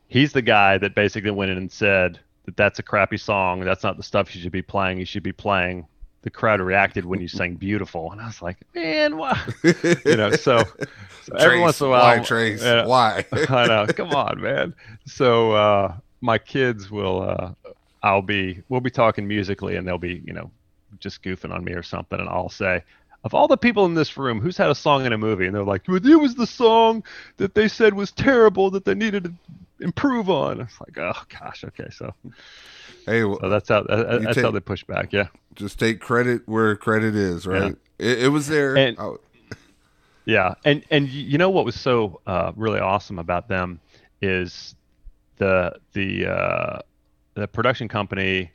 he's 0.07 0.33
the 0.33 0.41
guy 0.41 0.77
that 0.77 0.95
basically 0.95 1.31
went 1.31 1.51
in 1.51 1.57
and 1.57 1.71
said 1.71 2.19
that 2.45 2.57
that's 2.57 2.79
a 2.79 2.83
crappy 2.83 3.17
song. 3.17 3.61
That's 3.61 3.83
not 3.83 3.97
the 3.97 4.03
stuff 4.03 4.35
you 4.35 4.41
should 4.41 4.51
be 4.51 4.61
playing. 4.61 4.99
You 4.99 5.05
should 5.05 5.23
be 5.23 5.33
playing. 5.33 5.85
The 6.23 6.29
crowd 6.29 6.59
reacted 6.59 7.05
when 7.05 7.21
you 7.21 7.27
sang 7.27 7.55
"Beautiful," 7.55 8.11
and 8.11 8.19
I 8.19 8.25
was 8.25 8.41
like, 8.41 8.57
man, 8.73 9.17
why? 9.17 9.39
You 9.63 10.17
know, 10.17 10.31
so, 10.31 10.63
so 11.23 11.35
every 11.37 11.59
once 11.59 11.79
in 11.79 11.87
a 11.87 11.89
while, 11.91 12.17
why 12.17 12.23
Trace? 12.23 12.61
yeah. 12.61 12.85
Why? 12.85 13.23
I 13.49 13.67
know. 13.67 13.85
Come 13.87 14.11
on, 14.11 14.41
man. 14.41 14.73
So 15.05 15.51
uh, 15.53 15.95
my 16.21 16.37
kids 16.37 16.89
will. 16.89 17.21
Uh, 17.21 17.71
I'll 18.03 18.21
be. 18.21 18.61
We'll 18.69 18.81
be 18.81 18.89
talking 18.89 19.27
musically, 19.27 19.75
and 19.75 19.87
they'll 19.87 19.97
be, 19.97 20.21
you 20.25 20.33
know, 20.33 20.51
just 20.99 21.23
goofing 21.23 21.53
on 21.53 21.63
me 21.63 21.73
or 21.73 21.83
something, 21.83 22.19
and 22.19 22.29
I'll 22.29 22.49
say, 22.49 22.83
"Of 23.27 23.33
all 23.33 23.49
the 23.49 23.57
people 23.57 23.85
in 23.85 23.93
this 23.93 24.15
room, 24.15 24.39
who's 24.39 24.55
had 24.55 24.69
a 24.69 24.75
song 24.75 25.05
in 25.05 25.11
a 25.11 25.17
movie?" 25.17 25.45
And 25.45 25.53
they're 25.53 25.65
like, 25.65 25.85
"Well, 25.85 25.97
"It 25.97 26.15
was 26.15 26.35
the 26.35 26.47
song 26.47 27.03
that 27.35 27.55
they 27.55 27.67
said 27.67 27.93
was 27.93 28.09
terrible 28.13 28.71
that 28.71 28.85
they 28.85 28.95
needed 28.95 29.25
to 29.25 29.33
improve 29.81 30.29
on." 30.29 30.61
It's 30.61 30.79
like, 30.79 30.97
oh 30.97 31.21
gosh, 31.39 31.65
okay, 31.65 31.89
so 31.91 32.13
hey, 33.05 33.25
well, 33.25 33.37
so 33.41 33.49
that's 33.49 33.67
how 33.67 33.83
that, 33.83 34.21
that's 34.23 34.39
how 34.39 34.51
they 34.51 34.61
push 34.61 34.85
back. 34.85 35.11
Yeah, 35.11 35.27
just 35.55 35.77
take 35.77 35.99
credit 35.99 36.43
where 36.45 36.75
credit 36.77 37.15
is, 37.15 37.45
right? 37.45 37.75
It, 37.99 38.23
it 38.23 38.27
was 38.29 38.47
there. 38.47 38.77
And- 38.77 38.97
Oh, 38.97 39.19
Yeah, 40.25 40.53
and 40.63 40.83
and 40.89 41.09
you 41.09 41.37
know 41.37 41.49
what 41.49 41.65
was 41.65 41.75
so 41.79 42.21
uh, 42.27 42.53
really 42.55 42.79
awesome 42.79 43.19
about 43.19 43.49
them 43.49 43.79
is 44.21 44.73
the 45.37 45.75
the 45.93 46.27
uh, 46.27 46.79
the 47.33 47.47
production 47.47 47.87
company, 47.89 48.51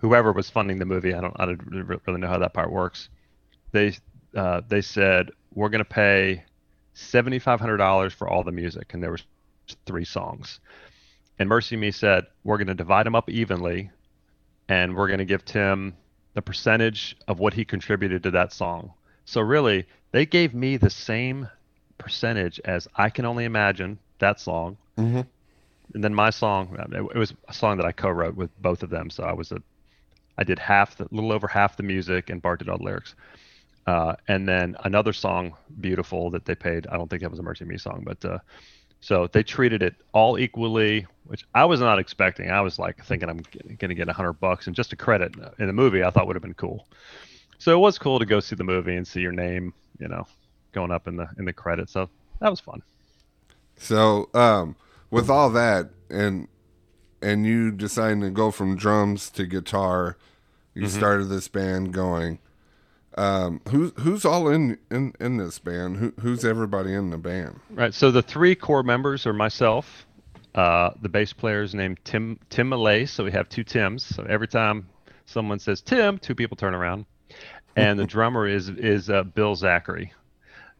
whoever 0.00 0.32
was 0.32 0.48
funding 0.50 0.78
the 0.78 0.86
movie. 0.86 1.14
I 1.14 1.20
don't 1.20 1.34
I 1.38 1.46
don't 1.46 1.60
really 2.06 2.20
know 2.20 2.28
how 2.28 2.38
that 2.38 2.54
part 2.54 2.70
works. 2.70 3.08
They 3.72 3.96
uh, 4.36 4.62
they 4.68 4.80
said 4.80 5.30
we're 5.54 5.68
going 5.68 5.84
to 5.84 5.84
pay 5.84 6.44
seventy 6.94 7.38
five 7.38 7.60
hundred 7.60 7.78
dollars 7.78 8.12
for 8.12 8.28
all 8.28 8.42
the 8.42 8.52
music, 8.52 8.94
and 8.94 9.02
there 9.02 9.10
was 9.12 9.24
three 9.86 10.04
songs. 10.04 10.60
And 11.38 11.48
MercyMe 11.48 11.94
said 11.94 12.26
we're 12.44 12.58
going 12.58 12.68
to 12.68 12.74
divide 12.74 13.06
them 13.06 13.14
up 13.14 13.30
evenly, 13.30 13.90
and 14.68 14.96
we're 14.96 15.06
going 15.06 15.18
to 15.18 15.24
give 15.24 15.44
Tim 15.44 15.96
the 16.34 16.42
percentage 16.42 17.16
of 17.26 17.38
what 17.38 17.54
he 17.54 17.64
contributed 17.64 18.22
to 18.24 18.30
that 18.32 18.52
song. 18.52 18.92
So 19.24 19.40
really, 19.40 19.86
they 20.12 20.26
gave 20.26 20.54
me 20.54 20.76
the 20.76 20.90
same 20.90 21.48
percentage 21.98 22.60
as 22.64 22.88
I 22.96 23.10
can 23.10 23.24
only 23.24 23.44
imagine 23.44 23.98
that 24.20 24.40
song, 24.40 24.76
mhm. 24.96 25.26
and 25.94 26.04
then 26.04 26.14
my 26.14 26.30
song. 26.30 26.76
It, 26.92 27.00
it 27.14 27.18
was 27.18 27.34
a 27.48 27.52
song 27.52 27.76
that 27.76 27.86
I 27.86 27.92
co-wrote 27.92 28.36
with 28.36 28.50
both 28.60 28.82
of 28.82 28.90
them, 28.90 29.10
so 29.10 29.24
I 29.24 29.32
was 29.32 29.52
a, 29.52 29.62
I 30.36 30.44
did 30.44 30.58
half, 30.58 30.96
the 30.96 31.08
little 31.10 31.32
over 31.32 31.46
half 31.46 31.76
the 31.76 31.82
music, 31.82 32.30
and 32.30 32.40
Bart 32.40 32.60
did 32.60 32.68
all 32.68 32.78
the 32.78 32.84
lyrics. 32.84 33.14
Uh, 33.88 34.14
and 34.28 34.46
then 34.48 34.76
another 34.84 35.12
song, 35.14 35.56
"Beautiful," 35.80 36.30
that 36.32 36.44
they 36.44 36.54
paid. 36.54 36.86
I 36.88 36.96
don't 36.98 37.08
think 37.08 37.22
that 37.22 37.30
was 37.30 37.40
a 37.40 37.42
MercyMe 37.42 37.80
song, 37.80 38.02
but 38.04 38.22
uh, 38.24 38.38
so 39.00 39.28
they 39.32 39.42
treated 39.42 39.82
it 39.82 39.94
all 40.12 40.38
equally, 40.38 41.06
which 41.24 41.44
I 41.54 41.64
was 41.64 41.80
not 41.80 41.98
expecting. 41.98 42.50
I 42.50 42.60
was 42.60 42.78
like 42.78 43.04
thinking 43.04 43.28
I'm 43.30 43.46
going 43.80 43.90
to 43.90 43.94
get 43.94 44.08
a 44.08 44.12
hundred 44.12 44.34
bucks, 44.34 44.66
and 44.66 44.76
just 44.76 44.92
a 44.92 44.96
credit 44.96 45.32
in 45.58 45.66
the 45.68 45.72
movie, 45.72 46.04
I 46.04 46.10
thought 46.10 46.26
would 46.26 46.36
have 46.36 46.42
been 46.42 46.54
cool. 46.54 46.88
So 47.58 47.72
it 47.72 47.80
was 47.80 47.98
cool 47.98 48.18
to 48.18 48.26
go 48.26 48.40
see 48.40 48.56
the 48.56 48.64
movie 48.64 48.96
and 48.96 49.06
see 49.08 49.20
your 49.20 49.32
name, 49.32 49.72
you 49.98 50.08
know, 50.08 50.24
going 50.74 50.92
up 50.92 51.08
in 51.08 51.16
the 51.16 51.28
in 51.38 51.44
the 51.46 51.52
credits. 51.52 51.92
So 51.92 52.10
that 52.40 52.50
was 52.50 52.60
fun. 52.60 52.82
So, 53.76 54.28
um, 54.34 54.76
with 55.10 55.30
all 55.30 55.50
that, 55.50 55.90
and 56.10 56.48
and 57.22 57.46
you 57.46 57.72
deciding 57.72 58.20
to 58.22 58.30
go 58.30 58.50
from 58.50 58.76
drums 58.76 59.30
to 59.30 59.46
guitar, 59.46 60.16
you 60.74 60.88
Mm-hmm. 60.88 60.88
started 60.88 61.26
this 61.26 61.48
band 61.48 61.92
going. 61.92 62.40
Um, 63.18 63.60
who's 63.68 63.90
who's 63.98 64.24
all 64.24 64.48
in, 64.48 64.78
in 64.92 65.12
in 65.18 65.38
this 65.38 65.58
band? 65.58 65.96
Who 65.96 66.12
who's 66.20 66.44
everybody 66.44 66.94
in 66.94 67.10
the 67.10 67.18
band? 67.18 67.58
Right. 67.70 67.92
So 67.92 68.12
the 68.12 68.22
three 68.22 68.54
core 68.54 68.84
members 68.84 69.26
are 69.26 69.32
myself. 69.32 70.06
Uh, 70.54 70.90
the 71.02 71.08
bass 71.08 71.32
player 71.32 71.62
is 71.62 71.74
named 71.74 71.98
Tim 72.04 72.38
Tim 72.48 72.68
Malay. 72.68 73.06
So 73.06 73.24
we 73.24 73.32
have 73.32 73.48
two 73.48 73.64
Tims. 73.64 74.04
So 74.04 74.22
every 74.22 74.46
time 74.46 74.88
someone 75.26 75.58
says 75.58 75.80
Tim, 75.80 76.18
two 76.18 76.36
people 76.36 76.56
turn 76.56 76.74
around. 76.74 77.06
And 77.74 77.98
the 77.98 78.06
drummer 78.14 78.46
is 78.46 78.68
is 78.68 79.10
uh, 79.10 79.24
Bill 79.24 79.56
Zachary. 79.56 80.12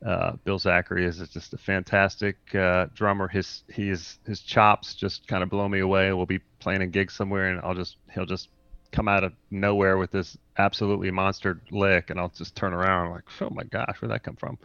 Uh, 0.05 0.37
Bill 0.45 0.61
Zachary 0.61 1.07
is 1.07 1.19
just 1.31 1.55
a 1.55 1.59
fantastic 1.59 2.37
uh, 2.55 2.87
drummer. 2.95 3.27
His 3.27 3.65
he's 3.69 4.21
his 4.25 4.41
chops 4.41 4.95
just 4.95 5.27
kind 5.27 5.43
of 5.43 5.51
blow 5.51 5.69
me 5.69 5.81
away. 5.81 6.13
We'll 6.13 6.25
be 6.27 6.39
playing 6.61 6.83
a 6.83 6.87
gig 6.87 7.11
somewhere, 7.11 7.51
and 7.51 7.61
I'll 7.63 7.75
just 7.75 7.97
he'll 8.15 8.27
just 8.27 8.49
come 8.93 9.09
out 9.09 9.25
of 9.25 9.33
nowhere 9.51 9.99
with 9.99 10.11
this 10.11 10.37
absolutely 10.57 11.11
monster 11.11 11.61
lick, 11.71 12.11
and 12.11 12.19
I'll 12.19 12.31
just 12.31 12.57
turn 12.57 12.73
around 12.73 13.11
like, 13.11 13.25
oh 13.41 13.51
my 13.51 13.65
gosh, 13.65 13.97
where'd 14.01 14.13
that 14.13 14.23
come 14.23 14.37
from? 14.37 14.59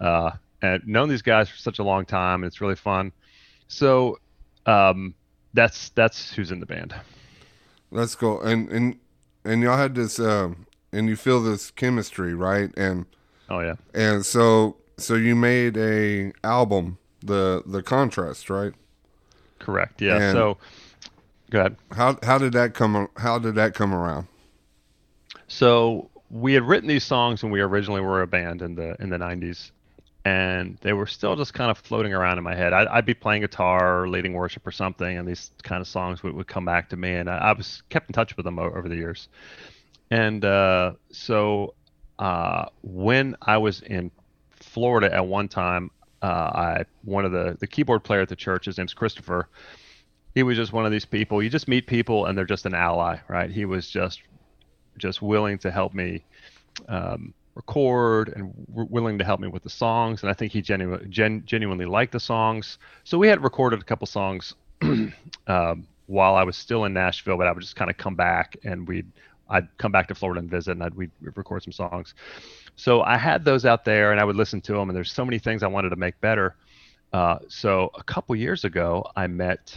Uh, 0.00 0.30
and 0.62 0.86
known 0.86 1.08
these 1.08 1.22
guys 1.22 1.48
for 1.48 1.56
such 1.56 1.78
a 1.78 1.82
long 1.82 2.04
time, 2.04 2.42
and 2.42 2.46
it's 2.46 2.60
really 2.60 2.76
fun. 2.76 3.12
So 3.68 4.18
um, 4.66 5.14
that's 5.54 5.90
that's 5.90 6.32
who's 6.32 6.50
in 6.50 6.60
the 6.60 6.66
band. 6.66 6.94
Let's 7.90 8.14
go. 8.14 8.40
And 8.40 8.68
and 8.70 8.98
and 9.44 9.62
y'all 9.62 9.76
had 9.76 9.94
this 9.94 10.18
um, 10.18 10.66
and 10.92 11.08
you 11.08 11.16
feel 11.16 11.42
this 11.42 11.70
chemistry, 11.70 12.34
right? 12.34 12.70
And 12.76 13.06
oh 13.48 13.60
yeah, 13.60 13.76
and 13.94 14.24
so 14.24 14.76
so 14.96 15.14
you 15.14 15.34
made 15.36 15.76
a 15.76 16.32
album, 16.44 16.98
the 17.20 17.62
the 17.66 17.82
contrast, 17.82 18.50
right? 18.50 18.72
Correct. 19.58 20.00
Yeah. 20.00 20.16
And 20.16 20.36
so 20.36 20.58
go 21.50 21.60
ahead. 21.60 21.76
How 21.92 22.18
how 22.22 22.38
did 22.38 22.52
that 22.54 22.74
come 22.74 23.08
how 23.16 23.38
did 23.38 23.54
that 23.56 23.74
come 23.74 23.94
around? 23.94 24.26
So 25.46 26.10
we 26.30 26.52
had 26.52 26.62
written 26.62 26.88
these 26.88 27.04
songs 27.04 27.42
when 27.42 27.52
we 27.52 27.60
originally 27.60 28.00
were 28.00 28.22
a 28.22 28.26
band 28.26 28.62
in 28.62 28.74
the 28.74 28.96
in 29.00 29.10
the 29.10 29.18
90s 29.18 29.70
and 30.24 30.76
they 30.82 30.92
were 30.92 31.06
still 31.06 31.36
just 31.36 31.54
kind 31.54 31.70
of 31.70 31.78
floating 31.78 32.12
around 32.12 32.36
in 32.36 32.44
my 32.44 32.54
head. 32.54 32.72
I'd, 32.72 32.86
I'd, 32.88 33.06
be 33.06 33.14
playing 33.14 33.42
guitar 33.42 34.02
or 34.02 34.08
leading 34.08 34.34
worship 34.34 34.66
or 34.66 34.72
something, 34.72 35.16
and 35.16 35.26
these 35.26 35.50
kind 35.62 35.80
of 35.80 35.86
songs 35.86 36.22
would, 36.22 36.34
would 36.34 36.46
come 36.46 36.66
back 36.66 36.90
to 36.90 36.96
me, 36.96 37.14
and 37.14 37.30
I, 37.30 37.36
I 37.38 37.52
was 37.52 37.82
kept 37.88 38.10
in 38.10 38.12
touch 38.12 38.36
with 38.36 38.44
them 38.44 38.58
over 38.58 38.88
the 38.88 38.96
years. 38.96 39.28
And 40.10 40.44
uh, 40.44 40.92
so 41.10 41.74
uh, 42.18 42.66
when 42.82 43.36
I 43.40 43.56
was 43.58 43.80
in 43.80 44.10
Florida 44.50 45.14
at 45.14 45.26
one 45.26 45.48
time, 45.48 45.90
uh, 46.20 46.26
I 46.26 46.84
one 47.04 47.24
of 47.24 47.32
the 47.32 47.56
the 47.60 47.66
keyboard 47.66 48.02
player 48.02 48.20
at 48.20 48.28
the 48.28 48.36
church, 48.36 48.66
his 48.66 48.76
name's 48.76 48.94
Christopher. 48.94 49.48
He 50.38 50.44
was 50.44 50.56
just 50.56 50.72
one 50.72 50.86
of 50.86 50.92
these 50.92 51.04
people. 51.04 51.42
You 51.42 51.50
just 51.50 51.66
meet 51.66 51.88
people, 51.88 52.26
and 52.26 52.38
they're 52.38 52.44
just 52.44 52.64
an 52.64 52.72
ally, 52.72 53.18
right? 53.26 53.50
He 53.50 53.64
was 53.64 53.90
just 53.90 54.22
just 54.96 55.20
willing 55.20 55.58
to 55.58 55.68
help 55.72 55.94
me 55.94 56.22
um, 56.86 57.34
record 57.56 58.28
and 58.36 58.52
willing 58.68 59.18
to 59.18 59.24
help 59.24 59.40
me 59.40 59.48
with 59.48 59.64
the 59.64 59.68
songs. 59.68 60.22
And 60.22 60.30
I 60.30 60.34
think 60.34 60.52
he 60.52 60.62
genu- 60.62 61.04
gen- 61.06 61.42
genuinely 61.44 61.86
liked 61.86 62.12
the 62.12 62.20
songs. 62.20 62.78
So 63.02 63.18
we 63.18 63.26
had 63.26 63.42
recorded 63.42 63.80
a 63.80 63.84
couple 63.84 64.06
songs 64.06 64.54
um, 65.48 65.88
while 66.06 66.36
I 66.36 66.44
was 66.44 66.56
still 66.56 66.84
in 66.84 66.92
Nashville, 66.92 67.36
but 67.36 67.48
I 67.48 67.50
would 67.50 67.60
just 67.60 67.74
kind 67.74 67.90
of 67.90 67.96
come 67.96 68.14
back 68.14 68.56
and 68.62 68.86
we'd 68.86 69.10
I'd 69.50 69.66
come 69.76 69.90
back 69.90 70.06
to 70.06 70.14
Florida 70.14 70.38
and 70.38 70.48
visit, 70.48 70.70
and 70.70 70.84
I'd 70.84 70.94
we'd 70.94 71.10
record 71.20 71.64
some 71.64 71.72
songs. 71.72 72.14
So 72.76 73.02
I 73.02 73.16
had 73.16 73.44
those 73.44 73.64
out 73.64 73.84
there, 73.84 74.12
and 74.12 74.20
I 74.20 74.24
would 74.24 74.36
listen 74.36 74.60
to 74.60 74.74
them. 74.74 74.88
And 74.88 74.96
there's 74.96 75.10
so 75.10 75.24
many 75.24 75.40
things 75.40 75.64
I 75.64 75.66
wanted 75.66 75.88
to 75.88 75.96
make 75.96 76.20
better. 76.20 76.54
Uh, 77.12 77.40
so 77.48 77.90
a 77.96 78.04
couple 78.04 78.36
years 78.36 78.64
ago, 78.64 79.04
I 79.16 79.26
met 79.26 79.76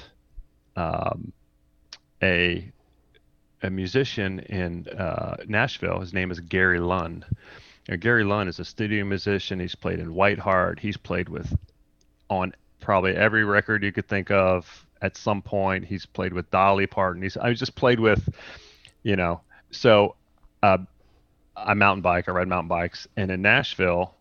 um, 0.75 1.31
a 2.21 2.71
a 3.63 3.69
musician 3.69 4.39
in 4.39 4.87
uh, 4.87 5.37
Nashville. 5.47 5.99
His 5.99 6.13
name 6.13 6.31
is 6.31 6.39
Gary 6.39 6.79
Lunn, 6.79 7.23
Gary 7.99 8.23
Lunn 8.23 8.47
is 8.47 8.59
a 8.59 8.65
studio 8.65 9.03
musician. 9.03 9.59
He's 9.59 9.75
played 9.75 9.99
in 9.99 10.13
Whiteheart. 10.13 10.79
He's 10.79 10.97
played 10.97 11.29
with 11.29 11.53
on 12.29 12.53
probably 12.79 13.13
every 13.15 13.43
record 13.43 13.83
you 13.83 13.91
could 13.91 14.07
think 14.07 14.31
of 14.31 14.85
at 15.01 15.17
some 15.17 15.41
point. 15.41 15.85
He's 15.85 16.05
played 16.05 16.33
with 16.33 16.49
Dolly 16.51 16.87
Parton. 16.87 17.21
He's 17.21 17.37
I 17.37 17.53
just 17.53 17.75
played 17.75 17.99
with, 17.99 18.27
you 19.03 19.15
know. 19.15 19.41
So, 19.71 20.15
uh, 20.63 20.77
I 21.55 21.73
mountain 21.73 22.01
bike. 22.01 22.29
I 22.29 22.31
ride 22.31 22.47
mountain 22.47 22.69
bikes, 22.69 23.07
and 23.17 23.29
in 23.29 23.41
Nashville, 23.41 24.15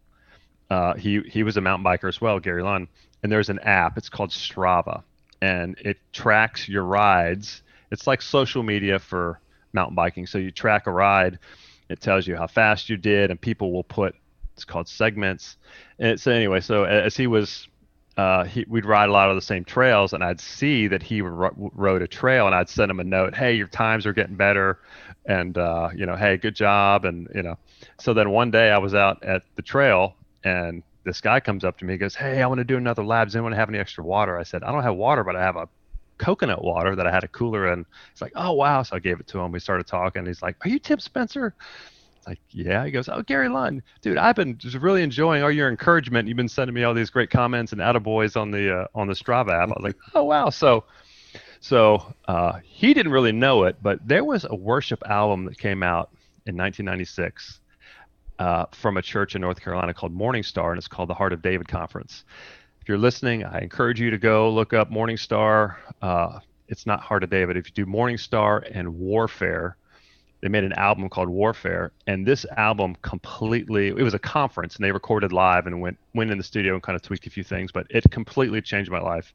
uh, 0.71 0.95
he 0.95 1.21
he 1.21 1.43
was 1.43 1.57
a 1.57 1.61
mountain 1.61 1.85
biker 1.85 2.09
as 2.09 2.21
well, 2.21 2.41
Gary 2.41 2.63
Lunn. 2.63 2.89
And 3.23 3.31
there's 3.31 3.51
an 3.51 3.59
app. 3.61 3.99
It's 3.99 4.09
called 4.09 4.31
Strava, 4.31 5.03
and 5.41 5.77
it 5.79 5.99
tracks 6.13 6.69
your 6.69 6.85
rides. 6.85 7.63
It's 7.91 8.07
like 8.07 8.23
social 8.23 8.63
media 8.63 8.99
for 8.99 9.41
mountain 9.73 9.95
biking. 9.95 10.27
So 10.27 10.39
you 10.39 10.51
track 10.51 10.87
a 10.87 10.91
ride 10.91 11.39
it 11.91 12.01
tells 12.01 12.27
you 12.27 12.37
how 12.37 12.47
fast 12.47 12.89
you 12.89 12.97
did, 12.97 13.31
and 13.31 13.41
people 13.41 13.73
will 13.73 13.85
put 13.85 14.15
it's 14.55 14.65
called 14.65 14.89
segments. 14.89 15.57
And 15.99 16.21
so 16.21 16.31
anyway, 16.31 16.61
so 16.61 16.85
as 16.85 17.17
he 17.17 17.27
was, 17.27 17.67
uh, 18.17 18.45
he, 18.45 18.65
we'd 18.69 18.85
ride 18.85 19.09
a 19.09 19.13
lot 19.13 19.29
of 19.29 19.35
the 19.35 19.43
same 19.43 19.65
trails, 19.65 20.13
and 20.13 20.23
I'd 20.23 20.41
see 20.41 20.87
that 20.87 21.03
he 21.03 21.21
rode 21.21 22.03
a 22.03 22.07
trail, 22.07 22.47
and 22.47 22.55
I'd 22.55 22.69
send 22.69 22.93
him 22.93 23.01
a 23.01 23.05
note, 23.05 23.35
"Hey, 23.35 23.55
your 23.55 23.67
times 23.67 24.07
are 24.07 24.13
getting 24.13 24.37
better," 24.37 24.79
and 25.27 25.59
uh, 25.59 25.91
you 25.95 26.07
know, 26.07 26.15
"Hey, 26.15 26.37
good 26.37 26.55
job," 26.55 27.05
and 27.05 27.27
you 27.35 27.43
know. 27.43 27.59
So 27.99 28.15
then 28.15 28.31
one 28.31 28.53
day 28.53 28.71
I 28.71 28.79
was 28.79 28.95
out 28.95 29.25
at 29.25 29.43
the 29.57 29.63
trail, 29.63 30.15
and 30.45 30.85
this 31.05 31.21
guy 31.21 31.41
comes 31.41 31.65
up 31.65 31.79
to 31.79 31.85
me, 31.85 31.95
he 31.95 31.99
goes, 31.99 32.15
"Hey, 32.15 32.43
I 32.43 32.47
want 32.47 32.59
to 32.59 32.65
do 32.65 32.77
another 32.77 33.05
lab. 33.05 33.29
Does 33.29 33.37
anyone 33.37 33.53
have 33.53 33.69
any 33.69 33.79
extra 33.79 34.05
water?" 34.05 34.39
I 34.39 34.43
said, 34.43 34.63
"I 34.63 34.73
don't 34.73 34.83
have 34.83 34.97
water, 34.97 35.25
but 35.25 35.37
I 35.37 35.43
have 35.43 35.57
a 35.57 35.69
coconut 36.21 36.63
water 36.63 36.95
that 36.95 37.07
I 37.07 37.11
had 37.11 37.25
a 37.25 37.29
cooler 37.29 37.73
in. 37.73 37.85
He's 38.13 38.23
like, 38.23 38.33
oh 38.37 38.53
wow. 38.53 38.83
So 38.83 38.95
I 38.95 38.99
gave 39.01 39.19
it 39.19 39.27
to 39.29 39.41
him. 39.41 39.51
We 39.51 39.59
started 39.59 39.87
talking. 39.87 40.27
He's 40.27 40.43
like, 40.43 40.57
are 40.65 40.69
you 40.69 40.79
Tim 40.79 41.01
Spencer? 41.01 41.55
It's 42.19 42.27
like, 42.27 42.39
yeah. 42.51 42.85
He 42.85 42.91
goes, 42.91 43.09
oh 43.09 43.23
Gary 43.23 43.49
Lunn, 43.49 43.83
dude. 44.03 44.19
I've 44.19 44.37
been 44.37 44.57
just 44.59 44.77
really 44.77 45.03
enjoying 45.03 45.43
all 45.43 45.51
your 45.51 45.69
encouragement. 45.69 46.29
You've 46.29 46.37
been 46.37 46.49
sending 46.49 46.75
me 46.75 46.85
all 46.85 46.95
these 46.95 47.11
great 47.11 47.31
comments 47.31 47.73
and 47.73 47.81
attaboys 47.81 48.39
on 48.41 48.51
the 48.51 48.83
uh, 48.83 48.87
on 48.95 49.09
the 49.09 49.15
Strava 49.15 49.51
app. 49.51 49.71
I 49.71 49.73
was 49.73 49.83
like, 49.83 49.97
oh 50.15 50.25
wow. 50.25 50.51
So 50.51 50.85
so 51.61 52.15
uh, 52.29 52.59
he 52.63 52.95
didn't 52.95 53.13
really 53.13 53.33
know 53.33 53.65
it, 53.65 53.77
but 53.83 54.07
there 54.07 54.25
was 54.25 54.47
a 54.49 54.55
worship 54.55 55.03
album 55.09 55.47
that 55.47 55.59
came 55.59 55.83
out 55.83 56.11
in 56.47 56.57
1996 56.57 57.61
uh, 58.41 58.67
from 58.73 58.97
a 58.97 59.03
church 59.03 59.37
in 59.37 59.41
North 59.41 59.61
Carolina 59.61 59.95
called 59.95 60.13
Morning 60.13 60.43
Star, 60.43 60.73
and 60.73 60.79
it's 60.79 60.89
called 60.89 61.09
the 61.09 61.15
Heart 61.15 61.33
of 61.33 61.43
David 61.43 61.69
Conference 61.69 62.25
if 62.81 62.89
you're 62.89 62.99
listening, 62.99 63.45
I 63.45 63.61
encourage 63.61 64.01
you 64.01 64.11
to 64.11 64.19
go 64.19 64.51
look 64.51 64.73
up 64.73 64.91
Morning 64.91 65.17
Star. 65.17 65.79
Uh, 66.01 66.41
it's 66.69 66.87
not 66.87 67.01
Heart 67.01 67.25
of 67.25 67.31
David. 67.31 67.57
If 67.57 67.67
you 67.67 67.73
do 67.73 67.87
Morning 67.87 68.17
Star 68.17 68.65
and 68.73 68.99
Warfare, 68.99 69.77
they 70.41 70.49
made 70.49 70.65
an 70.65 70.73
album 70.73 71.11
called 71.11 71.29
Warfare, 71.29 71.93
and 72.07 72.27
this 72.27 72.47
album 72.57 72.97
completely 73.03 73.89
it 73.89 74.03
was 74.03 74.15
a 74.15 74.19
conference 74.19 74.77
and 74.77 74.85
they 74.85 74.93
recorded 74.93 75.33
live 75.33 75.67
and 75.67 75.83
went 75.83 75.99
went 76.15 76.31
in 76.31 76.39
the 76.39 76.45
studio 76.45 76.73
and 76.73 76.83
kind 76.83 76.97
of 76.97 77.03
tweaked 77.03 77.27
a 77.27 77.31
few 77.31 77.45
things, 77.45 77.71
but 77.71 77.87
it 77.91 78.11
completely 78.11 78.63
changed 78.63 78.91
my 78.91 79.01
life 79.01 79.35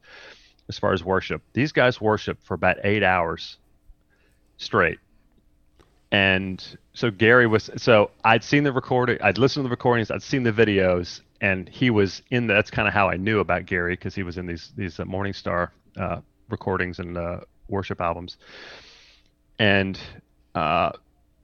as 0.67 0.79
far 0.79 0.93
as 0.93 1.03
worship. 1.03 1.43
These 1.53 1.71
guys 1.71 2.01
worship 2.01 2.39
for 2.41 2.55
about 2.55 2.77
eight 2.83 3.03
hours 3.03 3.57
straight. 4.57 4.97
And 6.15 6.65
so 6.93 7.11
Gary 7.11 7.45
was 7.45 7.69
so 7.75 8.09
I'd 8.23 8.41
seen 8.41 8.63
the 8.63 8.71
recording, 8.71 9.17
I'd 9.21 9.37
listened 9.37 9.65
to 9.65 9.67
the 9.67 9.71
recordings, 9.71 10.09
I'd 10.09 10.23
seen 10.23 10.43
the 10.43 10.53
videos, 10.53 11.19
and 11.41 11.67
he 11.67 11.89
was 11.89 12.21
in. 12.31 12.47
The, 12.47 12.53
that's 12.53 12.71
kind 12.71 12.87
of 12.87 12.93
how 12.93 13.09
I 13.09 13.17
knew 13.17 13.41
about 13.41 13.65
Gary 13.65 13.97
because 13.97 14.15
he 14.15 14.23
was 14.23 14.37
in 14.37 14.45
these 14.45 14.71
these 14.77 14.97
uh, 14.97 15.03
Morning 15.03 15.33
Star 15.33 15.73
uh, 15.97 16.21
recordings 16.49 16.99
and 16.99 17.17
uh, 17.17 17.41
worship 17.67 17.99
albums. 17.99 18.37
And 19.59 19.99
uh, 20.55 20.91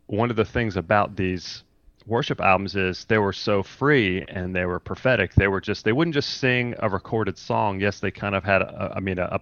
one 0.07 0.29
of 0.29 0.37
the 0.37 0.45
things 0.45 0.77
about 0.77 1.17
these 1.17 1.63
worship 2.07 2.39
albums 2.39 2.77
is 2.77 3.03
they 3.09 3.17
were 3.17 3.33
so 3.33 3.63
free 3.63 4.23
and 4.29 4.55
they 4.55 4.63
were 4.63 4.79
prophetic. 4.79 5.33
They 5.35 5.49
were 5.49 5.59
just 5.59 5.83
they 5.83 5.91
wouldn't 5.91 6.13
just 6.13 6.37
sing 6.37 6.75
a 6.79 6.87
recorded 6.87 7.37
song. 7.37 7.81
Yes, 7.81 7.99
they 7.99 8.11
kind 8.11 8.35
of 8.35 8.45
had 8.45 8.61
a, 8.61 8.93
I 8.95 9.01
mean 9.01 9.19
a, 9.19 9.41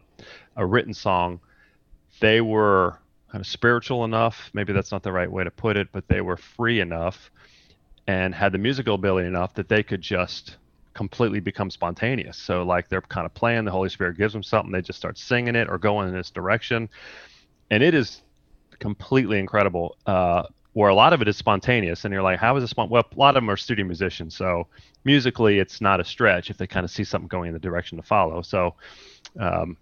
a 0.56 0.66
written 0.66 0.96
song. 0.96 1.40
They 2.20 2.42
were 2.42 2.98
kind 3.32 3.42
of 3.42 3.48
spiritual 3.48 4.06
enough. 4.06 4.50
Maybe 4.54 4.74
that's 4.74 4.92
not 4.92 5.04
the 5.04 5.12
right 5.12 5.32
way 5.32 5.44
to 5.44 5.52
put 5.52 5.78
it, 5.78 5.90
but 5.92 6.08
they 6.08 6.22
were 6.22 6.38
free 6.38 6.80
enough 6.80 7.32
and 8.08 8.34
had 8.34 8.52
the 8.52 8.58
musical 8.58 8.96
ability 8.96 9.28
enough 9.28 9.54
that 9.54 9.70
they 9.70 9.84
could 9.84 10.02
just 10.02 10.58
completely 10.94 11.40
become 11.40 11.70
spontaneous. 11.70 12.38
So 12.38 12.64
like 12.64 12.90
they're 12.90 13.02
kind 13.02 13.26
of 13.26 13.34
playing, 13.34 13.66
the 13.66 13.72
Holy 13.72 13.90
Spirit 13.90 14.18
gives 14.18 14.34
them 14.34 14.44
something, 14.44 14.72
they 14.72 14.82
just 14.82 14.98
start 14.98 15.18
singing 15.18 15.56
it 15.56 15.70
or 15.70 15.78
going 15.78 16.10
in 16.10 16.16
this 16.16 16.32
direction, 16.32 16.90
and 17.70 17.84
it 17.84 17.94
is 17.94 18.22
completely 18.80 19.40
incredible. 19.40 19.96
Uh, 20.06 20.44
where 20.74 20.90
a 20.90 20.96
lot 20.96 21.14
of 21.14 21.22
it 21.22 21.28
is 21.28 21.36
spontaneous, 21.36 22.06
and 22.06 22.14
you're 22.14 22.22
like, 22.22 22.40
how 22.40 22.56
is 22.56 22.64
this? 22.64 22.76
Well, 22.78 22.88
a 22.94 23.20
lot 23.20 23.36
of 23.36 23.42
them 23.42 23.50
are 23.50 23.58
studio 23.58 23.86
musicians, 23.86 24.36
so 24.36 24.68
musically 25.04 25.58
it's 25.60 25.82
not 25.82 26.00
a 26.00 26.06
stretch 26.06 26.50
if 26.50 26.58
they 26.58 26.68
kind 26.68 26.84
of 26.84 26.92
see 26.92 27.04
something 27.04 27.28
going 27.28 27.48
in 27.48 27.54
the 27.54 27.60
direction 27.60 27.98
to 27.98 28.04
follow. 28.04 28.42
So. 28.42 28.76
Um, 29.40 29.78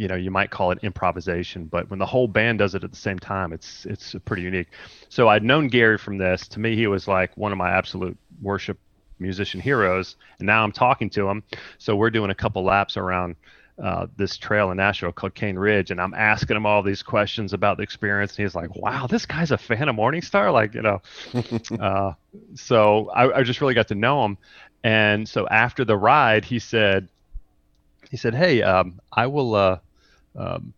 you 0.00 0.08
know 0.08 0.14
you 0.14 0.30
might 0.30 0.50
call 0.50 0.70
it 0.70 0.78
improvisation 0.82 1.66
but 1.66 1.90
when 1.90 1.98
the 1.98 2.06
whole 2.06 2.26
band 2.26 2.58
does 2.58 2.74
it 2.74 2.82
at 2.82 2.90
the 2.90 2.96
same 2.96 3.18
time 3.18 3.52
it's 3.52 3.84
it's 3.84 4.16
pretty 4.24 4.42
unique. 4.42 4.68
So 5.10 5.28
i'd 5.28 5.44
known 5.44 5.68
gary 5.68 5.98
from 5.98 6.16
this. 6.16 6.48
To 6.48 6.60
me 6.60 6.74
he 6.74 6.86
was 6.86 7.06
like 7.06 7.36
one 7.36 7.52
of 7.52 7.58
my 7.58 7.70
absolute 7.70 8.16
worship 8.40 8.78
musician 9.18 9.60
heroes 9.60 10.16
and 10.38 10.46
now 10.46 10.64
i'm 10.64 10.72
talking 10.72 11.10
to 11.10 11.28
him. 11.28 11.42
So 11.76 11.94
we're 11.96 12.10
doing 12.10 12.30
a 12.30 12.34
couple 12.34 12.64
laps 12.64 12.96
around 12.96 13.36
uh, 13.82 14.06
this 14.16 14.36
trail 14.36 14.70
in 14.70 14.76
Nashville 14.76 15.12
called 15.12 15.34
Cane 15.34 15.56
Ridge, 15.56 15.90
and 15.90 16.00
I'm 16.00 16.12
asking 16.12 16.54
him 16.54 16.66
all 16.66 16.82
these 16.82 17.02
questions 17.02 17.54
about 17.54 17.78
the 17.78 17.82
experience, 17.82 18.36
and 18.36 18.44
he's 18.44 18.54
like, 18.54 18.74
"Wow, 18.76 19.06
this 19.06 19.24
guy's 19.24 19.52
a 19.52 19.56
fan 19.56 19.88
of 19.88 19.96
Morningstar," 19.96 20.52
like 20.52 20.74
you 20.74 20.82
know. 20.82 21.00
uh, 21.82 22.12
so 22.54 23.08
I, 23.08 23.38
I, 23.38 23.42
just 23.42 23.62
really 23.62 23.72
got 23.72 23.88
to 23.88 23.94
know 23.94 24.22
him, 24.26 24.36
and 24.84 25.26
so 25.26 25.48
after 25.48 25.86
the 25.86 25.96
ride, 25.96 26.44
he 26.44 26.58
said, 26.58 27.08
he 28.10 28.18
said, 28.18 28.34
"Hey, 28.34 28.60
um, 28.60 29.00
I 29.10 29.28
will, 29.28 29.54
uh, 29.54 29.78
um, 30.36 30.72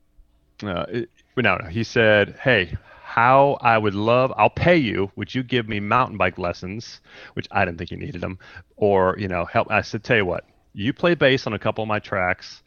uh, 0.63 0.87
it, 0.89 1.11
no, 1.37 1.57
no, 1.57 1.69
he 1.69 1.85
said, 1.85 2.37
"Hey, 2.43 2.77
how 3.03 3.59
I 3.61 3.79
would 3.79 3.95
love, 3.95 4.33
I'll 4.37 4.51
pay 4.51 4.77
you. 4.77 5.11
Would 5.17 5.35
you 5.35 5.43
give 5.43 5.69
me 5.69 5.81
mountain 5.81 6.17
bike 6.17 6.39
lessons?" 6.39 7.01
Which 7.35 7.49
I 7.51 7.65
didn't 7.65 7.79
think 7.79 7.91
he 7.91 7.97
needed 7.97 8.21
them, 8.21 8.39
or 8.77 9.17
you 9.19 9.29
know, 9.29 9.45
help. 9.45 9.71
I 9.71 9.83
said, 9.83 10.05
"Tell 10.05 10.17
you 10.17 10.27
what, 10.27 10.45
you 10.75 10.93
play 10.93 11.15
bass 11.15 11.47
on 11.47 11.53
a 11.53 11.59
couple 11.59 11.83
of 11.83 11.89
my 11.89 11.99
tracks, 11.99 12.63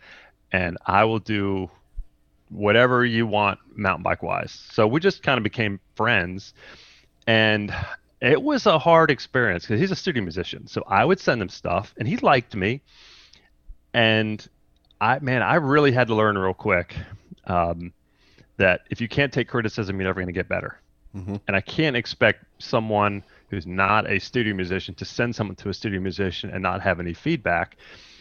and 0.52 0.78
I 0.86 1.06
will 1.06 1.20
do 1.20 1.70
whatever 2.50 3.06
you 3.06 3.28
want 3.28 3.60
mountain 3.76 4.04
bike 4.04 4.24
wise." 4.24 4.52
So 4.52 4.88
we 4.88 5.00
just 5.00 5.24
kind 5.24 5.38
of 5.38 5.44
became 5.44 5.80
friends, 5.96 6.54
and 7.28 7.74
it 8.22 8.42
was 8.42 8.66
a 8.66 8.80
hard 8.80 9.12
experience 9.12 9.64
because 9.64 9.80
he's 9.80 9.92
a 9.92 9.96
studio 9.96 10.24
musician. 10.24 10.68
So 10.68 10.84
I 10.88 11.06
would 11.06 11.20
send 11.20 11.42
him 11.42 11.50
stuff, 11.50 11.94
and 11.98 12.08
he 12.08 12.18
liked 12.18 12.56
me, 12.56 12.82
and 13.94 14.46
I 15.02 15.20
man, 15.20 15.42
I 15.42 15.56
really 15.56 15.92
had 15.92 16.08
to 16.08 16.16
learn 16.16 16.38
real 16.38 16.54
quick 16.54 16.96
um, 17.46 17.94
that 18.58 18.82
if 18.90 19.02
you 19.02 19.08
can't 19.08 19.32
take 19.32 19.48
criticism, 19.48 19.98
you're 19.98 20.08
never 20.08 20.22
going 20.22 20.28
to 20.28 20.34
get 20.34 20.48
better. 20.48 20.80
mm-hmm. 21.16 21.36
and 21.48 21.56
I 21.56 21.62
can't 21.62 21.96
expect 21.96 22.46
someone 22.60 23.24
who's 23.50 23.68
not 23.68 24.10
a 24.10 24.20
studio 24.20 24.56
musician 24.56 24.96
to 24.96 25.06
send 25.06 25.36
someone 25.36 25.56
to 25.58 25.70
a 25.70 25.74
studio 25.74 26.00
musician 26.00 26.50
and 26.50 26.62
not 26.64 26.82
have 26.82 27.00
any 27.00 27.14
feedback. 27.14 27.78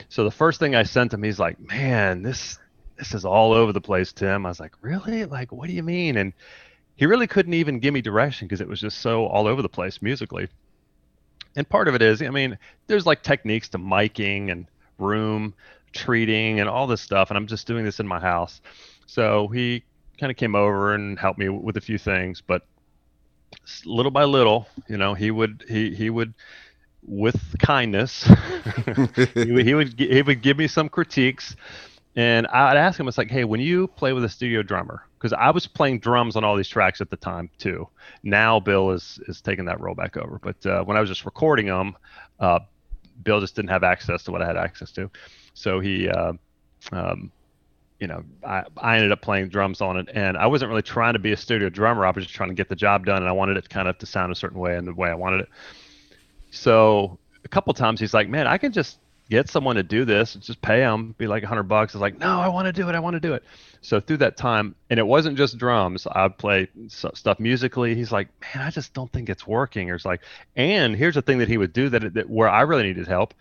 So 0.08 0.24
the 0.24 0.30
first 0.30 0.60
thing 0.60 0.74
I 0.74 0.82
sent 0.82 1.12
him, 1.12 1.22
he's 1.22 1.38
like, 1.38 1.58
"Man, 1.60 2.22
this 2.22 2.58
this 2.96 3.14
is 3.14 3.24
all 3.24 3.52
over 3.52 3.72
the 3.72 3.80
place, 3.80 4.12
Tim." 4.12 4.46
I 4.46 4.50
was 4.50 4.60
like, 4.60 4.72
"Really? 4.80 5.24
Like, 5.24 5.52
what 5.52 5.68
do 5.68 5.72
you 5.72 5.82
mean?" 5.82 6.16
And 6.16 6.32
he 6.96 7.06
really 7.06 7.26
couldn't 7.26 7.54
even 7.54 7.80
give 7.80 7.94
me 7.94 8.00
direction 8.00 8.46
because 8.46 8.60
it 8.60 8.68
was 8.68 8.80
just 8.80 8.98
so 8.98 9.26
all 9.26 9.46
over 9.46 9.62
the 9.62 9.68
place 9.68 10.00
musically. 10.02 10.48
And 11.56 11.68
part 11.68 11.88
of 11.88 11.94
it 11.94 12.02
is, 12.02 12.20
I 12.22 12.30
mean, 12.30 12.58
there's 12.86 13.06
like 13.06 13.22
techniques 13.22 13.68
to 13.70 13.78
miking 13.78 14.50
and 14.50 14.66
room 14.98 15.54
treating 15.94 16.60
and 16.60 16.68
all 16.68 16.86
this 16.86 17.00
stuff, 17.00 17.30
and 17.30 17.36
I'm 17.36 17.46
just 17.46 17.66
doing 17.66 17.84
this 17.84 18.00
in 18.00 18.06
my 18.06 18.20
house. 18.20 18.60
So 19.06 19.48
he 19.48 19.84
kind 20.18 20.30
of 20.30 20.36
came 20.36 20.54
over 20.54 20.94
and 20.94 21.18
helped 21.18 21.38
me 21.38 21.48
with 21.48 21.76
a 21.76 21.80
few 21.80 21.98
things, 21.98 22.40
but 22.40 22.66
little 23.84 24.10
by 24.10 24.24
little, 24.24 24.68
you 24.88 24.96
know, 24.96 25.14
he 25.14 25.30
would 25.30 25.64
he 25.68 25.94
he 25.94 26.10
would 26.10 26.34
with 27.06 27.58
kindness 27.58 28.24
he, 29.34 29.52
would, 29.52 29.66
he 29.66 29.74
would 29.74 29.98
he 29.98 30.22
would 30.22 30.40
give 30.40 30.56
me 30.56 30.66
some 30.66 30.88
critiques 30.88 31.54
and 32.16 32.46
I'd 32.46 32.76
ask 32.76 32.98
him, 32.98 33.08
it's 33.08 33.18
like, 33.18 33.30
hey, 33.30 33.44
when 33.44 33.60
you 33.60 33.88
play 33.88 34.12
with 34.12 34.24
a 34.24 34.28
studio 34.28 34.62
drummer, 34.62 35.04
because 35.18 35.32
I 35.32 35.50
was 35.50 35.66
playing 35.66 35.98
drums 35.98 36.36
on 36.36 36.44
all 36.44 36.56
these 36.56 36.68
tracks 36.68 37.00
at 37.00 37.10
the 37.10 37.16
time 37.16 37.50
too. 37.58 37.88
Now 38.22 38.60
Bill 38.60 38.90
is 38.90 39.18
is 39.26 39.40
taking 39.40 39.64
that 39.64 39.80
role 39.80 39.94
back 39.94 40.16
over, 40.16 40.38
but 40.40 40.64
uh, 40.64 40.84
when 40.84 40.96
I 40.96 41.00
was 41.00 41.08
just 41.08 41.24
recording 41.24 41.66
them, 41.66 41.96
uh, 42.38 42.60
Bill 43.22 43.40
just 43.40 43.56
didn't 43.56 43.70
have 43.70 43.82
access 43.82 44.22
to 44.24 44.32
what 44.32 44.42
I 44.42 44.46
had 44.46 44.56
access 44.56 44.92
to, 44.92 45.10
so 45.54 45.80
he, 45.80 46.08
uh, 46.08 46.34
um, 46.92 47.32
you 48.00 48.06
know, 48.06 48.24
I 48.46 48.64
I 48.76 48.96
ended 48.96 49.12
up 49.12 49.22
playing 49.22 49.48
drums 49.48 49.80
on 49.80 49.96
it, 49.96 50.08
and 50.12 50.36
I 50.36 50.46
wasn't 50.46 50.68
really 50.68 50.82
trying 50.82 51.14
to 51.14 51.18
be 51.18 51.32
a 51.32 51.36
studio 51.36 51.68
drummer. 51.68 52.04
I 52.04 52.10
was 52.10 52.24
just 52.24 52.34
trying 52.34 52.50
to 52.50 52.54
get 52.54 52.68
the 52.68 52.76
job 52.76 53.06
done, 53.06 53.18
and 53.18 53.28
I 53.28 53.32
wanted 53.32 53.56
it 53.56 53.68
kind 53.70 53.88
of 53.88 53.96
to 53.98 54.06
sound 54.06 54.32
a 54.32 54.34
certain 54.34 54.58
way 54.58 54.76
and 54.76 54.86
the 54.86 54.92
way 54.92 55.08
I 55.08 55.14
wanted 55.14 55.40
it. 55.40 55.48
So 56.50 57.18
a 57.44 57.48
couple 57.48 57.72
times 57.74 58.00
he's 58.00 58.14
like, 58.14 58.28
man, 58.28 58.46
I 58.46 58.58
can 58.58 58.72
just 58.72 58.98
get 59.30 59.48
someone 59.48 59.76
to 59.76 59.82
do 59.82 60.04
this, 60.04 60.34
just 60.34 60.60
pay 60.60 60.80
them, 60.80 61.14
be 61.18 61.26
like 61.26 61.42
a 61.42 61.46
hundred 61.46 61.64
bucks. 61.64 61.94
It's 61.94 62.02
like, 62.02 62.18
no, 62.18 62.40
I 62.40 62.48
want 62.48 62.66
to 62.66 62.72
do 62.72 62.88
it. 62.88 62.94
I 62.94 63.00
want 63.00 63.14
to 63.14 63.20
do 63.20 63.32
it. 63.34 63.42
So 63.80 64.00
through 64.00 64.18
that 64.18 64.36
time, 64.36 64.74
and 64.90 64.98
it 64.98 65.06
wasn't 65.06 65.36
just 65.36 65.58
drums. 65.58 66.06
I'd 66.10 66.36
play 66.38 66.68
stuff 66.88 67.40
musically. 67.40 67.94
He's 67.94 68.12
like, 68.12 68.28
man, 68.40 68.66
I 68.66 68.70
just 68.70 68.92
don't 68.92 69.10
think 69.12 69.28
it's 69.28 69.46
working. 69.46 69.90
Or 69.90 69.94
it's 69.94 70.04
like, 70.04 70.20
and 70.56 70.94
here's 70.94 71.14
the 71.14 71.22
thing 71.22 71.38
that 71.38 71.48
he 71.48 71.58
would 71.58 71.72
do 71.72 71.88
that, 71.90 72.14
that 72.14 72.28
where 72.28 72.48
I 72.48 72.62
really 72.62 72.84
needed 72.84 73.06
help 73.06 73.34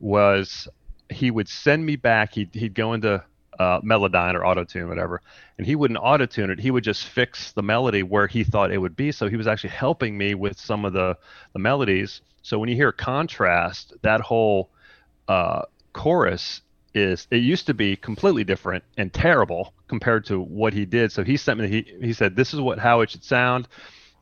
was 0.00 0.68
he 1.10 1.30
would 1.30 1.48
send 1.48 1.84
me 1.84 1.96
back. 1.96 2.34
He'd, 2.34 2.54
he'd 2.54 2.74
go 2.74 2.92
into 2.92 3.22
uh, 3.58 3.80
Melodyne 3.80 4.34
or 4.34 4.44
Auto 4.44 4.64
Tune, 4.64 4.88
whatever, 4.88 5.20
and 5.58 5.66
he 5.66 5.76
wouldn't 5.76 5.98
auto 6.02 6.26
tune 6.26 6.50
it. 6.50 6.58
He 6.58 6.70
would 6.70 6.84
just 6.84 7.06
fix 7.06 7.52
the 7.52 7.62
melody 7.62 8.02
where 8.02 8.26
he 8.26 8.44
thought 8.44 8.72
it 8.72 8.78
would 8.78 8.96
be. 8.96 9.12
So 9.12 9.28
he 9.28 9.36
was 9.36 9.46
actually 9.46 9.70
helping 9.70 10.16
me 10.18 10.34
with 10.34 10.58
some 10.58 10.84
of 10.84 10.92
the 10.92 11.16
the 11.52 11.58
melodies. 11.58 12.20
So 12.42 12.58
when 12.58 12.68
you 12.68 12.76
hear 12.76 12.92
contrast, 12.92 13.94
that 14.02 14.20
whole 14.20 14.70
uh, 15.28 15.62
chorus 15.92 16.60
is 16.94 17.26
it 17.30 17.38
used 17.38 17.66
to 17.66 17.74
be 17.74 17.96
completely 17.96 18.44
different 18.44 18.84
and 18.96 19.12
terrible 19.12 19.74
compared 19.88 20.24
to 20.26 20.40
what 20.40 20.72
he 20.72 20.84
did. 20.84 21.12
So 21.12 21.24
he 21.24 21.36
sent 21.36 21.60
me 21.60 21.68
he 21.68 21.96
he 22.00 22.12
said 22.12 22.36
this 22.36 22.54
is 22.54 22.60
what 22.60 22.78
how 22.78 23.00
it 23.00 23.10
should 23.10 23.24
sound, 23.24 23.68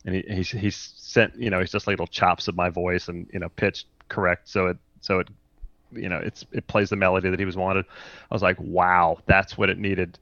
and 0.04 0.14
he 0.14 0.22
he, 0.28 0.42
he 0.58 0.70
sent 0.70 1.36
you 1.36 1.50
know 1.50 1.60
he's 1.60 1.72
just 1.72 1.86
like 1.86 1.94
little 1.94 2.06
chops 2.06 2.48
of 2.48 2.56
my 2.56 2.70
voice 2.70 3.08
and 3.08 3.28
you 3.32 3.40
know 3.40 3.48
pitched 3.50 3.86
correct 4.08 4.48
so 4.48 4.66
it 4.66 4.76
so 5.00 5.20
it 5.20 5.28
you 5.94 6.08
know 6.08 6.18
it's 6.18 6.44
it 6.52 6.66
plays 6.66 6.90
the 6.90 6.96
melody 6.96 7.30
that 7.30 7.38
he 7.38 7.44
was 7.44 7.56
wanted. 7.56 7.84
I 8.30 8.34
was 8.34 8.42
like 8.42 8.56
wow 8.60 9.18
that's 9.26 9.56
what 9.56 9.70
it 9.70 9.78
needed. 9.78 10.18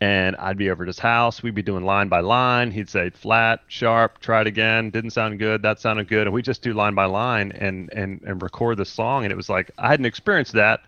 And 0.00 0.36
I'd 0.36 0.56
be 0.56 0.70
over 0.70 0.84
at 0.84 0.86
his 0.86 1.00
house. 1.00 1.42
We'd 1.42 1.56
be 1.56 1.62
doing 1.62 1.84
line 1.84 2.06
by 2.08 2.20
line. 2.20 2.70
He'd 2.70 2.88
say 2.88 3.10
flat, 3.10 3.62
sharp, 3.66 4.20
try 4.20 4.42
it 4.42 4.46
again. 4.46 4.90
Didn't 4.90 5.10
sound 5.10 5.40
good. 5.40 5.62
That 5.62 5.80
sounded 5.80 6.06
good. 6.06 6.28
And 6.28 6.34
we 6.34 6.40
just 6.40 6.62
do 6.62 6.72
line 6.72 6.94
by 6.94 7.06
line 7.06 7.50
and 7.52 7.92
and 7.92 8.22
and 8.22 8.40
record 8.40 8.76
the 8.76 8.84
song. 8.84 9.24
And 9.24 9.32
it 9.32 9.36
was 9.36 9.48
like 9.48 9.72
I 9.76 9.88
hadn't 9.88 10.06
experienced 10.06 10.52
that, 10.52 10.82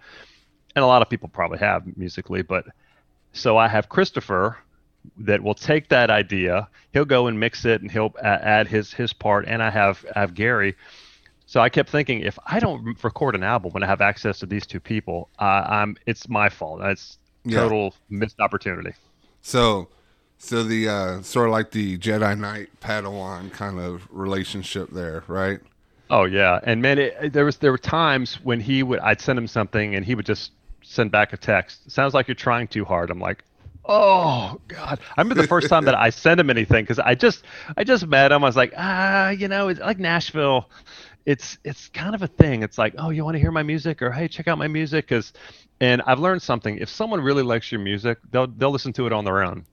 and 0.76 0.84
a 0.84 0.86
lot 0.86 1.02
of 1.02 1.10
people 1.10 1.28
probably 1.28 1.58
have 1.58 1.96
musically. 1.96 2.42
But 2.42 2.66
so 3.32 3.56
I 3.56 3.66
have 3.66 3.88
Christopher 3.88 4.58
that 5.18 5.42
will 5.42 5.54
take 5.54 5.88
that 5.88 6.10
idea. 6.10 6.68
He'll 6.92 7.04
go 7.04 7.26
and 7.26 7.38
mix 7.38 7.64
it, 7.64 7.80
and 7.82 7.90
he'll 7.90 8.14
add 8.22 8.68
his 8.68 8.92
his 8.92 9.12
part. 9.12 9.46
And 9.46 9.62
I 9.62 9.70
have 9.70 10.04
I 10.14 10.20
have 10.20 10.34
Gary. 10.34 10.76
So 11.50 11.58
I 11.58 11.68
kept 11.68 11.90
thinking, 11.90 12.20
if 12.20 12.38
I 12.46 12.60
don't 12.60 12.96
record 13.02 13.34
an 13.34 13.42
album 13.42 13.72
when 13.72 13.82
I 13.82 13.86
have 13.86 14.00
access 14.00 14.38
to 14.38 14.46
these 14.46 14.64
two 14.64 14.78
people, 14.78 15.28
uh, 15.40 15.64
I'm 15.66 15.96
it's 16.06 16.28
my 16.28 16.48
fault. 16.48 16.80
It's 16.80 17.18
total 17.50 17.92
yeah. 18.08 18.18
missed 18.20 18.38
opportunity. 18.38 18.92
So, 19.42 19.88
so 20.38 20.62
the 20.62 20.88
uh, 20.88 21.22
sort 21.22 21.48
of 21.48 21.52
like 21.52 21.72
the 21.72 21.98
Jedi 21.98 22.38
Knight 22.38 22.68
Padawan 22.80 23.50
kind 23.50 23.80
of 23.80 24.06
relationship 24.12 24.90
there, 24.90 25.24
right? 25.26 25.58
Oh 26.08 26.22
yeah, 26.22 26.60
and 26.62 26.80
man, 26.82 27.00
it, 27.00 27.32
there 27.32 27.44
was 27.44 27.56
there 27.56 27.72
were 27.72 27.78
times 27.78 28.34
when 28.44 28.60
he 28.60 28.84
would 28.84 29.00
I'd 29.00 29.20
send 29.20 29.36
him 29.36 29.48
something 29.48 29.96
and 29.96 30.06
he 30.06 30.14
would 30.14 30.26
just 30.26 30.52
send 30.84 31.10
back 31.10 31.32
a 31.32 31.36
text. 31.36 31.90
Sounds 31.90 32.14
like 32.14 32.28
you're 32.28 32.36
trying 32.36 32.68
too 32.68 32.84
hard. 32.84 33.10
I'm 33.10 33.18
like, 33.18 33.42
oh 33.86 34.60
god. 34.68 35.00
I 35.16 35.20
remember 35.20 35.42
the 35.42 35.48
first 35.48 35.68
time 35.68 35.84
that 35.86 35.94
I 35.98 36.10
sent 36.10 36.38
him 36.38 36.48
anything 36.48 36.84
because 36.84 37.00
I 37.00 37.16
just 37.16 37.44
I 37.76 37.82
just 37.82 38.06
met 38.06 38.30
him. 38.30 38.44
I 38.44 38.46
was 38.46 38.56
like, 38.56 38.72
ah, 38.76 39.30
you 39.30 39.48
know, 39.48 39.66
it's 39.66 39.80
like 39.80 39.98
Nashville 39.98 40.68
it's 41.26 41.58
it's 41.64 41.88
kind 41.88 42.14
of 42.14 42.22
a 42.22 42.26
thing. 42.26 42.62
It's 42.62 42.78
like, 42.78 42.94
oh, 42.98 43.10
you 43.10 43.24
want 43.24 43.34
to 43.34 43.40
hear 43.40 43.52
my 43.52 43.62
music, 43.62 44.02
or 44.02 44.10
hey, 44.10 44.28
check 44.28 44.48
out 44.48 44.58
my 44.58 44.68
music, 44.68 45.06
because. 45.08 45.32
And 45.82 46.02
I've 46.06 46.18
learned 46.18 46.42
something. 46.42 46.76
If 46.76 46.90
someone 46.90 47.22
really 47.22 47.42
likes 47.42 47.72
your 47.72 47.80
music, 47.80 48.18
they'll 48.30 48.46
they'll 48.46 48.70
listen 48.70 48.92
to 48.94 49.06
it 49.06 49.14
on 49.14 49.24
their 49.24 49.42
own. 49.42 49.64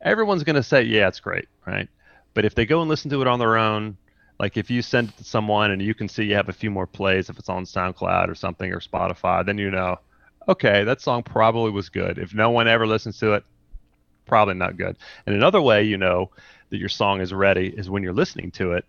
Everyone's 0.00 0.44
gonna 0.44 0.62
say, 0.62 0.82
yeah, 0.82 1.08
it's 1.08 1.18
great, 1.18 1.48
right? 1.66 1.88
But 2.34 2.44
if 2.44 2.54
they 2.54 2.66
go 2.66 2.80
and 2.82 2.88
listen 2.88 3.10
to 3.10 3.20
it 3.20 3.26
on 3.26 3.40
their 3.40 3.56
own, 3.56 3.96
like 4.38 4.56
if 4.56 4.70
you 4.70 4.82
send 4.82 5.08
it 5.08 5.16
to 5.18 5.24
someone 5.24 5.70
and 5.70 5.80
you 5.82 5.94
can 5.94 6.08
see 6.08 6.24
you 6.24 6.34
have 6.34 6.48
a 6.48 6.52
few 6.52 6.70
more 6.70 6.86
plays 6.86 7.30
if 7.30 7.38
it's 7.38 7.48
on 7.48 7.64
SoundCloud 7.64 8.28
or 8.28 8.34
something 8.34 8.72
or 8.72 8.80
Spotify, 8.80 9.44
then 9.44 9.58
you 9.58 9.70
know, 9.70 9.98
okay, 10.48 10.84
that 10.84 11.00
song 11.00 11.22
probably 11.22 11.70
was 11.70 11.88
good. 11.88 12.18
If 12.18 12.34
no 12.34 12.50
one 12.50 12.68
ever 12.68 12.86
listens 12.86 13.18
to 13.20 13.34
it, 13.34 13.44
probably 14.26 14.54
not 14.54 14.76
good. 14.76 14.96
And 15.26 15.34
another 15.34 15.60
way 15.60 15.84
you 15.84 15.96
know 15.96 16.30
that 16.70 16.78
your 16.78 16.88
song 16.88 17.20
is 17.20 17.32
ready 17.32 17.68
is 17.68 17.88
when 17.88 18.02
you're 18.02 18.12
listening 18.12 18.50
to 18.52 18.72
it. 18.72 18.84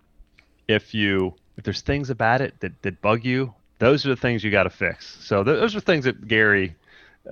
If 0.68 0.94
you 0.94 1.36
if 1.58 1.64
there's 1.64 1.82
things 1.82 2.10
about 2.10 2.42
it 2.42 2.60
that, 2.60 2.82
that 2.82 3.02
bug 3.02 3.24
you, 3.24 3.54
those 3.80 4.06
are 4.06 4.10
the 4.10 4.16
things 4.16 4.44
you 4.44 4.52
got 4.52 4.64
to 4.64 4.70
fix. 4.70 5.18
So 5.22 5.44
th- 5.44 5.60
those 5.60 5.76
are 5.76 5.80
things 5.80 6.06
that 6.06 6.28
Gary 6.28 6.76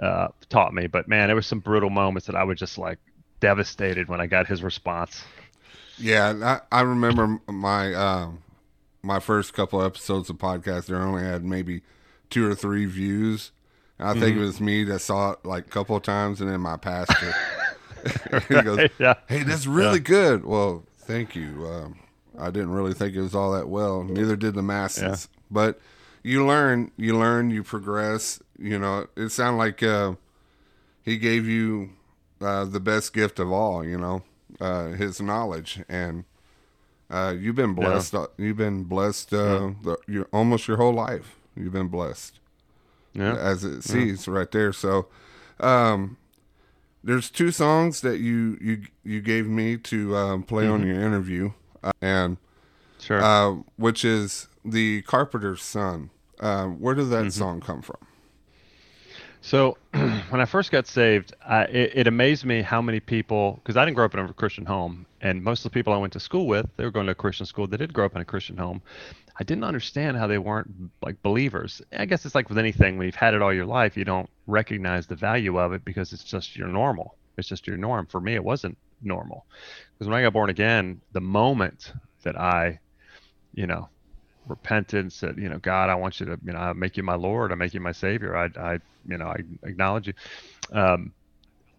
uh, 0.01 0.29
taught 0.49 0.73
me. 0.73 0.87
But 0.87 1.07
man, 1.07 1.27
there 1.27 1.35
was 1.35 1.47
some 1.47 1.59
brutal 1.59 1.89
moments 1.89 2.27
that 2.27 2.35
I 2.35 2.43
was 2.43 2.59
just 2.59 2.77
like 2.77 2.99
devastated 3.39 4.07
when 4.07 4.21
I 4.21 4.27
got 4.27 4.47
his 4.47 4.63
response. 4.63 5.23
Yeah, 5.97 6.59
I, 6.71 6.79
I 6.79 6.81
remember 6.81 7.39
my 7.47 7.93
um, 7.93 8.43
my 9.01 9.19
first 9.19 9.53
couple 9.53 9.83
episodes 9.83 10.29
of 10.29 10.37
podcast. 10.37 10.87
There 10.87 10.97
only 10.97 11.23
had 11.23 11.43
maybe 11.43 11.81
two 12.29 12.49
or 12.49 12.55
three 12.55 12.85
views. 12.85 13.51
And 13.99 14.09
I 14.09 14.13
think 14.13 14.33
mm-hmm. 14.33 14.43
it 14.43 14.45
was 14.45 14.59
me 14.59 14.83
that 14.85 14.99
saw 14.99 15.31
it 15.31 15.45
like 15.45 15.67
a 15.67 15.69
couple 15.69 15.95
of 15.95 16.01
times, 16.03 16.41
and 16.41 16.49
then 16.49 16.61
my 16.61 16.77
pastor. 16.77 17.33
he 18.49 18.61
goes, 18.61 18.89
yeah. 18.99 19.13
"Hey, 19.27 19.43
that's 19.43 19.65
really 19.65 19.99
yeah. 19.99 20.03
good." 20.03 20.45
Well, 20.45 20.83
thank 20.97 21.35
you. 21.35 21.65
Um, 21.65 21.99
I 22.37 22.49
didn't 22.49 22.71
really 22.71 22.93
think 22.93 23.15
it 23.15 23.21
was 23.21 23.35
all 23.35 23.51
that 23.53 23.69
well. 23.69 24.03
Neither 24.03 24.35
did 24.35 24.55
the 24.55 24.63
masses. 24.63 25.29
Yeah. 25.31 25.39
But 25.51 25.79
you 26.23 26.45
learn, 26.45 26.91
you 26.97 27.17
learn, 27.17 27.51
you 27.51 27.63
progress. 27.63 28.41
You 28.57 28.79
know, 28.79 29.07
it 29.15 29.29
sounded 29.29 29.57
like 29.57 29.83
uh, 29.83 30.13
he 31.03 31.17
gave 31.17 31.47
you 31.47 31.91
uh, 32.41 32.65
the 32.65 32.79
best 32.79 33.13
gift 33.13 33.39
of 33.39 33.51
all. 33.51 33.83
You 33.83 33.97
know, 33.97 34.23
uh, 34.59 34.89
his 34.89 35.21
knowledge, 35.21 35.81
and 35.87 36.25
uh, 37.09 37.35
you've 37.37 37.55
been 37.55 37.73
blessed. 37.73 38.13
Yeah. 38.13 38.25
You've 38.37 38.57
been 38.57 38.83
blessed. 38.83 39.33
Uh, 39.33 39.71
the, 39.83 40.25
almost 40.31 40.67
your 40.67 40.77
whole 40.77 40.93
life. 40.93 41.35
You've 41.55 41.73
been 41.73 41.89
blessed. 41.89 42.39
Yeah. 43.13 43.35
As 43.35 43.63
it 43.63 43.83
sees 43.83 44.27
right 44.27 44.49
there. 44.49 44.73
So, 44.73 45.07
um, 45.59 46.17
there's 47.03 47.29
two 47.29 47.51
songs 47.51 48.01
that 48.01 48.19
you 48.19 48.57
you 48.59 48.81
you 49.03 49.21
gave 49.21 49.47
me 49.47 49.77
to 49.77 50.15
um, 50.15 50.43
play 50.43 50.63
mm-hmm. 50.63 50.73
on 50.73 50.87
your 50.87 50.99
interview 50.99 51.51
uh, 51.83 51.91
and 52.01 52.37
sure. 52.99 53.21
Uh, 53.21 53.55
which 53.77 54.05
is 54.05 54.47
the 54.63 55.01
Carpenter's 55.03 55.61
Son. 55.61 56.09
Uh, 56.39 56.67
where 56.67 56.95
did 56.95 57.09
that 57.09 57.21
mm-hmm. 57.21 57.29
song 57.29 57.61
come 57.61 57.81
from? 57.81 57.97
So, 59.41 59.77
when 59.91 60.39
I 60.39 60.45
first 60.45 60.71
got 60.71 60.87
saved, 60.87 61.33
I, 61.45 61.63
it, 61.63 61.91
it, 61.95 62.07
amazed 62.07 62.45
me 62.45 62.61
how 62.61 62.81
many 62.81 63.01
people, 63.01 63.59
because 63.61 63.75
I 63.75 63.83
didn't 63.83 63.95
grow 63.95 64.05
up 64.05 64.13
in 64.13 64.21
a 64.21 64.31
Christian 64.31 64.65
home, 64.65 65.05
and 65.19 65.43
most 65.43 65.65
of 65.65 65.71
the 65.71 65.73
people 65.73 65.91
I 65.91 65.97
went 65.97 66.13
to 66.13 66.19
school 66.21 66.47
with, 66.47 66.65
they 66.77 66.85
were 66.85 66.91
going 66.91 67.07
to 67.07 67.11
a 67.11 67.15
Christian 67.15 67.45
school. 67.45 67.67
They 67.67 67.75
did 67.75 67.93
grow 67.93 68.05
up 68.05 68.15
in 68.15 68.21
a 68.21 68.25
Christian 68.25 68.55
home. 68.55 68.81
I 69.37 69.43
didn't 69.43 69.65
understand 69.65 70.15
how 70.15 70.27
they 70.27 70.37
weren't 70.37 70.91
like 71.01 71.21
believers. 71.23 71.81
I 71.91 72.05
guess 72.05 72.25
it's 72.25 72.35
like 72.35 72.47
with 72.47 72.57
anything, 72.57 72.97
when 72.97 73.05
you've 73.05 73.15
had 73.15 73.33
it 73.33 73.41
all 73.41 73.53
your 73.53 73.65
life, 73.65 73.97
you 73.97 74.05
don't 74.05 74.29
recognize 74.47 75.07
the 75.07 75.15
value 75.15 75.57
of 75.59 75.73
it 75.73 75.83
because 75.83 76.13
it's 76.13 76.23
just 76.23 76.55
your 76.55 76.69
normal. 76.69 77.15
It's 77.37 77.47
just 77.47 77.67
your 77.67 77.77
norm. 77.77 78.05
For 78.05 78.21
me, 78.21 78.35
it 78.35 78.43
wasn't 78.43 78.77
normal. 79.01 79.45
Because 79.93 80.09
when 80.09 80.17
I 80.17 80.21
got 80.21 80.33
born 80.33 80.49
again, 80.49 81.01
the 81.11 81.21
moment 81.21 81.93
that 82.23 82.39
I, 82.39 82.79
you 83.53 83.67
know, 83.67 83.89
repented 84.47 84.99
and 84.99 85.13
said, 85.13 85.37
you 85.37 85.49
know, 85.49 85.59
God, 85.59 85.89
I 85.89 85.95
want 85.95 86.19
you 86.19 86.25
to, 86.27 86.39
you 86.43 86.53
know, 86.53 86.59
I 86.59 86.73
make 86.73 86.97
you 86.97 87.03
my 87.03 87.15
Lord, 87.15 87.51
I 87.51 87.55
make 87.55 87.73
you 87.73 87.79
my 87.79 87.91
Savior, 87.91 88.35
I, 88.35 88.49
I, 88.59 88.73
you 89.07 89.17
know, 89.17 89.27
I 89.27 89.37
acknowledge 89.63 90.07
you. 90.07 90.13
Um, 90.71 91.13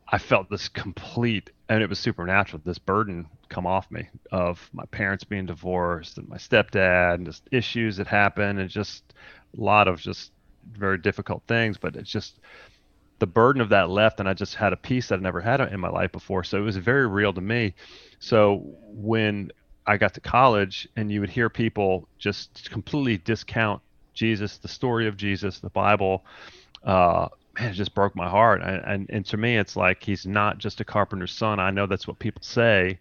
I 0.08 0.18
felt 0.18 0.50
this 0.50 0.68
complete 0.68 1.50
and 1.68 1.82
it 1.82 1.88
was 1.88 1.98
supernatural. 1.98 2.62
This 2.64 2.78
burden 2.78 3.26
come 3.48 3.66
off 3.66 3.90
me 3.90 4.08
of 4.30 4.68
my 4.72 4.84
parents 4.86 5.24
being 5.24 5.46
divorced 5.46 6.18
and 6.18 6.28
my 6.28 6.36
stepdad 6.36 7.14
and 7.14 7.26
just 7.26 7.42
issues 7.50 7.96
that 7.96 8.06
happened 8.06 8.58
and 8.58 8.68
just 8.68 9.14
a 9.56 9.60
lot 9.60 9.88
of 9.88 10.00
just 10.00 10.32
very 10.72 10.98
difficult 10.98 11.42
things. 11.48 11.78
But 11.78 11.96
it's 11.96 12.10
just 12.10 12.38
the 13.18 13.26
burden 13.26 13.62
of 13.62 13.68
that 13.70 13.90
left, 13.90 14.20
and 14.20 14.28
I 14.28 14.34
just 14.34 14.54
had 14.54 14.72
a 14.72 14.76
peace 14.76 15.08
that 15.08 15.18
I 15.18 15.22
never 15.22 15.40
had 15.40 15.60
in 15.60 15.80
my 15.80 15.88
life 15.88 16.12
before. 16.12 16.44
So 16.44 16.58
it 16.58 16.62
was 16.62 16.76
very 16.76 17.06
real 17.06 17.32
to 17.32 17.40
me. 17.40 17.74
So 18.18 18.62
when 18.88 19.50
I 19.86 19.96
got 19.96 20.14
to 20.14 20.20
college, 20.20 20.88
and 20.96 21.10
you 21.10 21.20
would 21.20 21.30
hear 21.30 21.48
people 21.48 22.08
just 22.18 22.70
completely 22.70 23.18
discount 23.18 23.82
Jesus, 24.14 24.58
the 24.58 24.68
story 24.68 25.06
of 25.06 25.16
Jesus, 25.16 25.58
the 25.58 25.70
Bible. 25.70 26.24
Uh, 26.82 27.28
man, 27.58 27.70
it 27.70 27.74
just 27.74 27.94
broke 27.94 28.16
my 28.16 28.28
heart. 28.28 28.62
And, 28.62 28.82
and, 28.84 29.10
and 29.10 29.26
to 29.26 29.36
me, 29.36 29.56
it's 29.56 29.76
like 29.76 30.02
he's 30.02 30.26
not 30.26 30.58
just 30.58 30.80
a 30.80 30.84
carpenter's 30.84 31.32
son. 31.32 31.60
I 31.60 31.70
know 31.70 31.86
that's 31.86 32.08
what 32.08 32.18
people 32.18 32.42
say, 32.42 32.98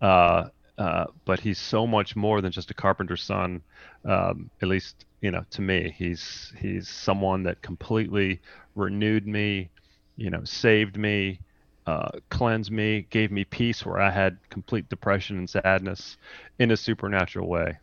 uh, 0.00 0.48
uh, 0.78 1.06
but 1.24 1.40
he's 1.40 1.58
so 1.58 1.86
much 1.86 2.16
more 2.16 2.40
than 2.40 2.52
just 2.52 2.70
a 2.70 2.74
carpenter's 2.74 3.22
son. 3.22 3.62
Um, 4.04 4.50
at 4.60 4.68
least, 4.68 5.04
you 5.20 5.30
know, 5.30 5.44
to 5.50 5.62
me, 5.62 5.94
he's 5.96 6.52
he's 6.58 6.88
someone 6.88 7.44
that 7.44 7.62
completely 7.62 8.40
renewed 8.74 9.26
me, 9.26 9.70
you 10.16 10.30
know, 10.30 10.44
saved 10.44 10.96
me, 10.96 11.40
uh, 11.86 12.10
cleansed 12.30 12.70
me, 12.70 13.06
gave 13.10 13.30
me 13.30 13.44
peace 13.44 13.84
where 13.84 14.00
I 14.00 14.10
had 14.10 14.38
complete 14.50 14.88
depression 14.88 15.38
and 15.38 15.50
sadness 15.50 16.16
in 16.58 16.70
a 16.70 16.76
supernatural 16.76 17.48
way. 17.48 17.76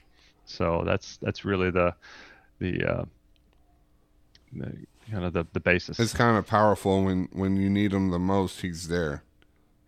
So 0.46 0.84
that's 0.86 1.18
that's 1.18 1.46
really 1.46 1.70
the 1.70 1.94
the, 2.60 2.84
uh, 2.84 3.06
the 4.54 4.76
kind 5.12 5.26
of 5.26 5.34
the, 5.34 5.46
the 5.54 5.60
basis. 5.60 6.00
It's 6.00 6.14
kind 6.14 6.38
of 6.38 6.48
powerful 6.48 7.04
when 7.04 7.30
when 7.32 7.58
you 7.58 7.70
need 7.70 7.94
him 7.94 8.10
the 8.10 8.20
most. 8.20 8.62
He's 8.62 8.88
there. 8.88 9.24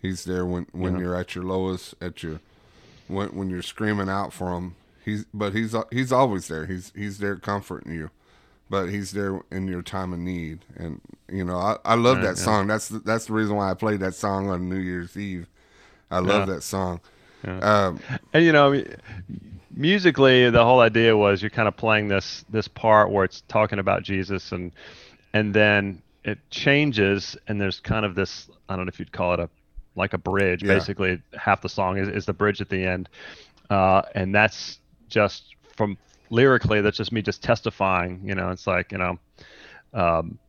He's 0.01 0.23
there 0.23 0.45
when 0.45 0.67
when 0.71 0.95
yeah. 0.95 0.99
you're 0.99 1.15
at 1.15 1.35
your 1.35 1.43
lowest, 1.43 1.95
at 2.01 2.23
your 2.23 2.39
when 3.07 3.29
when 3.29 3.49
you're 3.49 3.61
screaming 3.61 4.09
out 4.09 4.33
for 4.33 4.55
him. 4.55 4.75
He's 5.03 5.25
but 5.33 5.53
he's 5.53 5.75
he's 5.91 6.11
always 6.11 6.47
there. 6.47 6.65
He's 6.65 6.91
he's 6.95 7.19
there 7.19 7.35
comforting 7.35 7.93
you, 7.93 8.09
but 8.71 8.87
he's 8.87 9.11
there 9.11 9.39
in 9.51 9.67
your 9.67 9.81
time 9.81 10.13
of 10.13 10.19
need. 10.19 10.65
And 10.77 10.99
you 11.29 11.43
know 11.43 11.57
I, 11.57 11.77
I 11.85 11.95
love 11.95 12.17
right, 12.17 12.23
that 12.23 12.37
yeah. 12.37 12.43
song. 12.43 12.67
That's 12.67 12.87
the, 12.89 12.99
that's 12.99 13.25
the 13.25 13.33
reason 13.33 13.55
why 13.55 13.69
I 13.69 13.75
played 13.75 13.99
that 13.99 14.15
song 14.15 14.49
on 14.49 14.69
New 14.69 14.77
Year's 14.77 15.15
Eve. 15.15 15.47
I 16.09 16.19
love 16.19 16.47
yeah. 16.47 16.55
that 16.55 16.63
song. 16.63 17.01
Um, 17.43 17.99
and 18.33 18.45
you 18.45 18.51
know, 18.51 18.83
musically, 19.75 20.49
the 20.49 20.63
whole 20.63 20.79
idea 20.79 21.15
was 21.15 21.41
you're 21.41 21.49
kind 21.49 21.67
of 21.67 21.75
playing 21.75 22.07
this 22.07 22.45
this 22.49 22.67
part 22.67 23.11
where 23.11 23.25
it's 23.25 23.41
talking 23.47 23.77
about 23.77 24.03
Jesus 24.03 24.51
and 24.51 24.71
and 25.33 25.53
then 25.53 26.01
it 26.23 26.39
changes 26.49 27.35
and 27.47 27.59
there's 27.59 27.79
kind 27.79 28.05
of 28.05 28.15
this 28.15 28.49
i 28.69 28.75
don't 28.75 28.85
know 28.85 28.89
if 28.89 28.99
you'd 28.99 29.11
call 29.11 29.33
it 29.33 29.39
a 29.39 29.49
like 29.95 30.13
a 30.13 30.17
bridge 30.17 30.63
yeah. 30.63 30.73
basically 30.73 31.21
half 31.37 31.61
the 31.61 31.69
song 31.69 31.97
is, 31.97 32.07
is 32.07 32.25
the 32.25 32.33
bridge 32.33 32.61
at 32.61 32.69
the 32.69 32.85
end 32.85 33.09
uh, 33.69 34.01
and 34.15 34.35
that's 34.35 34.79
just 35.07 35.55
from 35.75 35.97
lyrically 36.31 36.81
that's 36.81 36.97
just 36.97 37.11
me 37.11 37.21
just 37.21 37.43
testifying 37.43 38.21
you 38.23 38.33
know 38.33 38.49
it's 38.49 38.65
like 38.65 38.91
you 38.91 38.97
know 38.97 39.19
um, 39.93 40.39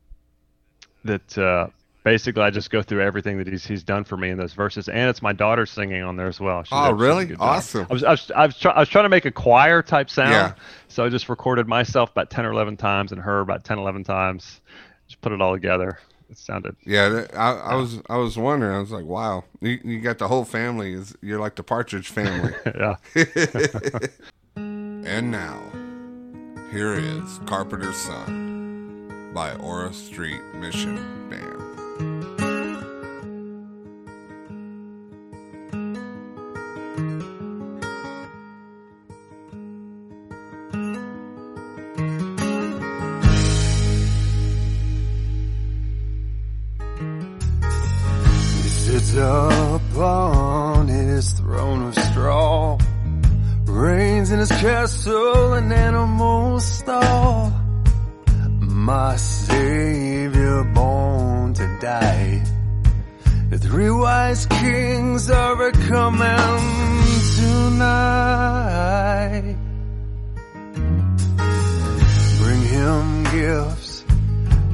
that 1.03 1.37
uh, 1.37 1.67
basically 2.03 2.41
I 2.41 2.49
just 2.49 2.69
go 2.69 2.81
through 2.81 3.01
everything 3.01 3.37
that 3.37 3.47
he's 3.47 3.65
he's 3.65 3.83
done 3.83 4.03
for 4.03 4.17
me 4.17 4.29
in 4.29 4.37
those 4.37 4.53
verses, 4.53 4.89
and 4.89 5.09
it's 5.09 5.21
my 5.21 5.33
daughter 5.33 5.65
singing 5.65 6.03
on 6.03 6.15
there 6.15 6.27
as 6.27 6.39
well. 6.39 6.63
She's 6.63 6.71
oh, 6.71 6.91
really? 6.91 7.35
Awesome. 7.39 7.87
I 7.89 7.93
was 7.93 8.03
I 8.03 8.11
was 8.11 8.31
I 8.31 8.45
was, 8.45 8.57
try, 8.57 8.71
I 8.71 8.79
was, 8.79 8.89
trying 8.89 9.05
to 9.05 9.09
make 9.09 9.25
a 9.25 9.31
choir 9.31 9.81
type 9.81 10.09
sound, 10.09 10.31
yeah. 10.31 10.53
so 10.87 11.05
I 11.05 11.09
just 11.09 11.29
recorded 11.29 11.67
myself 11.67 12.11
about 12.11 12.29
ten 12.29 12.45
or 12.45 12.51
eleven 12.51 12.77
times 12.77 13.11
and 13.11 13.21
her 13.21 13.39
about 13.39 13.63
10, 13.63 13.79
11 13.79 14.03
times. 14.03 14.61
Just 15.07 15.21
put 15.21 15.31
it 15.31 15.41
all 15.41 15.53
together. 15.53 15.99
It 16.29 16.37
sounded. 16.37 16.75
Yeah, 16.85 17.25
I, 17.33 17.51
I 17.51 17.75
was 17.75 18.01
I 18.09 18.17
was 18.17 18.37
wondering. 18.37 18.75
I 18.75 18.79
was 18.79 18.91
like, 18.91 19.05
wow, 19.05 19.43
you, 19.61 19.79
you 19.83 19.99
got 19.99 20.17
the 20.17 20.27
whole 20.27 20.45
family. 20.45 20.93
Is 20.93 21.15
you're 21.21 21.39
like 21.39 21.55
the 21.55 21.63
Partridge 21.63 22.09
family. 22.09 22.53
yeah. 22.65 22.95
and 24.55 25.31
now, 25.31 25.61
here 26.73 26.93
is 26.95 27.39
Carpenter's 27.45 27.95
Son 27.95 29.31
by 29.31 29.53
Ora 29.57 29.93
Street 29.93 30.41
Mission 30.55 31.29
Band. 31.29 31.59
He 48.63 48.69
sits 48.69 49.13
upon 49.13 50.87
his 50.87 51.33
throne 51.33 51.89
of 51.89 51.95
straw, 51.95 52.79
reigns 53.83 54.31
in 54.31 54.39
his 54.39 54.51
castle 54.51 55.53
an 55.53 55.71
animal 55.71 56.59
stall. 56.59 57.51
My 58.59 59.15
Savior 59.17 60.63
born 60.63 61.53
to 61.53 61.65
die. 61.81 62.43
The 63.49 63.57
three 63.59 63.91
wise 63.91 64.45
kings 64.45 65.29
are 65.29 65.71
coming 65.71 66.59
tonight. 67.39 68.75
Bring 72.41 72.61
him 72.75 73.23
gifts, 73.35 74.05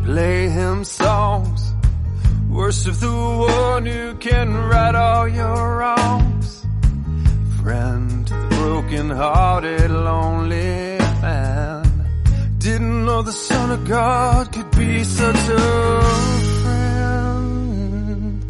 play 0.06 0.50
him 0.50 0.84
songs 0.84 1.70
Worship 2.50 2.96
the 2.96 3.08
one 3.08 3.86
who 3.86 4.16
can 4.16 4.54
right 4.54 4.96
all 4.96 5.28
your 5.28 5.78
wrongs. 5.78 6.66
Friend 7.62 7.99
to 8.90 8.96
the 8.96 9.04
broken 9.04 9.10
hearted, 9.16 9.92
lonely 9.92 10.98
man. 11.22 11.84
Didn't 12.58 13.06
know 13.06 13.22
the 13.22 13.32
Son 13.32 13.72
of 13.72 13.88
God 13.88 14.52
could 14.52 14.72
be 14.72 15.04
such 15.04 15.36
a 15.36 16.02
friend. 16.64 18.44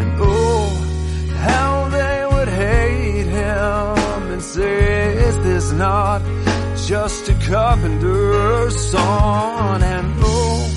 And 0.00 0.20
oh, 0.20 0.68
how 1.38 1.88
they 1.88 2.26
would 2.32 2.48
hate 2.48 3.26
him 3.26 4.32
and 4.32 4.42
say, 4.42 5.14
Is 5.28 5.38
this 5.38 5.72
not 5.72 6.22
just 6.86 7.28
a 7.28 7.34
carpenter's 7.34 8.76
son? 8.90 9.82
And 9.82 10.14
oh, 10.20 10.68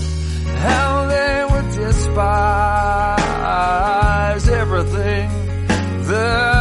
how 0.58 1.08
they 1.08 1.46
would 1.52 1.72
despise 1.72 2.48
everything 4.50 5.30
that 6.08 6.53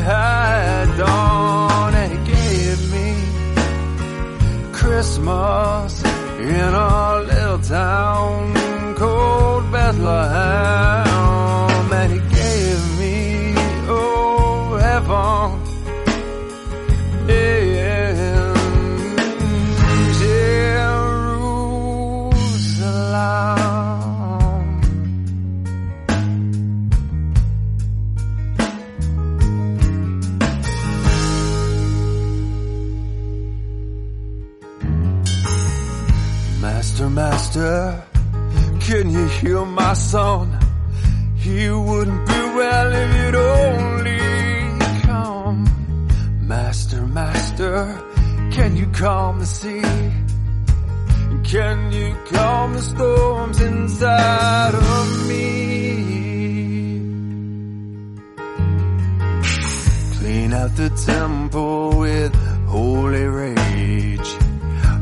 had 0.00 0.96
done. 0.96 1.94
And 1.94 2.12
he 2.12 2.18
gave 2.32 2.80
me 2.92 3.08
Christmas 4.72 6.02
in 6.38 6.74
a 6.74 7.22
little 7.30 7.58
town 7.60 8.94
called 8.96 9.70
Bethlehem. 9.72 10.89
Can 37.60 39.10
you 39.10 39.26
hear 39.26 39.66
my 39.66 39.92
son? 39.92 40.58
He 41.36 41.68
wouldn't 41.68 42.26
be 42.26 42.32
well 42.32 42.90
if 42.90 43.10
you'd 43.18 43.34
only 43.34 45.02
come. 45.02 45.58
Master, 46.40 47.06
Master, 47.06 48.02
can 48.50 48.76
you 48.76 48.86
calm 48.86 49.40
the 49.40 49.46
sea? 49.46 49.82
Can 51.44 51.92
you 51.92 52.16
calm 52.32 52.72
the 52.72 52.82
storms 52.82 53.60
inside 53.60 54.74
of 54.74 55.28
me? 55.28 55.40
Clean 60.16 60.54
out 60.54 60.74
the 60.76 60.88
temple 61.04 61.98
with 61.98 62.34
holy 62.68 63.24
rage 63.24 63.69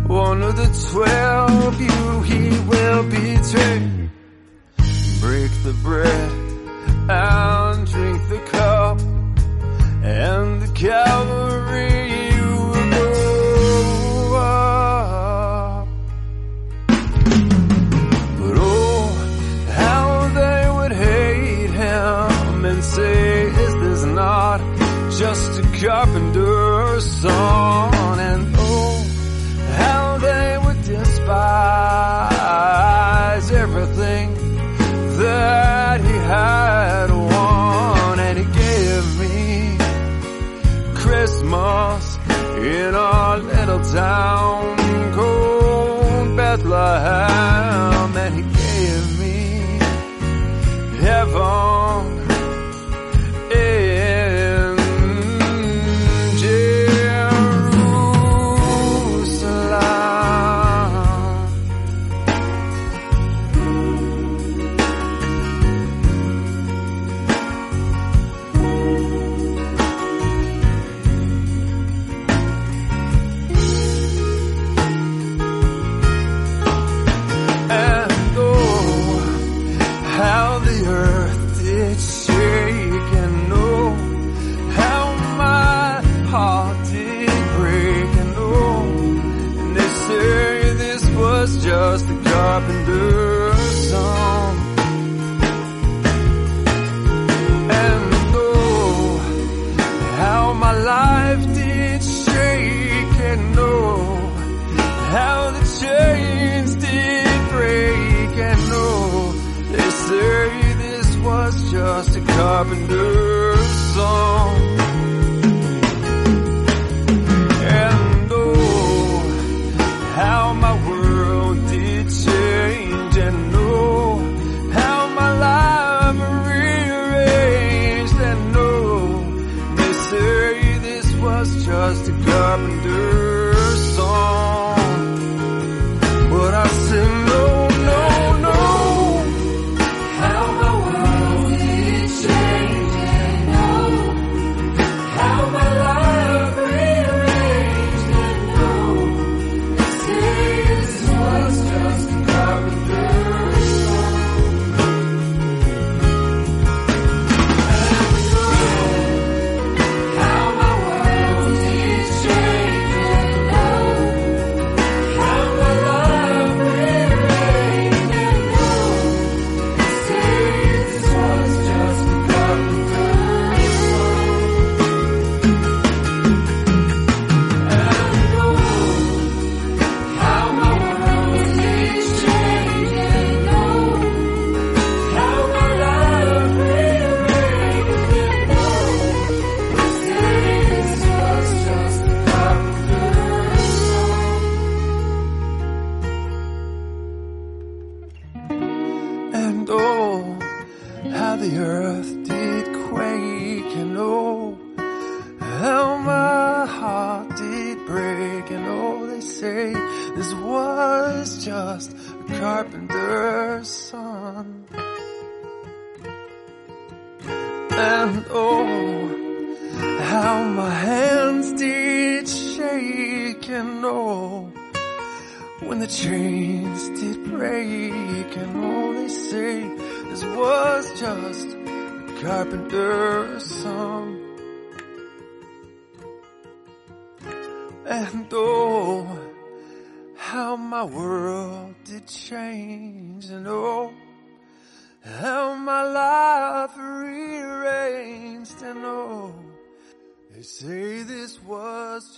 one 0.08 0.42
of 0.42 0.56
the 0.56 0.66
twelve 0.90 1.80
you 1.80 2.22
he 2.22 2.48
will 2.66 3.02
betray. 3.04 4.08
Break 5.20 5.50
the 5.62 5.74
bread 5.82 6.30
and 7.10 7.86
drink 7.86 8.28
the 8.28 8.38
cup, 8.50 8.98
and 10.02 10.62
the 10.62 10.72
Calvary 10.74 11.37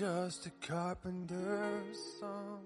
just 0.01 0.46
a 0.46 0.51
carpenter's 0.66 1.98
song. 2.18 2.61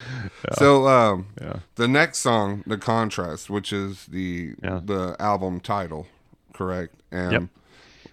Yeah. 0.00 0.54
So 0.58 0.86
um, 0.86 1.28
yeah. 1.40 1.60
the 1.76 1.88
next 1.88 2.18
song, 2.18 2.62
The 2.66 2.76
Contrast, 2.76 3.48
which 3.48 3.72
is 3.72 4.04
the 4.04 4.52
yeah. 4.62 4.80
the 4.84 5.16
album 5.18 5.60
title, 5.60 6.08
correct? 6.52 6.94
And 7.10 7.48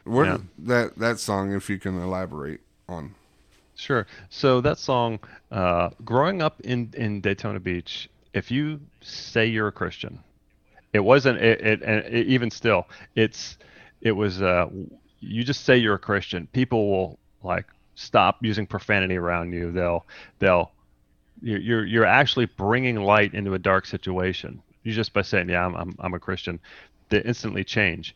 yep. 0.06 0.42
that 0.60 0.98
that 0.98 1.20
song, 1.20 1.52
if 1.52 1.70
you 1.70 1.80
can 1.80 2.02
elaborate 2.02 2.62
on. 2.88 3.14
Sure. 3.76 4.08
So 4.30 4.62
that 4.62 4.78
song, 4.78 5.20
uh, 5.52 5.90
growing 6.06 6.42
up 6.42 6.62
in 6.62 6.94
in 6.96 7.20
Daytona 7.20 7.60
Beach, 7.60 8.10
if 8.34 8.50
you 8.52 8.80
say 9.02 9.48
you're 9.48 9.68
a 9.68 9.72
Christian, 9.74 10.20
it 10.94 11.02
wasn't 11.02 11.40
it, 11.40 11.60
it, 11.60 11.82
it 11.82 12.28
even 12.28 12.50
still 12.50 12.88
it's 13.16 13.58
it 14.02 14.12
was 14.12 14.41
uh, 14.41 14.68
you 15.20 15.43
just 15.43 15.66
say 15.66 15.78
you're 15.78 15.95
a 15.95 16.00
Christian, 16.00 16.48
people 16.48 16.89
will 16.89 17.20
like 17.43 17.66
stop 17.95 18.38
using 18.43 18.66
profanity 18.68 19.18
around 19.18 19.54
you. 19.54 19.72
They'll 19.72 20.06
they'll 20.39 20.72
you're 21.41 21.86
you're 21.86 22.06
actually 22.06 22.45
bringing 22.45 22.98
light 22.98 23.34
into 23.34 23.54
a 23.54 23.60
dark 23.60 23.86
situation. 23.86 24.62
You 24.84 24.93
just 24.93 25.14
by 25.14 25.22
saying, 25.22 25.50
"Yeah, 25.50 25.66
I'm 25.66 25.76
I'm, 25.76 25.95
I'm 26.00 26.14
a 26.14 26.20
Christian," 26.20 26.60
they 27.10 27.22
instantly 27.22 27.64
change, 27.64 28.16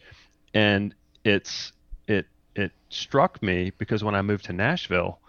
and 0.53 0.93
it's 1.23 1.73
it 2.07 2.27
it 2.55 2.71
struck 2.89 3.41
me 3.43 3.71
because 3.77 4.03
when 4.03 4.15
I 4.15 4.21
moved 4.21 4.45
to 4.45 4.53
Nashville, 4.53 5.19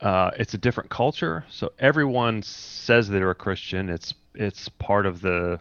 uh, 0.00 0.30
it's 0.38 0.54
a 0.54 0.58
different 0.58 0.90
culture. 0.90 1.44
So 1.50 1.72
everyone 1.78 2.42
says 2.42 3.08
they're 3.08 3.30
a 3.30 3.34
Christian. 3.34 3.88
It's 3.88 4.14
it's 4.34 4.68
part 4.68 5.06
of 5.06 5.20
the 5.20 5.60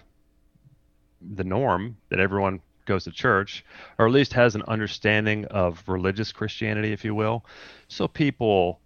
the 1.36 1.44
norm 1.44 1.98
that 2.10 2.20
everyone 2.20 2.62
goes 2.88 3.04
to 3.04 3.12
church, 3.12 3.64
or 4.00 4.08
at 4.08 4.12
least 4.12 4.34
has 4.34 4.56
an 4.56 4.64
understanding 4.68 5.46
of 5.46 5.84
religious 5.88 6.32
Christianity, 6.32 6.92
if 6.92 7.06
you 7.06 7.14
will. 7.14 7.46
So 7.88 8.08
people, 8.08 8.80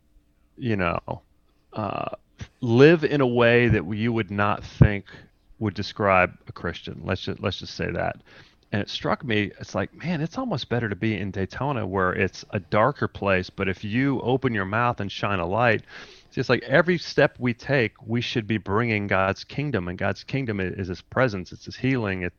you 0.57 0.75
know, 0.75 1.21
uh, 1.71 2.09
live 2.59 3.05
in 3.05 3.21
a 3.21 3.27
way 3.27 3.69
that 3.69 3.87
you 3.93 4.11
would 4.11 4.31
not 4.31 4.63
think 4.63 5.05
would 5.59 5.73
describe 5.75 6.37
a 6.47 6.51
Christian. 6.51 7.01
Let's 7.05 7.21
just 7.21 7.39
let's 7.39 7.59
just 7.59 7.75
say 7.75 7.89
that. 7.91 8.17
And 8.73 8.81
it 8.81 8.89
struck 8.89 9.25
me, 9.25 9.51
it's 9.59 9.75
like, 9.75 9.93
man, 9.93 10.21
it's 10.21 10.37
almost 10.37 10.69
better 10.69 10.87
to 10.87 10.95
be 10.95 11.17
in 11.17 11.31
Daytona 11.31 11.85
where 11.85 12.13
it's 12.13 12.45
a 12.51 12.59
darker 12.59 13.09
place, 13.09 13.49
but 13.49 13.67
if 13.67 13.83
you 13.83 14.21
open 14.21 14.53
your 14.53 14.65
mouth 14.65 15.01
and 15.01 15.11
shine 15.11 15.39
a 15.39 15.45
light, 15.45 15.83
it's 16.25 16.35
just 16.35 16.49
like 16.49 16.63
every 16.63 16.97
step 16.97 17.35
we 17.37 17.53
take, 17.53 17.91
we 18.07 18.21
should 18.21 18.47
be 18.47 18.57
bringing 18.57 19.07
God's 19.07 19.43
kingdom, 19.43 19.89
and 19.89 19.97
God's 19.97 20.23
kingdom 20.23 20.61
is 20.61 20.87
His 20.87 21.01
presence, 21.01 21.51
it's 21.51 21.65
His 21.65 21.75
healing, 21.75 22.21
it, 22.21 22.33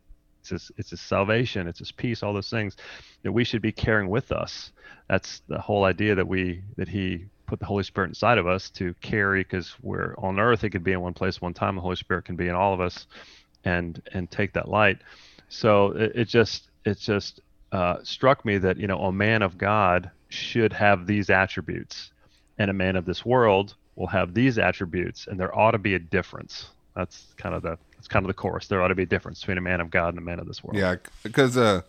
his, 0.51 0.71
it's 0.77 0.91
His 0.91 1.01
salvation, 1.01 1.69
it's 1.69 1.79
His 1.79 1.93
peace, 1.93 2.23
all 2.23 2.33
those 2.33 2.51
things 2.51 2.77
that 3.23 3.33
we 3.33 3.45
should 3.45 3.63
be 3.63 3.73
carrying 3.73 4.11
with 4.11 4.33
us. 4.33 4.73
That's 5.09 5.43
the 5.49 5.61
whole 5.61 5.85
idea 5.85 6.15
that 6.15 6.27
we 6.29 6.63
that 6.77 6.89
He 6.89 7.27
put 7.47 7.59
the 7.59 7.67
Holy 7.67 7.85
Spirit 7.85 8.09
inside 8.09 8.39
of 8.39 8.47
us 8.47 8.71
to 8.71 8.95
carry, 9.03 9.43
because 9.43 9.75
we're 9.83 10.15
on 10.17 10.41
earth, 10.41 10.65
it 10.65 10.71
could 10.71 10.85
be 10.85 10.93
in 10.93 11.01
one 11.01 11.15
place 11.15 11.41
one 11.41 11.53
time. 11.55 11.75
The 11.75 11.83
Holy 11.83 11.97
Spirit 11.97 12.25
can 12.25 12.37
be 12.37 12.49
in 12.49 12.55
all 12.55 12.73
of 12.73 12.81
us, 12.81 13.07
and 13.65 14.01
and 14.13 14.31
take 14.31 14.55
that 14.55 14.69
light. 14.69 14.99
So 15.49 15.89
it, 15.93 16.13
it 16.15 16.29
just 16.29 16.71
it 16.85 16.99
just 16.99 17.41
uh, 17.73 17.97
struck 18.03 18.45
me 18.45 18.59
that 18.59 18.79
you 18.79 18.87
know 18.87 18.99
a 19.01 19.13
man 19.13 19.43
of 19.43 19.59
God 19.59 20.11
should 20.29 20.73
have 20.73 21.07
these 21.07 21.29
attributes, 21.31 22.11
and 22.59 22.71
a 22.71 22.75
man 22.75 22.97
of 22.97 23.05
this 23.05 23.25
world 23.25 23.75
will 23.97 24.07
have 24.07 24.33
these 24.33 24.59
attributes, 24.59 25.27
and 25.27 25.39
there 25.39 25.57
ought 25.57 25.73
to 25.73 25.79
be 25.79 25.95
a 25.95 25.99
difference. 25.99 26.71
That's 26.97 27.27
kind 27.37 27.55
of 27.55 27.63
the 27.63 27.79
that's 28.03 28.09
kind 28.09 28.25
of 28.25 28.29
the 28.29 28.35
chorus. 28.35 28.67
There 28.67 28.83
ought 28.83 28.89
to 28.89 28.97
be 28.97 29.05
a 29.05 29.07
difference 29.07 29.41
between 29.41 29.59
a 29.59 29.61
man 29.63 29.81
of 29.81 29.91
God 29.91 30.09
and 30.09 30.19
a 30.19 30.23
man 30.23 30.41
of 30.41 30.47
this 30.49 30.63
world. 30.65 30.77
Yeah, 30.77 30.97
because 31.23 31.57
uh, 31.57 31.83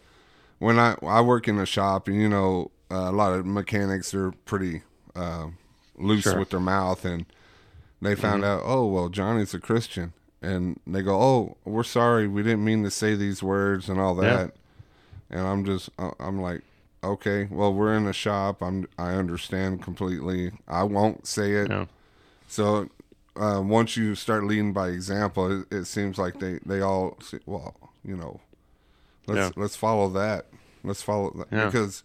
when 0.59 0.77
I 0.77 0.95
I 1.01 1.21
work 1.21 1.47
in 1.47 1.57
a 1.57 1.65
shop, 1.65 2.07
and 2.07 2.21
you 2.21 2.29
know, 2.29 2.69
uh, 2.91 3.09
a 3.09 3.11
lot 3.11 3.33
of 3.33 3.45
mechanics 3.47 4.13
are 4.13 4.31
pretty 4.45 4.83
uh, 5.15 5.47
loose 5.97 6.23
Sure. 6.23 6.37
with 6.37 6.51
their 6.51 6.59
mouth, 6.59 7.03
and 7.03 7.25
they 7.99 8.13
found 8.15 8.43
Mm-hmm. 8.43 8.59
out, 8.59 8.63
oh 8.63 8.85
well, 8.85 9.09
Johnny's 9.09 9.55
a 9.55 9.59
Christian, 9.59 10.13
and 10.41 10.79
they 10.85 11.01
go, 11.01 11.19
oh, 11.19 11.57
we're 11.65 11.83
sorry, 11.83 12.27
we 12.27 12.43
didn't 12.43 12.63
mean 12.63 12.83
to 12.83 12.91
say 12.91 13.15
these 13.15 13.41
words 13.41 13.89
and 13.89 13.99
all 13.99 14.15
Yeah. 14.23 14.35
that, 14.35 14.51
and 15.31 15.47
I'm 15.47 15.65
just 15.65 15.89
uh, 15.97 16.11
I'm 16.19 16.39
like. 16.39 16.61
Okay, 17.05 17.49
well, 17.51 17.73
we're 17.73 17.93
in 17.95 18.07
a 18.07 18.13
shop. 18.13 18.61
I'm. 18.61 18.87
I 18.97 19.15
understand 19.15 19.83
completely. 19.83 20.53
I 20.69 20.83
won't 20.83 21.27
say 21.27 21.51
it. 21.51 21.69
Yeah. 21.69 21.87
So 22.47 22.87
uh, 23.35 23.61
once 23.63 23.97
you 23.97 24.15
start 24.15 24.43
leading 24.43 24.73
by 24.73 24.89
example, 24.89 25.61
it, 25.61 25.67
it 25.71 25.85
seems 25.85 26.17
like 26.17 26.39
they 26.39 26.59
they 26.65 26.81
all 26.81 27.17
say, 27.21 27.39
well, 27.45 27.75
you 28.03 28.15
know, 28.15 28.39
let's 29.27 29.37
Yeah. 29.55 29.61
let's 29.61 29.75
follow 29.75 30.09
that. 30.09 30.47
Let's 30.83 31.01
follow 31.01 31.31
that 31.37 31.47
Yeah. 31.51 31.65
because 31.65 32.03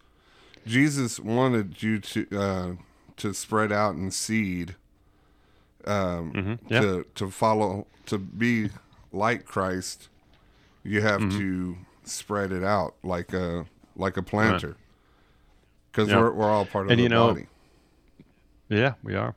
Jesus 0.67 1.19
wanted 1.21 1.83
you 1.83 1.99
to 2.01 2.27
uh, 2.39 2.73
to 3.19 3.33
spread 3.35 3.73
out 3.73 3.95
and 3.95 4.13
seed 4.15 4.77
um, 5.87 6.33
Mhm. 6.33 6.59
Yeah. 6.69 6.81
to 6.81 7.07
to 7.17 7.31
follow 7.31 7.87
to 8.07 8.19
be 8.19 8.71
like 9.13 9.45
Christ. 9.45 10.09
You 10.85 11.03
have 11.03 11.21
Mm-hmm. 11.21 11.39
to 11.39 11.77
spread 12.05 12.53
it 12.53 12.65
out 12.65 12.95
like 13.03 13.33
a 13.35 13.67
like 13.97 14.17
a 14.17 14.23
planter 14.23 14.77
because 15.91 16.09
we're 16.09 16.33
we're 16.33 16.51
all 16.51 16.65
part 16.65 16.87
of 16.87 16.91
And 16.93 16.99
the 16.99 17.03
you 17.03 17.09
know, 17.09 17.29
body. 17.29 17.47
Yeah, 18.69 18.95
we 19.03 19.15
are. 19.15 19.35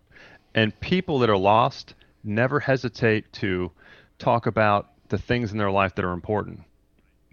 And 0.54 0.78
people 0.80 1.20
that 1.20 1.30
are 1.30 1.38
lost 1.38 1.93
never 2.24 2.60
hesitate 2.60 3.32
to 3.34 3.72
talk 4.20 4.45
about 4.45 4.89
the 5.10 5.18
things 5.18 5.52
in 5.52 5.58
their 5.58 5.72
life 5.72 5.95
that 5.95 6.06
are 6.06 6.14
important. 6.14 6.62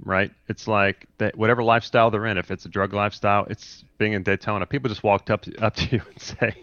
Right? 0.04 0.30
It's 0.48 0.68
like 0.68 1.06
that 1.18 1.36
whatever 1.36 1.62
lifestyle 1.62 2.10
they're 2.10 2.26
in, 2.26 2.38
if 2.38 2.52
it's 2.52 2.64
a 2.64 2.68
drug 2.68 2.92
lifestyle, 2.92 3.46
it's 3.50 3.84
being 3.98 4.12
in 4.12 4.22
Daytona. 4.22 4.64
People 4.64 4.88
just 4.88 5.02
walked 5.02 5.28
up 5.28 5.42
to, 5.42 5.56
up 5.64 5.74
to 5.74 5.96
you 5.96 6.02
and 6.08 6.22
say, 6.22 6.54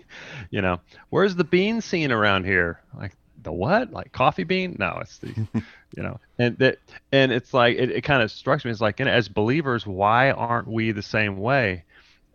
you 0.51 0.61
know, 0.61 0.79
where's 1.09 1.35
the 1.35 1.43
bean 1.43 1.81
scene 1.81 2.13
around 2.13 2.45
here? 2.45 2.79
Like 2.97 3.11
the 3.43 3.51
what? 3.51 3.91
Like 3.91 4.13
coffee 4.13 4.45
bean? 4.45 4.77
No, 4.79 4.99
it's 5.01 5.17
the 5.17 5.27
you 5.97 6.03
know. 6.03 6.19
And 6.39 6.57
that 6.59 6.77
and 7.11 7.31
it's 7.31 7.53
like 7.53 7.77
it, 7.77 7.91
it 7.91 8.01
kind 8.01 8.21
of 8.23 8.31
strikes 8.31 8.63
me 8.63 8.71
It's 8.71 8.81
like 8.81 8.99
you 8.99 9.05
know, 9.05 9.11
as 9.11 9.27
believers, 9.27 9.85
why 9.85 10.31
aren't 10.31 10.67
we 10.67 10.91
the 10.91 11.01
same 11.01 11.37
way? 11.37 11.83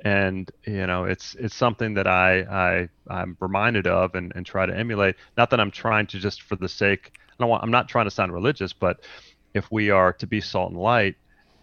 And 0.03 0.51
you 0.67 0.87
know 0.87 1.05
it's 1.05 1.35
it's 1.35 1.55
something 1.55 1.95
that 1.95 2.07
I, 2.07 2.41
I 2.41 2.89
I'm 3.09 3.37
reminded 3.41 3.87
of 3.87 4.15
and, 4.15 4.33
and 4.35 4.47
try 4.47 4.65
to 4.65 4.77
emulate. 4.77 5.17
Not 5.37 5.51
that 5.51 5.61
I'm 5.61 5.71
trying 5.71 6.07
to 6.09 6.19
just 6.19 6.43
for 6.43 6.57
the 6.57 6.69
sake. 6.69 7.13
I 7.29 7.35
don't 7.39 7.51
want. 7.51 7.63
I'm 7.63 7.71
not 7.71 7.89
trying 7.89 8.07
to 8.07 8.11
sound 8.11 8.33
religious, 8.33 8.73
but 8.73 9.01
if 9.53 9.71
we 9.71 9.91
are 9.91 10.13
to 10.15 10.27
be 10.27 10.41
salt 10.41 10.71
and 10.71 10.81
light, 10.81 11.17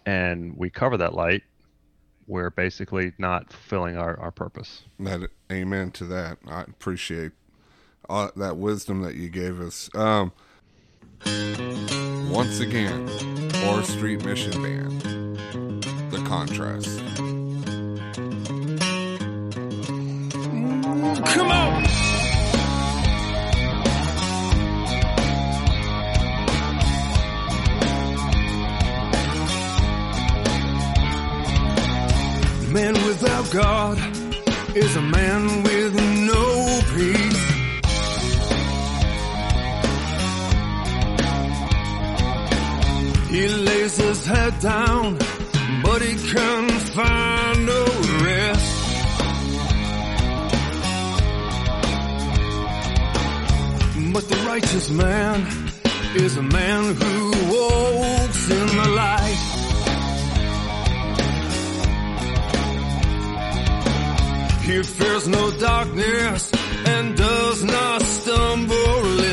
and 0.05 0.55
we 0.55 0.69
cover 0.69 0.97
that 0.97 1.13
light, 1.13 1.43
we're 2.27 2.49
basically 2.49 3.13
not 3.17 3.51
fulfilling 3.51 3.97
our, 3.97 4.19
our 4.19 4.31
purpose. 4.31 4.83
That 4.99 5.29
amen 5.51 5.91
to 5.91 6.05
that. 6.05 6.37
I 6.47 6.61
appreciate 6.61 7.31
that 8.09 8.57
wisdom 8.57 9.01
that 9.01 9.15
you 9.15 9.29
gave 9.29 9.59
us. 9.59 9.89
Um, 9.95 10.31
once 12.29 12.59
again, 12.59 13.09
Ora 13.65 13.83
Street 13.83 14.23
Mission 14.23 14.61
Band, 14.61 15.01
the 16.11 16.23
contrast. 16.25 17.16
Come 21.25 21.51
on! 21.51 21.83
Man 32.71 32.93
without 32.93 33.51
God 33.51 33.97
is 34.75 34.95
a 34.95 35.01
man 35.01 35.63
with 35.63 35.95
no 35.95 36.81
peace. 36.93 37.47
He 43.29 43.47
lays 43.47 43.97
his 43.97 44.25
head 44.25 44.59
down, 44.59 45.17
but 45.83 46.01
he 46.01 46.15
can't 46.31 46.71
find 46.93 47.36
But 54.17 54.29
the 54.29 54.43
righteous 54.47 54.89
man 54.89 55.45
is 56.15 56.37
a 56.37 56.41
man 56.41 56.95
who 56.95 57.31
walks 57.53 58.49
in 58.49 58.67
the 58.79 58.89
light. 58.95 59.43
He 64.63 64.81
fears 64.81 65.27
no 65.27 65.51
darkness 65.59 66.51
and 66.87 67.15
does 67.15 67.63
not 67.63 68.01
stumble 68.01 69.26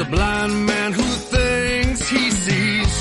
a 0.00 0.04
blind 0.04 0.66
man 0.66 0.92
who 0.92 1.02
thinks 1.02 2.08
he 2.08 2.30
sees. 2.30 2.94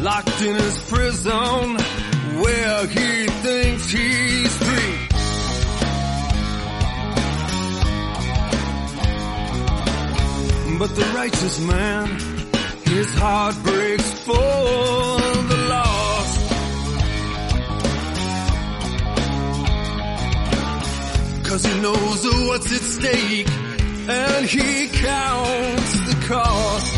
Locked 0.00 0.42
in 0.42 0.54
his 0.56 0.78
prison 0.90 1.76
where 2.42 2.86
he 2.86 3.26
thinks 3.44 3.90
he's 3.90 4.56
free. 4.66 5.08
But 10.78 10.94
the 10.96 11.12
righteous 11.14 11.60
man, 11.60 12.06
his 12.84 13.14
heart 13.14 13.56
breaks 13.62 14.12
for 14.24 15.23
Cause 21.54 21.66
he 21.66 21.80
knows 21.80 22.26
what's 22.48 22.72
at 22.72 22.80
stake 22.80 23.48
and 24.08 24.44
he 24.44 24.88
counts 24.88 25.92
the 26.08 26.16
cost. 26.26 26.94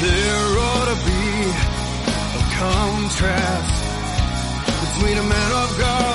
There 0.00 0.58
ought 0.62 0.88
to 0.92 0.98
be 1.10 1.26
a 2.38 2.44
contrast 2.54 3.74
between 4.94 5.18
a 5.18 5.24
man 5.24 5.52
of 5.64 5.78
God 5.80 6.13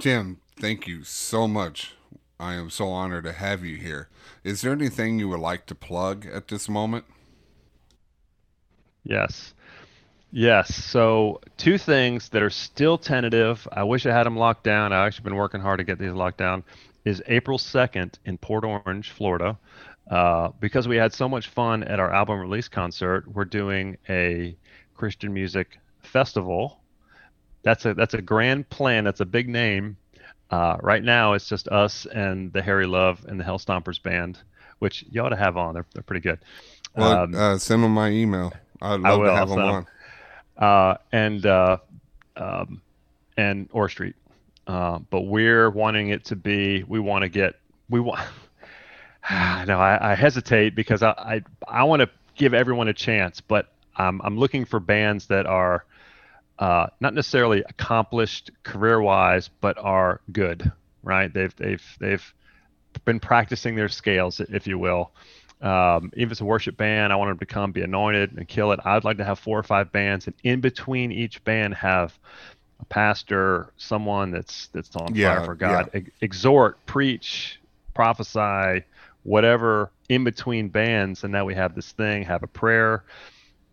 Tim, 0.00 0.38
thank 0.60 0.86
you 0.86 1.02
so 1.02 1.48
much. 1.48 1.94
I 2.38 2.54
am 2.54 2.70
so 2.70 2.88
honored 2.88 3.24
to 3.24 3.32
have 3.32 3.64
you 3.64 3.76
here. 3.78 4.08
Is 4.44 4.60
there 4.60 4.70
anything 4.70 5.18
you 5.18 5.28
would 5.28 5.40
like 5.40 5.66
to 5.66 5.74
plug 5.74 6.24
at 6.24 6.46
this 6.46 6.68
moment? 6.68 7.04
Yes. 9.02 9.54
Yes. 10.30 10.72
So, 10.72 11.40
two 11.56 11.78
things 11.78 12.28
that 12.28 12.42
are 12.42 12.50
still 12.50 12.96
tentative. 12.96 13.66
I 13.72 13.82
wish 13.82 14.06
I 14.06 14.12
had 14.12 14.24
them 14.24 14.36
locked 14.36 14.62
down. 14.62 14.92
I've 14.92 15.08
actually 15.08 15.24
been 15.24 15.34
working 15.34 15.60
hard 15.60 15.78
to 15.78 15.84
get 15.84 15.98
these 15.98 16.12
locked 16.12 16.38
down. 16.38 16.62
Is 17.04 17.20
April 17.26 17.58
2nd 17.58 18.18
in 18.24 18.38
Port 18.38 18.64
Orange, 18.64 19.10
Florida. 19.10 19.58
Uh, 20.08 20.50
because 20.60 20.86
we 20.86 20.96
had 20.96 21.12
so 21.12 21.28
much 21.28 21.48
fun 21.48 21.82
at 21.82 21.98
our 21.98 22.12
album 22.14 22.38
release 22.38 22.68
concert, 22.68 23.26
we're 23.34 23.44
doing 23.44 23.96
a 24.08 24.56
Christian 24.94 25.34
music 25.34 25.78
festival. 26.02 26.77
That's 27.62 27.84
a 27.84 27.94
that's 27.94 28.14
a 28.14 28.22
grand 28.22 28.68
plan. 28.70 29.04
That's 29.04 29.20
a 29.20 29.26
big 29.26 29.48
name. 29.48 29.96
Uh, 30.50 30.76
right 30.80 31.02
now, 31.02 31.34
it's 31.34 31.48
just 31.48 31.68
us 31.68 32.06
and 32.06 32.52
the 32.52 32.62
Harry 32.62 32.86
Love 32.86 33.24
and 33.28 33.38
the 33.38 33.44
Hell 33.44 33.58
Stompers 33.58 34.02
band, 34.02 34.38
which 34.78 35.04
you 35.10 35.22
ought 35.22 35.28
to 35.30 35.36
have 35.36 35.56
on. 35.56 35.74
They're 35.74 35.86
they're 35.94 36.02
pretty 36.02 36.20
good. 36.22 36.38
Well, 36.96 37.24
Um, 37.24 37.34
uh, 37.34 37.58
send 37.58 37.82
them 37.84 37.92
my 37.92 38.10
email. 38.10 38.52
I'd 38.80 39.04
I 39.04 39.10
love 39.10 39.20
will, 39.20 39.26
to 39.26 39.34
have 39.34 39.50
I'll 39.50 39.56
them 39.56 39.68
on. 39.68 39.86
uh, 40.56 40.96
and 41.12 41.44
uh, 41.46 41.78
um, 42.36 42.80
and 43.36 43.68
Ora 43.72 43.90
Street. 43.90 44.16
Uh, 44.66 44.98
but 45.10 45.22
we're 45.22 45.70
wanting 45.70 46.08
it 46.10 46.24
to 46.26 46.36
be. 46.36 46.82
We 46.84 46.98
want 47.00 47.22
to 47.22 47.28
get. 47.28 47.56
We 47.90 48.00
want. 48.00 48.20
no, 49.30 49.78
I, 49.78 50.12
I 50.12 50.14
hesitate 50.14 50.74
because 50.74 51.02
I 51.02 51.10
I, 51.10 51.42
I 51.66 51.84
want 51.84 52.00
to 52.00 52.10
give 52.36 52.54
everyone 52.54 52.88
a 52.88 52.94
chance, 52.94 53.40
but 53.40 53.72
I'm 53.96 54.20
I'm 54.22 54.38
looking 54.38 54.64
for 54.64 54.80
bands 54.80 55.26
that 55.26 55.46
are 55.46 55.84
uh, 56.58 56.88
not 57.00 57.14
necessarily 57.14 57.62
accomplished 57.68 58.50
career-wise, 58.62 59.48
but 59.60 59.78
are 59.78 60.20
good. 60.32 60.70
Right? 61.02 61.32
They've 61.32 61.54
they've 61.56 61.96
they've 62.00 62.34
been 63.04 63.20
practicing 63.20 63.76
their 63.76 63.88
scales, 63.88 64.40
if 64.40 64.66
you 64.66 64.78
will. 64.78 65.12
Um, 65.60 66.12
if 66.16 66.30
it's 66.30 66.40
a 66.40 66.44
worship 66.44 66.76
band, 66.76 67.12
I 67.12 67.16
want 67.16 67.30
them 67.30 67.38
to 67.38 67.46
come 67.46 67.72
be 67.72 67.82
anointed 67.82 68.36
and 68.36 68.46
kill 68.46 68.72
it. 68.72 68.80
I'd 68.84 69.04
like 69.04 69.16
to 69.18 69.24
have 69.24 69.38
four 69.38 69.58
or 69.58 69.62
five 69.62 69.90
bands, 69.90 70.26
and 70.26 70.34
in 70.44 70.60
between 70.60 71.10
each 71.12 71.42
band 71.44 71.74
have 71.74 72.16
a 72.80 72.84
pastor, 72.84 73.72
someone 73.76 74.30
that's 74.30 74.68
that's 74.68 74.94
on 74.96 75.14
Yeah, 75.14 75.34
fire 75.34 75.44
for 75.44 75.54
God, 75.54 75.90
ex- 75.94 76.10
exhort, 76.20 76.84
preach, 76.86 77.60
prophesy, 77.94 78.84
whatever 79.22 79.90
in 80.08 80.24
between 80.24 80.68
bands, 80.68 81.24
and 81.24 81.32
now 81.32 81.44
we 81.44 81.54
have 81.54 81.74
this 81.74 81.92
thing, 81.92 82.24
have 82.24 82.42
a 82.42 82.48
prayer 82.48 83.04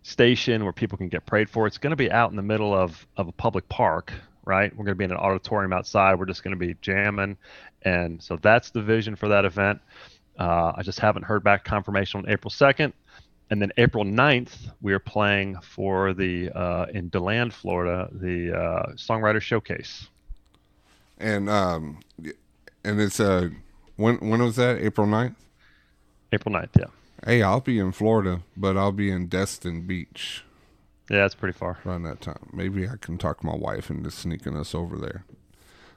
station 0.06 0.64
where 0.64 0.72
people 0.72 0.98
can 0.98 1.10
get 1.10 1.26
prayed 1.26 1.50
for. 1.50 1.66
It's 1.66 1.80
going 1.80 1.92
to 1.92 1.98
be 1.98 2.12
out 2.12 2.30
in 2.30 2.36
the 2.36 2.44
middle 2.44 2.74
of 2.74 3.06
of 3.18 3.28
a 3.28 3.32
public 3.32 3.68
park, 3.70 4.14
right? 4.46 4.72
We're 4.72 4.86
going 4.86 4.96
to 4.96 5.00
be 5.00 5.04
in 5.06 5.12
an 5.12 5.18
auditorium 5.18 5.74
outside. 5.74 6.20
We're 6.20 6.28
just 6.28 6.44
going 6.44 6.58
to 6.58 6.66
be 6.66 6.76
jamming, 6.82 7.38
and 7.82 8.22
so 8.22 8.38
that's 8.38 8.70
the 8.70 8.82
vision 8.82 9.16
for 9.16 9.28
that 9.30 9.46
event. 9.46 9.82
Uh, 10.38 10.74
I 10.76 10.84
just 10.84 11.00
haven't 11.00 11.24
heard 11.24 11.44
back 11.44 11.64
confirmation 11.64 12.20
on 12.20 12.30
April 12.30 12.52
2nd. 12.52 12.94
And 13.52 13.62
then 13.62 13.72
April 13.78 14.04
9th, 14.04 14.72
we 14.82 14.92
are 14.92 15.00
playing 15.00 15.58
for 15.62 16.14
the, 16.14 16.50
uh, 16.50 16.88
in 16.94 17.10
DeLand, 17.10 17.54
Florida, 17.54 18.10
the 18.12 18.52
uh, 18.52 18.92
Songwriter 18.94 19.40
Showcase. 19.40 20.08
And 21.20 21.50
um, 21.50 22.00
and 22.84 23.00
it's 23.00 23.22
uh, 23.22 23.50
when 23.96 24.18
when 24.18 24.44
was 24.44 24.58
that? 24.58 24.82
April 24.82 25.08
9th? 25.08 25.36
April 26.34 26.54
9th, 26.54 26.70
yeah. 26.78 26.86
Hey, 27.26 27.42
I'll 27.42 27.62
be 27.62 27.80
in 27.80 27.92
Florida, 27.92 28.42
but 28.58 28.78
I'll 28.78 28.92
be 28.92 29.10
in 29.12 29.28
Destin 29.28 29.82
Beach 29.88 30.44
Yeah, 31.10 31.26
it's 31.26 31.36
pretty 31.36 31.58
far. 31.58 31.78
around 31.86 32.04
that 32.04 32.22
time. 32.22 32.50
Maybe 32.54 32.88
I 32.88 32.96
can 33.00 33.18
talk 33.18 33.44
my 33.44 33.56
wife 33.56 33.90
into 33.90 34.12
sneaking 34.12 34.56
us 34.56 34.76
over 34.76 34.98
there. 34.98 35.24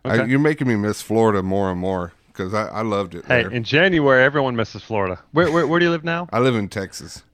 Okay. 0.07 0.23
I, 0.23 0.25
you're 0.27 0.39
making 0.39 0.69
me 0.69 0.77
miss 0.77 1.03
Florida 1.03 1.43
more 1.43 1.71
and 1.71 1.81
more 1.81 2.13
because 2.29 2.55
I, 2.55 2.69
I 2.69 2.83
loved 2.83 3.15
it 3.15 3.25
Hey, 3.27 3.43
there. 3.43 3.51
in 3.51 3.65
January, 3.65 4.23
everyone 4.23 4.55
misses 4.57 4.83
Florida. 4.83 5.21
Where, 5.33 5.51
where, 5.51 5.67
where 5.67 5.79
do 5.81 5.85
you 5.87 5.91
live 5.91 6.05
now? 6.05 6.29
I 6.33 6.39
live 6.39 6.55
in 6.55 6.69
Texas. 6.69 7.25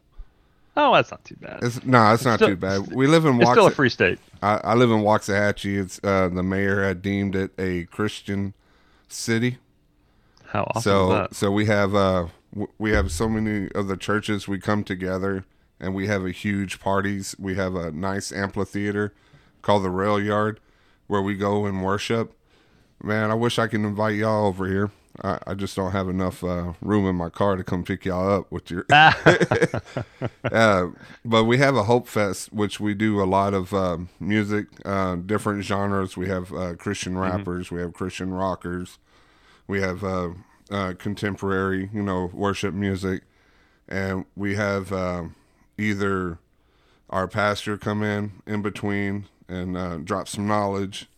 Oh, 0.76 0.92
that's 0.92 1.10
not 1.12 1.24
too 1.24 1.36
bad. 1.36 1.62
It's 1.62 1.84
no, 1.84 2.12
it's 2.12 2.24
not 2.24 2.38
still- 2.38 2.48
too 2.48 2.56
bad. 2.56 2.92
We 2.92 3.06
live 3.06 3.26
in 3.26 3.40
It's 3.40 3.48
still 3.50 3.66
a 3.66 3.70
free 3.70 3.90
state. 3.90 4.18
I, 4.42 4.56
I 4.64 4.74
live 4.74 4.90
in 4.90 5.00
Waxahachie. 5.00 5.78
It's 5.80 6.00
uh, 6.02 6.28
the 6.30 6.42
mayor 6.42 6.82
had 6.82 7.00
deemed 7.00 7.36
it 7.36 7.52
a 7.58 7.84
Christian 7.84 8.54
city. 9.06 9.58
How 10.54 10.70
awesome 10.74 10.82
so 10.82 11.28
so 11.32 11.50
we 11.50 11.66
have 11.66 11.94
uh 11.96 12.28
we 12.78 12.92
have 12.92 13.10
so 13.10 13.28
many 13.28 13.68
of 13.72 13.88
the 13.88 13.96
churches 13.96 14.46
we 14.46 14.60
come 14.60 14.84
together 14.84 15.44
and 15.80 15.94
we 15.94 16.06
have 16.06 16.24
a 16.24 16.30
huge 16.30 16.78
parties. 16.78 17.34
We 17.38 17.56
have 17.56 17.74
a 17.74 17.90
nice 17.90 18.32
amphitheater 18.32 19.12
called 19.62 19.84
the 19.84 19.90
Rail 19.90 20.20
Yard 20.20 20.60
where 21.08 21.20
we 21.20 21.34
go 21.34 21.66
and 21.66 21.82
worship. 21.82 22.32
Man, 23.02 23.30
I 23.30 23.34
wish 23.34 23.58
I 23.58 23.66
could 23.66 23.80
invite 23.80 24.14
y'all 24.14 24.46
over 24.46 24.66
here. 24.66 24.90
I, 25.22 25.38
I 25.48 25.54
just 25.54 25.76
don't 25.76 25.92
have 25.92 26.08
enough 26.08 26.42
uh, 26.42 26.72
room 26.80 27.06
in 27.06 27.16
my 27.16 27.28
car 27.28 27.56
to 27.56 27.64
come 27.64 27.84
pick 27.84 28.04
y'all 28.04 28.30
up 28.30 28.50
with 28.50 28.70
your. 28.70 28.86
uh, 28.90 30.88
but 31.24 31.44
we 31.44 31.58
have 31.58 31.76
a 31.76 31.84
Hope 31.84 32.08
Fest, 32.08 32.52
which 32.52 32.80
we 32.80 32.94
do 32.94 33.20
a 33.20 33.24
lot 33.24 33.54
of 33.54 33.74
um 33.74 34.08
music, 34.20 34.66
uh, 34.84 35.16
different 35.16 35.64
genres. 35.64 36.16
We 36.16 36.28
have 36.28 36.52
uh, 36.52 36.74
Christian 36.74 37.18
rappers, 37.18 37.70
we 37.70 37.80
have 37.80 37.92
Christian 37.92 38.32
rockers, 38.32 38.98
we 39.66 39.80
have 39.80 40.02
uh, 40.04 40.30
uh, 40.70 40.94
contemporary, 40.98 41.90
you 41.92 42.02
know, 42.02 42.30
worship 42.32 42.74
music, 42.74 43.22
and 43.88 44.24
we 44.36 44.54
have 44.56 44.92
uh, 44.92 45.24
either 45.78 46.38
our 47.10 47.28
pastor 47.28 47.76
come 47.76 48.02
in 48.02 48.32
in 48.46 48.62
between 48.62 49.26
and 49.48 49.76
uh, 49.76 49.98
drop 49.98 50.28
some 50.28 50.46
knowledge, 50.46 51.08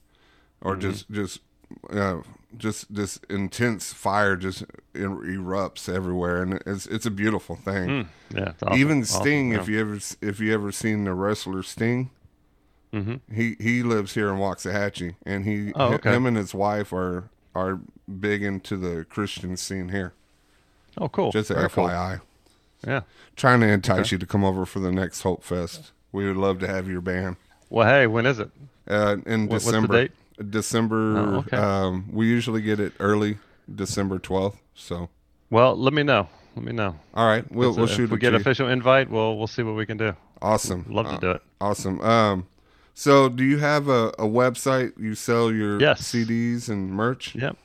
or 0.60 0.76
just 0.76 1.10
just 1.10 1.40
uh, 1.90 2.18
just 2.56 2.92
this 2.94 3.18
intense 3.28 3.92
fire 3.92 4.36
just 4.36 4.62
er- 4.62 5.22
erupts 5.24 5.92
everywhere, 5.92 6.42
and 6.42 6.54
it's 6.66 6.86
it's 6.86 7.06
a 7.06 7.10
beautiful 7.10 7.56
thing. 7.56 7.88
Mm, 7.88 8.06
yeah, 8.34 8.52
awesome. 8.62 8.78
Even 8.78 9.04
Sting, 9.04 9.52
yeah. 9.52 9.60
if 9.60 9.68
you 9.68 9.80
ever 9.80 9.98
if 10.22 10.40
you 10.40 10.52
ever 10.54 10.72
seen 10.72 11.04
the 11.04 11.14
wrestler 11.14 11.62
Sting, 11.62 12.10
Mhm. 12.92 13.20
he 13.32 13.56
he 13.60 13.82
lives 13.82 14.14
here 14.14 14.28
in 14.28 14.36
Waxahachie, 14.38 15.14
and 15.24 15.44
he 15.44 15.72
Oh, 15.74 15.94
okay. 15.94 16.12
him 16.12 16.26
and 16.26 16.36
his 16.36 16.54
wife 16.54 16.92
are 16.92 17.28
are 17.56 17.80
big 18.20 18.42
into 18.42 18.76
the 18.76 19.04
Christian 19.04 19.56
scene 19.56 19.88
here. 19.88 20.12
Oh, 20.98 21.08
cool. 21.08 21.32
Just 21.32 21.48
Very 21.48 21.68
cool. 21.70 21.86
FYI, 21.88 22.20
Yeah. 22.86 23.00
trying 23.34 23.60
to 23.60 23.66
entice 23.66 24.12
you 24.12 24.18
to 24.18 24.26
come 24.26 24.44
over 24.44 24.64
for 24.66 24.78
the 24.80 24.92
next 24.92 25.22
Hope 25.22 25.42
Fest. 25.42 25.92
We 26.12 26.26
would 26.26 26.36
love 26.36 26.58
to 26.60 26.66
have 26.68 26.88
your 26.88 27.00
band 27.00 27.36
Well, 27.70 27.86
hey, 27.88 28.06
when 28.06 28.26
is 28.26 28.38
it? 28.38 28.50
uh, 28.88 29.16
in 29.26 29.42
What- 29.42 29.52
what's 29.54 29.64
the 29.64 29.72
December. 29.72 29.92
date? 29.94 30.12
December. 30.50 31.18
Oh, 31.18 31.34
okay. 31.38 31.56
um, 31.56 32.04
we 32.12 32.26
usually 32.26 32.60
get 32.60 32.78
it 32.78 32.92
early, 33.00 33.38
December 33.74 34.18
twelfth. 34.18 34.60
So, 34.74 35.08
Well, 35.50 35.74
let 35.76 35.92
me 35.94 36.02
know. 36.02 36.28
Let 36.54 36.64
me 36.64 36.72
know. 36.72 36.94
all 37.14 37.26
right, 37.26 37.50
we'll 37.50 37.74
we'll 37.74 37.86
shoot 37.86 38.04
if 38.04 38.10
we 38.10 38.18
get 38.18 38.32
you. 38.32 38.38
official 38.38 38.68
invite, 38.68 39.10
we'll 39.10 39.36
we'll 39.38 39.46
see 39.46 39.62
what 39.62 39.74
we 39.76 39.86
can 39.86 39.96
do. 39.96 40.14
Awesome. 40.42 40.84
Love 40.88 41.06
to 41.06 41.12
Uh, 41.12 41.18
do 41.18 41.30
it. 41.32 41.42
Awesome. 41.60 42.00
Um, 42.02 42.46
so 42.98 43.28
do 43.28 43.44
you 43.44 43.58
have 43.58 43.88
a, 43.88 44.08
a 44.18 44.26
website? 44.26 44.98
You 44.98 45.14
sell 45.14 45.52
your 45.52 45.78
Yes. 45.78 46.00
CDs 46.02 46.70
and 46.70 46.90
merch? 46.90 47.34
Yep. 47.34 47.56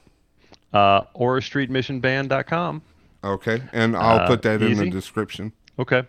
Uh, 0.74 1.02
OraStreetMissionBand.com. 1.16 2.82
Okay, 3.24 3.62
and 3.72 3.96
I'll 3.96 4.20
Uh, 4.20 4.28
put 4.28 4.42
that 4.44 4.62
in 4.62 4.78
the 4.78 4.90
description. 4.90 5.54
Okay. 5.80 6.04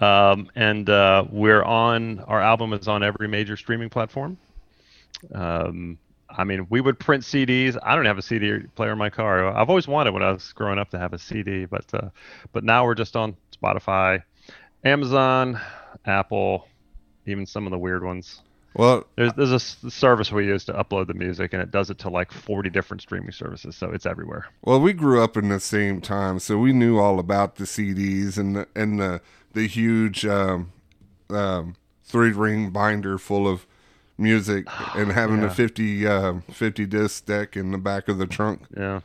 Um, 0.00 0.48
and 0.56 0.88
uh, 0.90 1.24
we're 1.30 1.62
on, 1.62 2.20
our 2.20 2.40
album 2.40 2.72
is 2.72 2.88
on 2.88 3.02
every 3.02 3.28
major 3.28 3.56
streaming 3.56 3.88
platform. 3.90 4.36
Um, 5.34 5.98
I 6.28 6.44
mean, 6.44 6.66
we 6.70 6.80
would 6.80 6.98
print 6.98 7.22
CDs. 7.24 7.78
I 7.82 7.94
don't 7.94 8.04
have 8.04 8.18
a 8.18 8.22
CD 8.22 8.58
player 8.74 8.92
in 8.92 8.98
my 8.98 9.10
car. 9.10 9.46
I've 9.48 9.68
always 9.68 9.86
wanted 9.86 10.12
when 10.12 10.22
I 10.22 10.32
was 10.32 10.52
growing 10.52 10.78
up 10.78 10.90
to 10.90 10.98
have 10.98 11.12
a 11.12 11.18
CD, 11.18 11.66
but 11.66 11.84
uh, 11.94 12.08
but 12.52 12.64
now 12.64 12.84
we're 12.84 12.94
just 12.94 13.16
on 13.16 13.36
Spotify, 13.56 14.22
Amazon, 14.84 15.60
Apple, 16.04 16.68
even 17.26 17.46
some 17.46 17.66
of 17.66 17.70
the 17.70 17.78
weird 17.78 18.02
ones. 18.04 18.42
Well, 18.76 19.06
There's 19.16 19.32
there's 19.32 19.52
a 19.52 19.90
service 19.90 20.30
we 20.30 20.46
use 20.46 20.66
to 20.66 20.74
upload 20.74 21.06
the 21.06 21.14
music, 21.14 21.54
and 21.54 21.62
it 21.62 21.70
does 21.70 21.88
it 21.88 21.98
to 22.00 22.10
like 22.10 22.30
40 22.30 22.68
different 22.68 23.00
streaming 23.00 23.32
services, 23.32 23.74
so 23.74 23.90
it's 23.90 24.04
everywhere. 24.04 24.48
well, 24.62 24.78
we 24.78 24.92
grew 24.92 25.22
up 25.22 25.36
in 25.36 25.48
the 25.48 25.60
same 25.60 26.02
time, 26.02 26.38
so 26.38 26.58
we 26.58 26.74
knew 26.74 26.98
all 26.98 27.18
about 27.18 27.56
the 27.56 27.64
CDs 27.64 28.36
and 28.36 28.54
the 28.54 28.68
and 28.76 29.00
the 29.00 29.22
the 29.54 29.66
huge 29.66 30.26
um, 30.26 30.72
um, 31.30 31.76
three 32.04 32.32
ring 32.32 32.68
binder 32.68 33.16
full 33.16 33.48
of 33.48 33.66
music 34.18 34.66
and 34.94 35.12
having 35.12 35.40
yeah. 35.40 35.46
a 35.46 35.50
50, 35.50 36.06
uh, 36.06 36.34
50 36.52 36.86
disc 36.86 37.26
deck 37.26 37.56
in 37.56 37.72
the 37.72 37.78
back 37.78 38.08
of 38.08 38.18
the 38.18 38.26
trunk. 38.26 38.62
Yeah. 38.76 39.00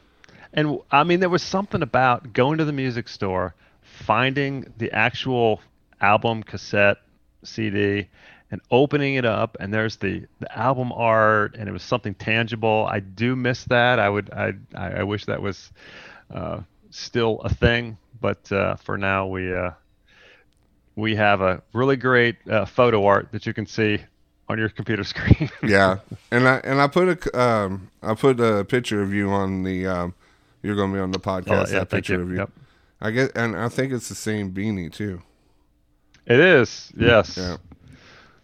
And 0.54 0.80
I 0.92 1.06
mean, 1.06 1.22
there 1.22 1.30
was 1.30 1.44
something 1.44 1.82
about 1.82 2.34
going 2.34 2.58
to 2.58 2.66
the 2.66 2.74
music 2.74 3.08
store, 3.08 3.56
finding 3.82 4.74
the 4.78 4.92
actual 4.92 5.62
album, 6.02 6.44
cassette, 6.44 6.98
CD, 7.44 8.10
and 8.52 8.62
opening 8.70 9.16
it 9.16 9.26
up, 9.26 9.58
and 9.60 9.74
there's 9.74 9.96
the, 9.98 10.26
the 10.40 10.58
album 10.58 10.92
art, 10.92 11.56
and 11.58 11.70
it 11.70 11.72
was 11.72 11.84
something 11.84 12.14
tangible. 12.14 12.88
I 12.90 13.00
do 13.00 13.36
miss 13.36 13.64
that. 13.66 13.98
I 13.98 14.10
would, 14.10 14.30
I, 14.32 14.54
I 14.76 15.04
wish 15.04 15.26
that 15.26 15.42
was 15.42 15.72
uh, 16.34 16.60
still 16.90 17.40
a 17.46 17.54
thing, 17.54 17.98
but 18.20 18.52
uh, 18.52 18.76
for 18.76 18.98
now, 18.98 19.28
we 19.28 19.56
uh, 19.56 19.72
we 20.96 21.16
have 21.16 21.42
a 21.42 21.64
really 21.74 21.96
great 21.96 22.36
uh, 22.50 22.66
photo 22.66 23.06
art 23.06 23.30
that 23.32 23.46
you 23.46 23.54
can 23.54 23.66
see 23.66 24.00
on 24.50 24.60
your 24.60 24.70
computer 24.70 25.04
screen. 25.06 25.50
yeah, 25.64 26.00
and 26.30 26.48
I 26.48 26.58
and 26.58 26.82
I 26.82 26.88
put 26.88 27.26
a 27.26 27.40
um 27.40 27.90
I 28.04 28.14
put 28.14 28.40
a 28.40 28.66
picture 28.66 29.02
of 29.02 29.14
you 29.14 29.30
on 29.30 29.64
the 29.64 29.88
um 29.88 30.14
you're 30.62 30.76
going 30.76 30.92
to 30.92 30.96
be 30.96 31.02
on 31.02 31.12
the 31.12 31.20
podcast. 31.20 31.70
Oh, 31.70 31.72
yeah, 31.72 31.80
that 31.80 31.90
picture 31.90 32.16
you. 32.16 32.22
of 32.22 32.30
you. 32.30 32.38
Yep. 32.38 32.52
I 33.02 33.12
get 33.12 33.32
and 33.36 33.56
I 33.56 33.70
think 33.70 33.94
it's 33.94 34.10
the 34.10 34.16
same 34.16 34.52
beanie 34.52 34.92
too. 34.92 35.22
It 36.26 36.40
is. 36.40 36.92
Yes. 36.96 37.36
Yeah. 37.38 37.58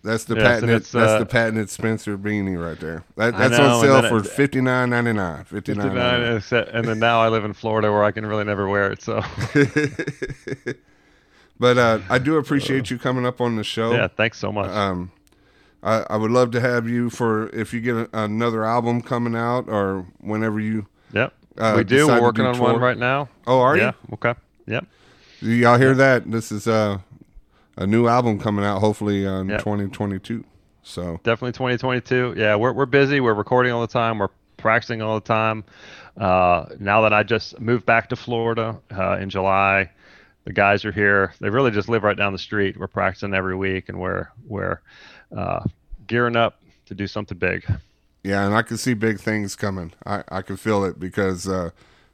That's 0.04 0.24
the 0.26 0.36
Yes, 0.36 0.44
and 0.44 0.54
patented. 0.54 0.76
it's, 0.78 0.92
that's 0.92 1.12
uh, 1.12 1.20
the 1.20 1.26
patented 1.26 1.70
Spencer 1.70 2.18
beanie 2.18 2.64
right 2.64 2.80
there. 2.80 3.04
That, 3.16 3.38
that's 3.38 3.58
know, 3.58 3.76
on 3.76 3.82
sale 3.82 4.10
for 4.10 4.24
fifty 4.24 4.62
nine 4.62 4.90
ninety 4.90 5.14
nine. 5.14 5.44
Fifty 5.44 5.74
59 5.74 5.96
nine. 5.96 6.42
and 6.74 6.88
then 6.88 7.00
now 7.00 7.20
I 7.20 7.30
live 7.30 7.44
in 7.44 7.54
Florida 7.54 7.92
where 7.92 8.04
I 8.04 8.12
can 8.12 8.26
really 8.26 8.44
never 8.44 8.68
wear 8.68 8.92
it. 8.92 9.02
So 9.02 9.22
But 11.60 11.78
uh, 11.78 12.00
I 12.10 12.20
do 12.20 12.38
appreciate 12.38 12.92
you 12.92 12.98
coming 12.98 13.26
up 13.26 13.42
on 13.42 13.56
the 13.56 13.64
show. 13.64 13.92
yeah, 13.92 14.08
thanks 14.08 14.38
so 14.38 14.52
much. 14.52 14.70
Um, 14.70 15.12
I, 15.82 16.06
I 16.10 16.18
would 16.18 16.32
love 16.32 16.52
to 16.52 16.60
have 16.60 16.88
you 16.88 17.10
for 17.10 17.50
if 17.50 17.74
you 17.74 17.82
get 17.82 17.96
a, 17.96 18.10
another 18.14 18.64
album 18.64 19.02
coming 19.02 19.36
out 19.36 19.68
or 19.68 20.06
whenever 20.20 20.60
you. 20.60 20.88
yep. 21.14 21.34
uh, 21.58 21.74
we 21.76 21.84
do. 21.84 22.08
We're 22.08 22.22
working 22.22 22.44
do 22.46 22.52
on 22.52 22.60
one 22.60 22.80
right 22.80 22.98
now. 22.98 23.30
Oh, 23.46 23.60
are 23.60 23.78
yeah. 23.78 23.94
Okay. 24.14 24.36
Yep. 24.68 24.86
you? 25.40 25.52
Y'all 25.54 25.78
hear 25.78 25.96
that? 25.96 26.30
This 26.30 26.52
is 26.52 26.68
uh, 26.68 27.00
a 27.78 27.88
new 27.88 28.08
album 28.08 28.40
coming 28.40 28.66
out. 28.66 28.80
Hopefully 28.80 29.26
uh, 29.26 29.40
in 29.42 29.50
Yep. 29.50 29.62
twenty 29.62 29.88
twenty 29.88 30.20
two. 30.20 30.44
So 30.84 31.20
Definitely 31.24 31.52
2022. 31.52 32.36
Yeah, 32.38 32.56
we're 32.56 32.72
we're 32.74 32.86
busy. 32.86 33.20
We're 33.20 33.34
recording 33.34 33.72
all 33.74 33.82
the 33.82 33.88
time. 33.88 34.20
We're 34.20 34.30
practicing 34.58 35.02
all 35.02 35.16
the 35.16 35.26
time. 35.26 35.64
Uh, 36.16 36.66
now 36.80 37.02
that 37.02 37.14
I 37.14 37.24
just 37.24 37.60
moved 37.60 37.86
back 37.86 38.10
to 38.10 38.16
Florida 38.16 38.80
uh, 38.98 39.18
in 39.18 39.30
July, 39.30 39.92
the 40.46 40.54
guys 40.54 40.86
are 40.86 40.92
here. 40.94 41.34
They 41.42 41.50
really 41.50 41.72
just 41.72 41.90
live 41.90 42.04
right 42.04 42.16
down 42.18 42.32
the 42.32 42.40
street. 42.40 42.78
We're 42.80 42.88
practicing 42.88 43.34
every 43.34 43.56
week, 43.56 43.90
and 43.90 44.00
we're 44.00 44.30
we're 44.48 44.80
uh, 45.36 45.64
gearing 46.08 46.38
up 46.38 46.62
to 46.86 46.96
do 46.96 47.06
something 47.06 47.38
big. 47.38 47.66
yeah, 48.24 48.46
and 48.46 48.56
I 48.56 48.62
can 48.62 48.78
see 48.78 48.94
big 48.94 49.20
things 49.20 49.56
coming. 49.58 49.92
I 50.06 50.24
I 50.30 50.42
can 50.42 50.56
feel 50.56 50.86
it 50.86 51.00
because 51.02 51.48
uh, 51.50 51.72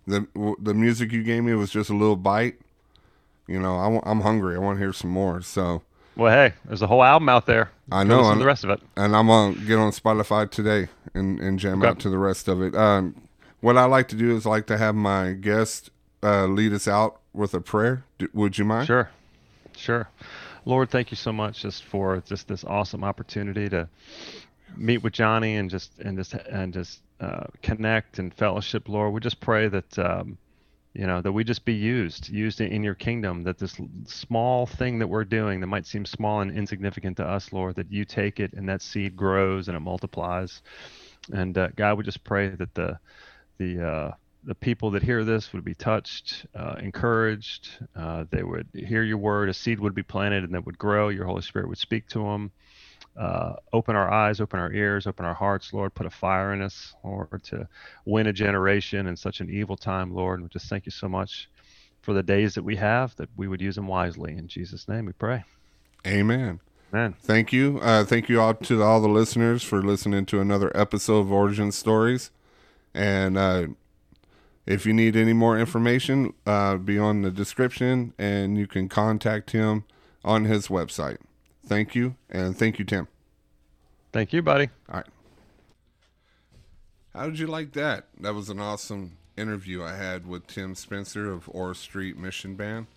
the 0.08 0.28
the 0.60 0.74
music 0.74 1.12
you 1.12 1.22
gave 1.24 1.44
me 1.44 1.54
was 1.54 1.70
just 1.70 1.92
a 1.92 1.96
little 1.96 2.16
bite. 2.18 2.60
You 3.48 3.60
know, 3.60 4.02
I, 4.06 4.12
am 4.12 4.22
hungry. 4.22 4.56
I 4.56 4.60
want 4.60 4.78
to 4.78 4.84
hear 4.84 4.94
some 4.94 5.10
more. 5.12 5.42
So. 5.42 5.82
Well, 6.16 6.32
hey, 6.32 6.54
there's 6.66 6.82
a 6.82 6.88
whole 6.88 7.04
album 7.04 7.28
out 7.30 7.46
there. 7.46 7.72
I 7.92 8.04
know, 8.04 8.22
listen 8.22 8.40
the 8.40 8.46
rest 8.46 8.64
of 8.64 8.70
it. 8.70 8.82
and 8.96 9.16
I'm 9.16 9.28
gonna 9.28 9.56
get 9.56 9.78
on 9.78 9.92
Spotify 9.92 10.50
today 10.50 10.88
and, 11.14 11.40
and 11.40 11.58
jam 11.60 11.80
Okay. 11.82 11.90
out 11.90 12.00
to 12.00 12.10
the 12.10 12.18
rest 12.20 12.48
of 12.48 12.62
it. 12.62 12.76
Um, 12.76 13.28
what 13.62 13.78
I 13.78 13.86
like 13.86 14.08
to 14.10 14.16
do 14.16 14.36
is 14.36 14.46
like 14.46 14.68
to 14.68 14.78
have 14.78 14.94
my 14.96 15.34
guest 15.34 15.90
uh, 16.22 16.46
lead 16.46 16.72
us 16.72 16.88
out 16.88 17.20
with 17.34 17.54
a 17.54 17.60
prayer. 17.62 18.04
D- 18.20 18.28
would 18.34 18.58
you 18.58 18.64
mind? 18.66 18.88
Sure, 18.88 19.10
sure. 19.76 20.08
Lord, 20.66 20.90
thank 20.92 21.12
you 21.12 21.18
so 21.18 21.34
much 21.34 21.62
just 21.64 21.84
for 21.84 22.22
just 22.26 22.48
this 22.48 22.64
awesome 22.64 23.04
opportunity 23.04 23.68
to 23.70 23.90
meet 24.78 25.04
with 25.04 25.14
Johnny 25.14 25.56
and 25.56 25.70
just 25.70 25.98
and 26.00 26.18
just 26.18 26.34
and 26.34 26.74
just 26.74 27.02
uh, 27.20 27.46
connect 27.64 28.20
and 28.20 28.34
fellowship. 28.34 28.88
Lord, 28.88 29.14
we 29.14 29.20
just 29.20 29.40
pray 29.40 29.68
that 29.68 30.00
um, 30.00 30.38
you 30.94 31.08
know 31.08 31.22
that 31.22 31.32
we 31.32 31.44
just 31.44 31.66
be 31.66 31.74
used, 31.74 32.30
used 32.30 32.62
in, 32.62 32.84
your 32.84 32.94
kingdom. 32.94 33.44
That 33.44 33.58
this 33.58 33.80
small 34.06 34.66
thing 34.68 35.00
that 35.00 35.08
we're 35.08 35.26
doing 35.26 35.60
that 35.60 35.68
might 35.68 35.88
seem 35.88 36.06
small 36.06 36.42
and 36.42 36.56
insignificant 36.56 37.18
to 37.18 37.26
us, 37.26 37.52
Lord, 37.52 37.76
that 37.76 37.92
you 37.92 38.06
take 38.06 38.40
it 38.40 38.54
and 38.54 38.70
that 38.70 38.82
seed 38.82 39.16
grows 39.16 39.68
and 39.68 39.76
it 39.76 39.80
multiplies. 39.80 40.62
And 41.32 41.58
uh, 41.58 41.70
God, 41.76 41.98
we 41.98 42.04
just 42.04 42.24
pray 42.24 42.50
that 42.50 42.74
the 42.76 43.00
the 43.58 43.88
uh, 43.88 44.12
the 44.44 44.56
people 44.56 44.92
that 44.92 45.04
hear 45.04 45.24
this 45.24 45.54
would 45.54 45.64
be 45.64 45.74
touched, 45.74 46.46
uh, 46.54 46.76
encouraged. 46.80 47.70
Uh, 47.96 48.26
they 48.30 48.44
would 48.44 48.68
hear 48.74 49.04
your 49.04 49.18
word. 49.18 49.50
A 49.50 49.54
seed 49.54 49.80
would 49.80 49.96
be 49.96 50.04
planted 50.04 50.44
and 50.44 50.54
that 50.54 50.66
would 50.66 50.78
grow. 50.78 51.10
Your 51.10 51.26
Holy 51.26 51.42
Spirit 51.42 51.70
would 51.70 51.78
speak 51.78 52.08
to 52.10 52.20
them. 52.20 52.52
Uh, 53.16 53.54
open 53.72 53.96
our 53.96 54.12
eyes, 54.12 54.42
open 54.42 54.60
our 54.60 54.72
ears, 54.74 55.06
open 55.06 55.26
our 55.26 55.34
hearts, 55.34 55.72
Lord. 55.72 55.94
Put 55.94 56.08
a 56.08 56.10
fire 56.10 56.54
in 56.54 56.62
us, 56.62 56.96
Lord, 57.04 57.30
to 57.46 57.68
win 58.06 58.28
a 58.28 58.34
generation 58.34 59.08
in 59.08 59.16
such 59.16 59.40
an 59.40 59.50
evil 59.50 59.78
time, 59.78 60.14
Lord. 60.14 60.40
And 60.40 60.46
we 60.46 60.50
just 60.50 60.68
thank 60.68 60.86
you 60.86 60.92
so 60.92 61.08
much 61.08 61.50
for 62.02 62.14
the 62.14 62.24
days 62.24 62.56
that 62.56 62.64
we 62.64 62.76
have, 62.76 63.16
that 63.18 63.30
we 63.38 63.48
would 63.48 63.62
use 63.62 63.76
them 63.76 63.88
wisely. 63.88 64.34
In 64.34 64.48
Jesus' 64.48 64.88
name 64.88 65.06
we 65.06 65.14
pray. 65.14 65.44
Amen. 66.06 66.60
Amen. 66.94 67.16
Thank 67.22 67.54
you. 67.54 67.80
Uh, 67.82 68.04
thank 68.04 68.30
you 68.30 68.40
all 68.42 68.54
to 68.54 68.84
all 68.84 69.02
the 69.02 69.08
listeners 69.08 69.64
for 69.64 69.82
listening 69.82 70.26
to 70.28 70.42
another 70.42 70.72
episode 70.76 71.20
of 71.20 71.32
Origin 71.32 71.72
Stories. 71.72 72.30
And 72.94 73.38
uh, 73.38 73.68
if 74.66 74.86
you 74.86 74.94
need 74.94 75.16
any 75.16 75.34
more 75.34 75.58
information, 75.58 76.34
uh, 76.46 76.78
be 76.78 77.00
on 77.00 77.22
the 77.22 77.32
description, 77.32 78.14
and 78.20 78.58
you 78.58 78.68
can 78.68 78.90
contact 78.90 79.52
him 79.52 79.86
on 80.24 80.46
his 80.46 80.68
website. 80.68 81.18
Thank 81.66 81.96
you, 81.96 82.16
and 82.30 82.58
thank 82.58 82.80
you, 82.80 82.86
Tim. 82.86 83.08
Thank 84.12 84.34
you, 84.34 84.42
buddy. 84.42 84.70
All 84.90 84.98
right. 84.98 85.06
How 87.14 87.26
did 87.28 87.40
you 87.40 87.48
like 87.48 87.74
that? 87.74 88.08
That 88.20 88.34
was 88.34 88.50
an 88.50 88.60
awesome 88.60 89.18
interview 89.38 89.84
I 89.84 89.96
had 89.96 90.28
with 90.28 90.48
Tim 90.48 90.76
Spencer 90.76 91.32
of 91.32 91.50
Ora 91.52 91.76
Street 91.76 92.18
Mission 92.18 92.56
Band. 92.56 92.88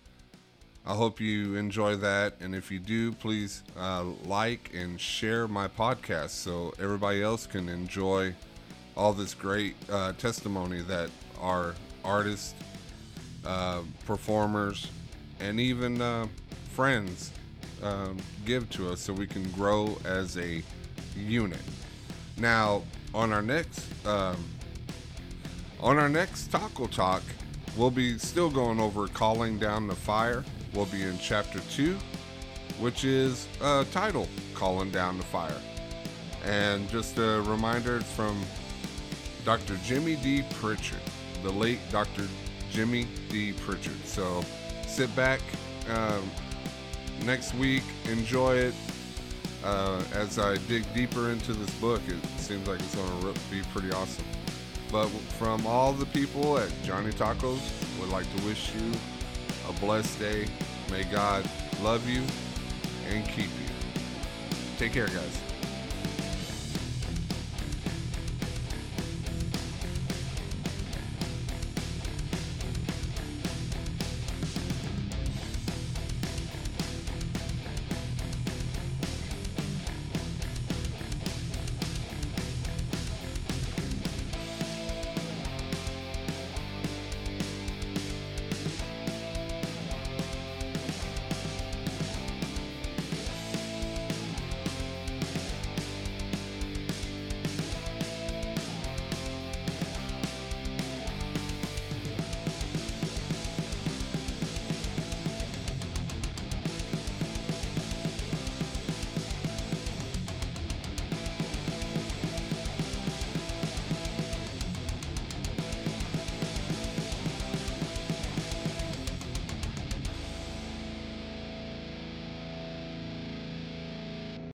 I 0.85 0.95
hope 0.95 1.19
you 1.19 1.55
enjoy 1.55 1.97
that, 1.97 2.35
and 2.39 2.55
if 2.55 2.71
you 2.71 2.79
do, 2.79 3.11
please 3.11 3.63
uh, 3.77 4.05
like 4.23 4.71
and 4.73 4.99
share 4.99 5.47
my 5.47 5.67
podcast 5.67 6.29
so 6.29 6.73
everybody 6.79 7.21
else 7.21 7.45
can 7.45 7.67
enjoy 7.67 8.33
all 8.95 9.13
this 9.13 9.33
great 9.33 9.75
uh, 9.91 10.13
testimony 10.13 10.81
that 10.81 11.09
our 11.41 11.75
artists, 12.03 12.53
uh, 13.45 13.81
performers, 14.05 14.89
and 15.39 15.59
even 15.59 16.01
uh, 16.01 16.27
friends 16.73 17.31
um, 17.83 18.17
give 18.45 18.69
to 18.71 18.89
us 18.89 19.01
so 19.01 19.13
we 19.13 19.27
can 19.27 19.49
grow 19.51 19.97
as 20.05 20.37
a 20.37 20.63
unit. 21.15 21.59
Now, 22.37 22.83
on 23.13 23.33
our 23.33 23.41
next 23.41 23.85
um, 24.05 24.37
on 25.79 25.97
our 25.97 26.09
next 26.09 26.51
taco 26.51 26.87
talk, 26.87 27.23
we'll 27.75 27.91
be 27.91 28.17
still 28.17 28.49
going 28.49 28.79
over 28.79 29.07
calling 29.07 29.57
down 29.57 29.87
the 29.87 29.95
fire. 29.95 30.43
We'll 30.73 30.85
be 30.85 31.03
in 31.03 31.17
chapter 31.19 31.59
two, 31.71 31.97
which 32.79 33.03
is 33.03 33.47
uh, 33.61 33.85
title 33.91 34.27
"Calling 34.53 34.91
Down 34.91 35.17
the 35.17 35.23
Fire," 35.23 35.61
and 36.45 36.89
just 36.89 37.17
a 37.17 37.41
reminder, 37.47 37.97
it's 37.97 38.11
from 38.11 38.39
Dr. 39.45 39.77
Jimmy 39.85 40.15
D. 40.17 40.43
Pritchard, 40.55 40.99
the 41.41 41.51
late 41.51 41.79
Dr. 41.91 42.27
Jimmy 42.69 43.07
D. 43.29 43.53
Pritchard. 43.53 44.05
So 44.05 44.43
sit 44.85 45.15
back 45.15 45.39
um, 45.89 46.29
next 47.25 47.53
week, 47.55 47.83
enjoy 48.09 48.55
it. 48.55 48.73
Uh, 49.63 50.01
as 50.13 50.39
I 50.39 50.57
dig 50.67 50.83
deeper 50.93 51.29
into 51.31 51.53
this 51.53 51.69
book, 51.79 52.01
it 52.07 52.23
seems 52.39 52.67
like 52.67 52.79
it's 52.79 52.95
going 52.95 53.33
to 53.33 53.39
be 53.51 53.61
pretty 53.73 53.91
awesome. 53.91 54.25
But 54.91 55.07
from 55.37 55.65
all 55.67 55.93
the 55.93 56.05
people 56.05 56.57
at 56.57 56.71
Johnny 56.83 57.11
Tacos, 57.11 57.59
would 57.99 58.09
like 58.09 58.25
to 58.37 58.45
wish 58.45 58.71
you 58.75 58.91
a 59.67 59.73
blessed 59.79 60.19
day. 60.19 60.47
May 60.91 61.03
God 61.05 61.49
love 61.81 62.07
you 62.07 62.23
and 63.09 63.25
keep 63.25 63.45
you. 63.45 64.01
Take 64.77 64.93
care, 64.93 65.07
guys. 65.07 65.46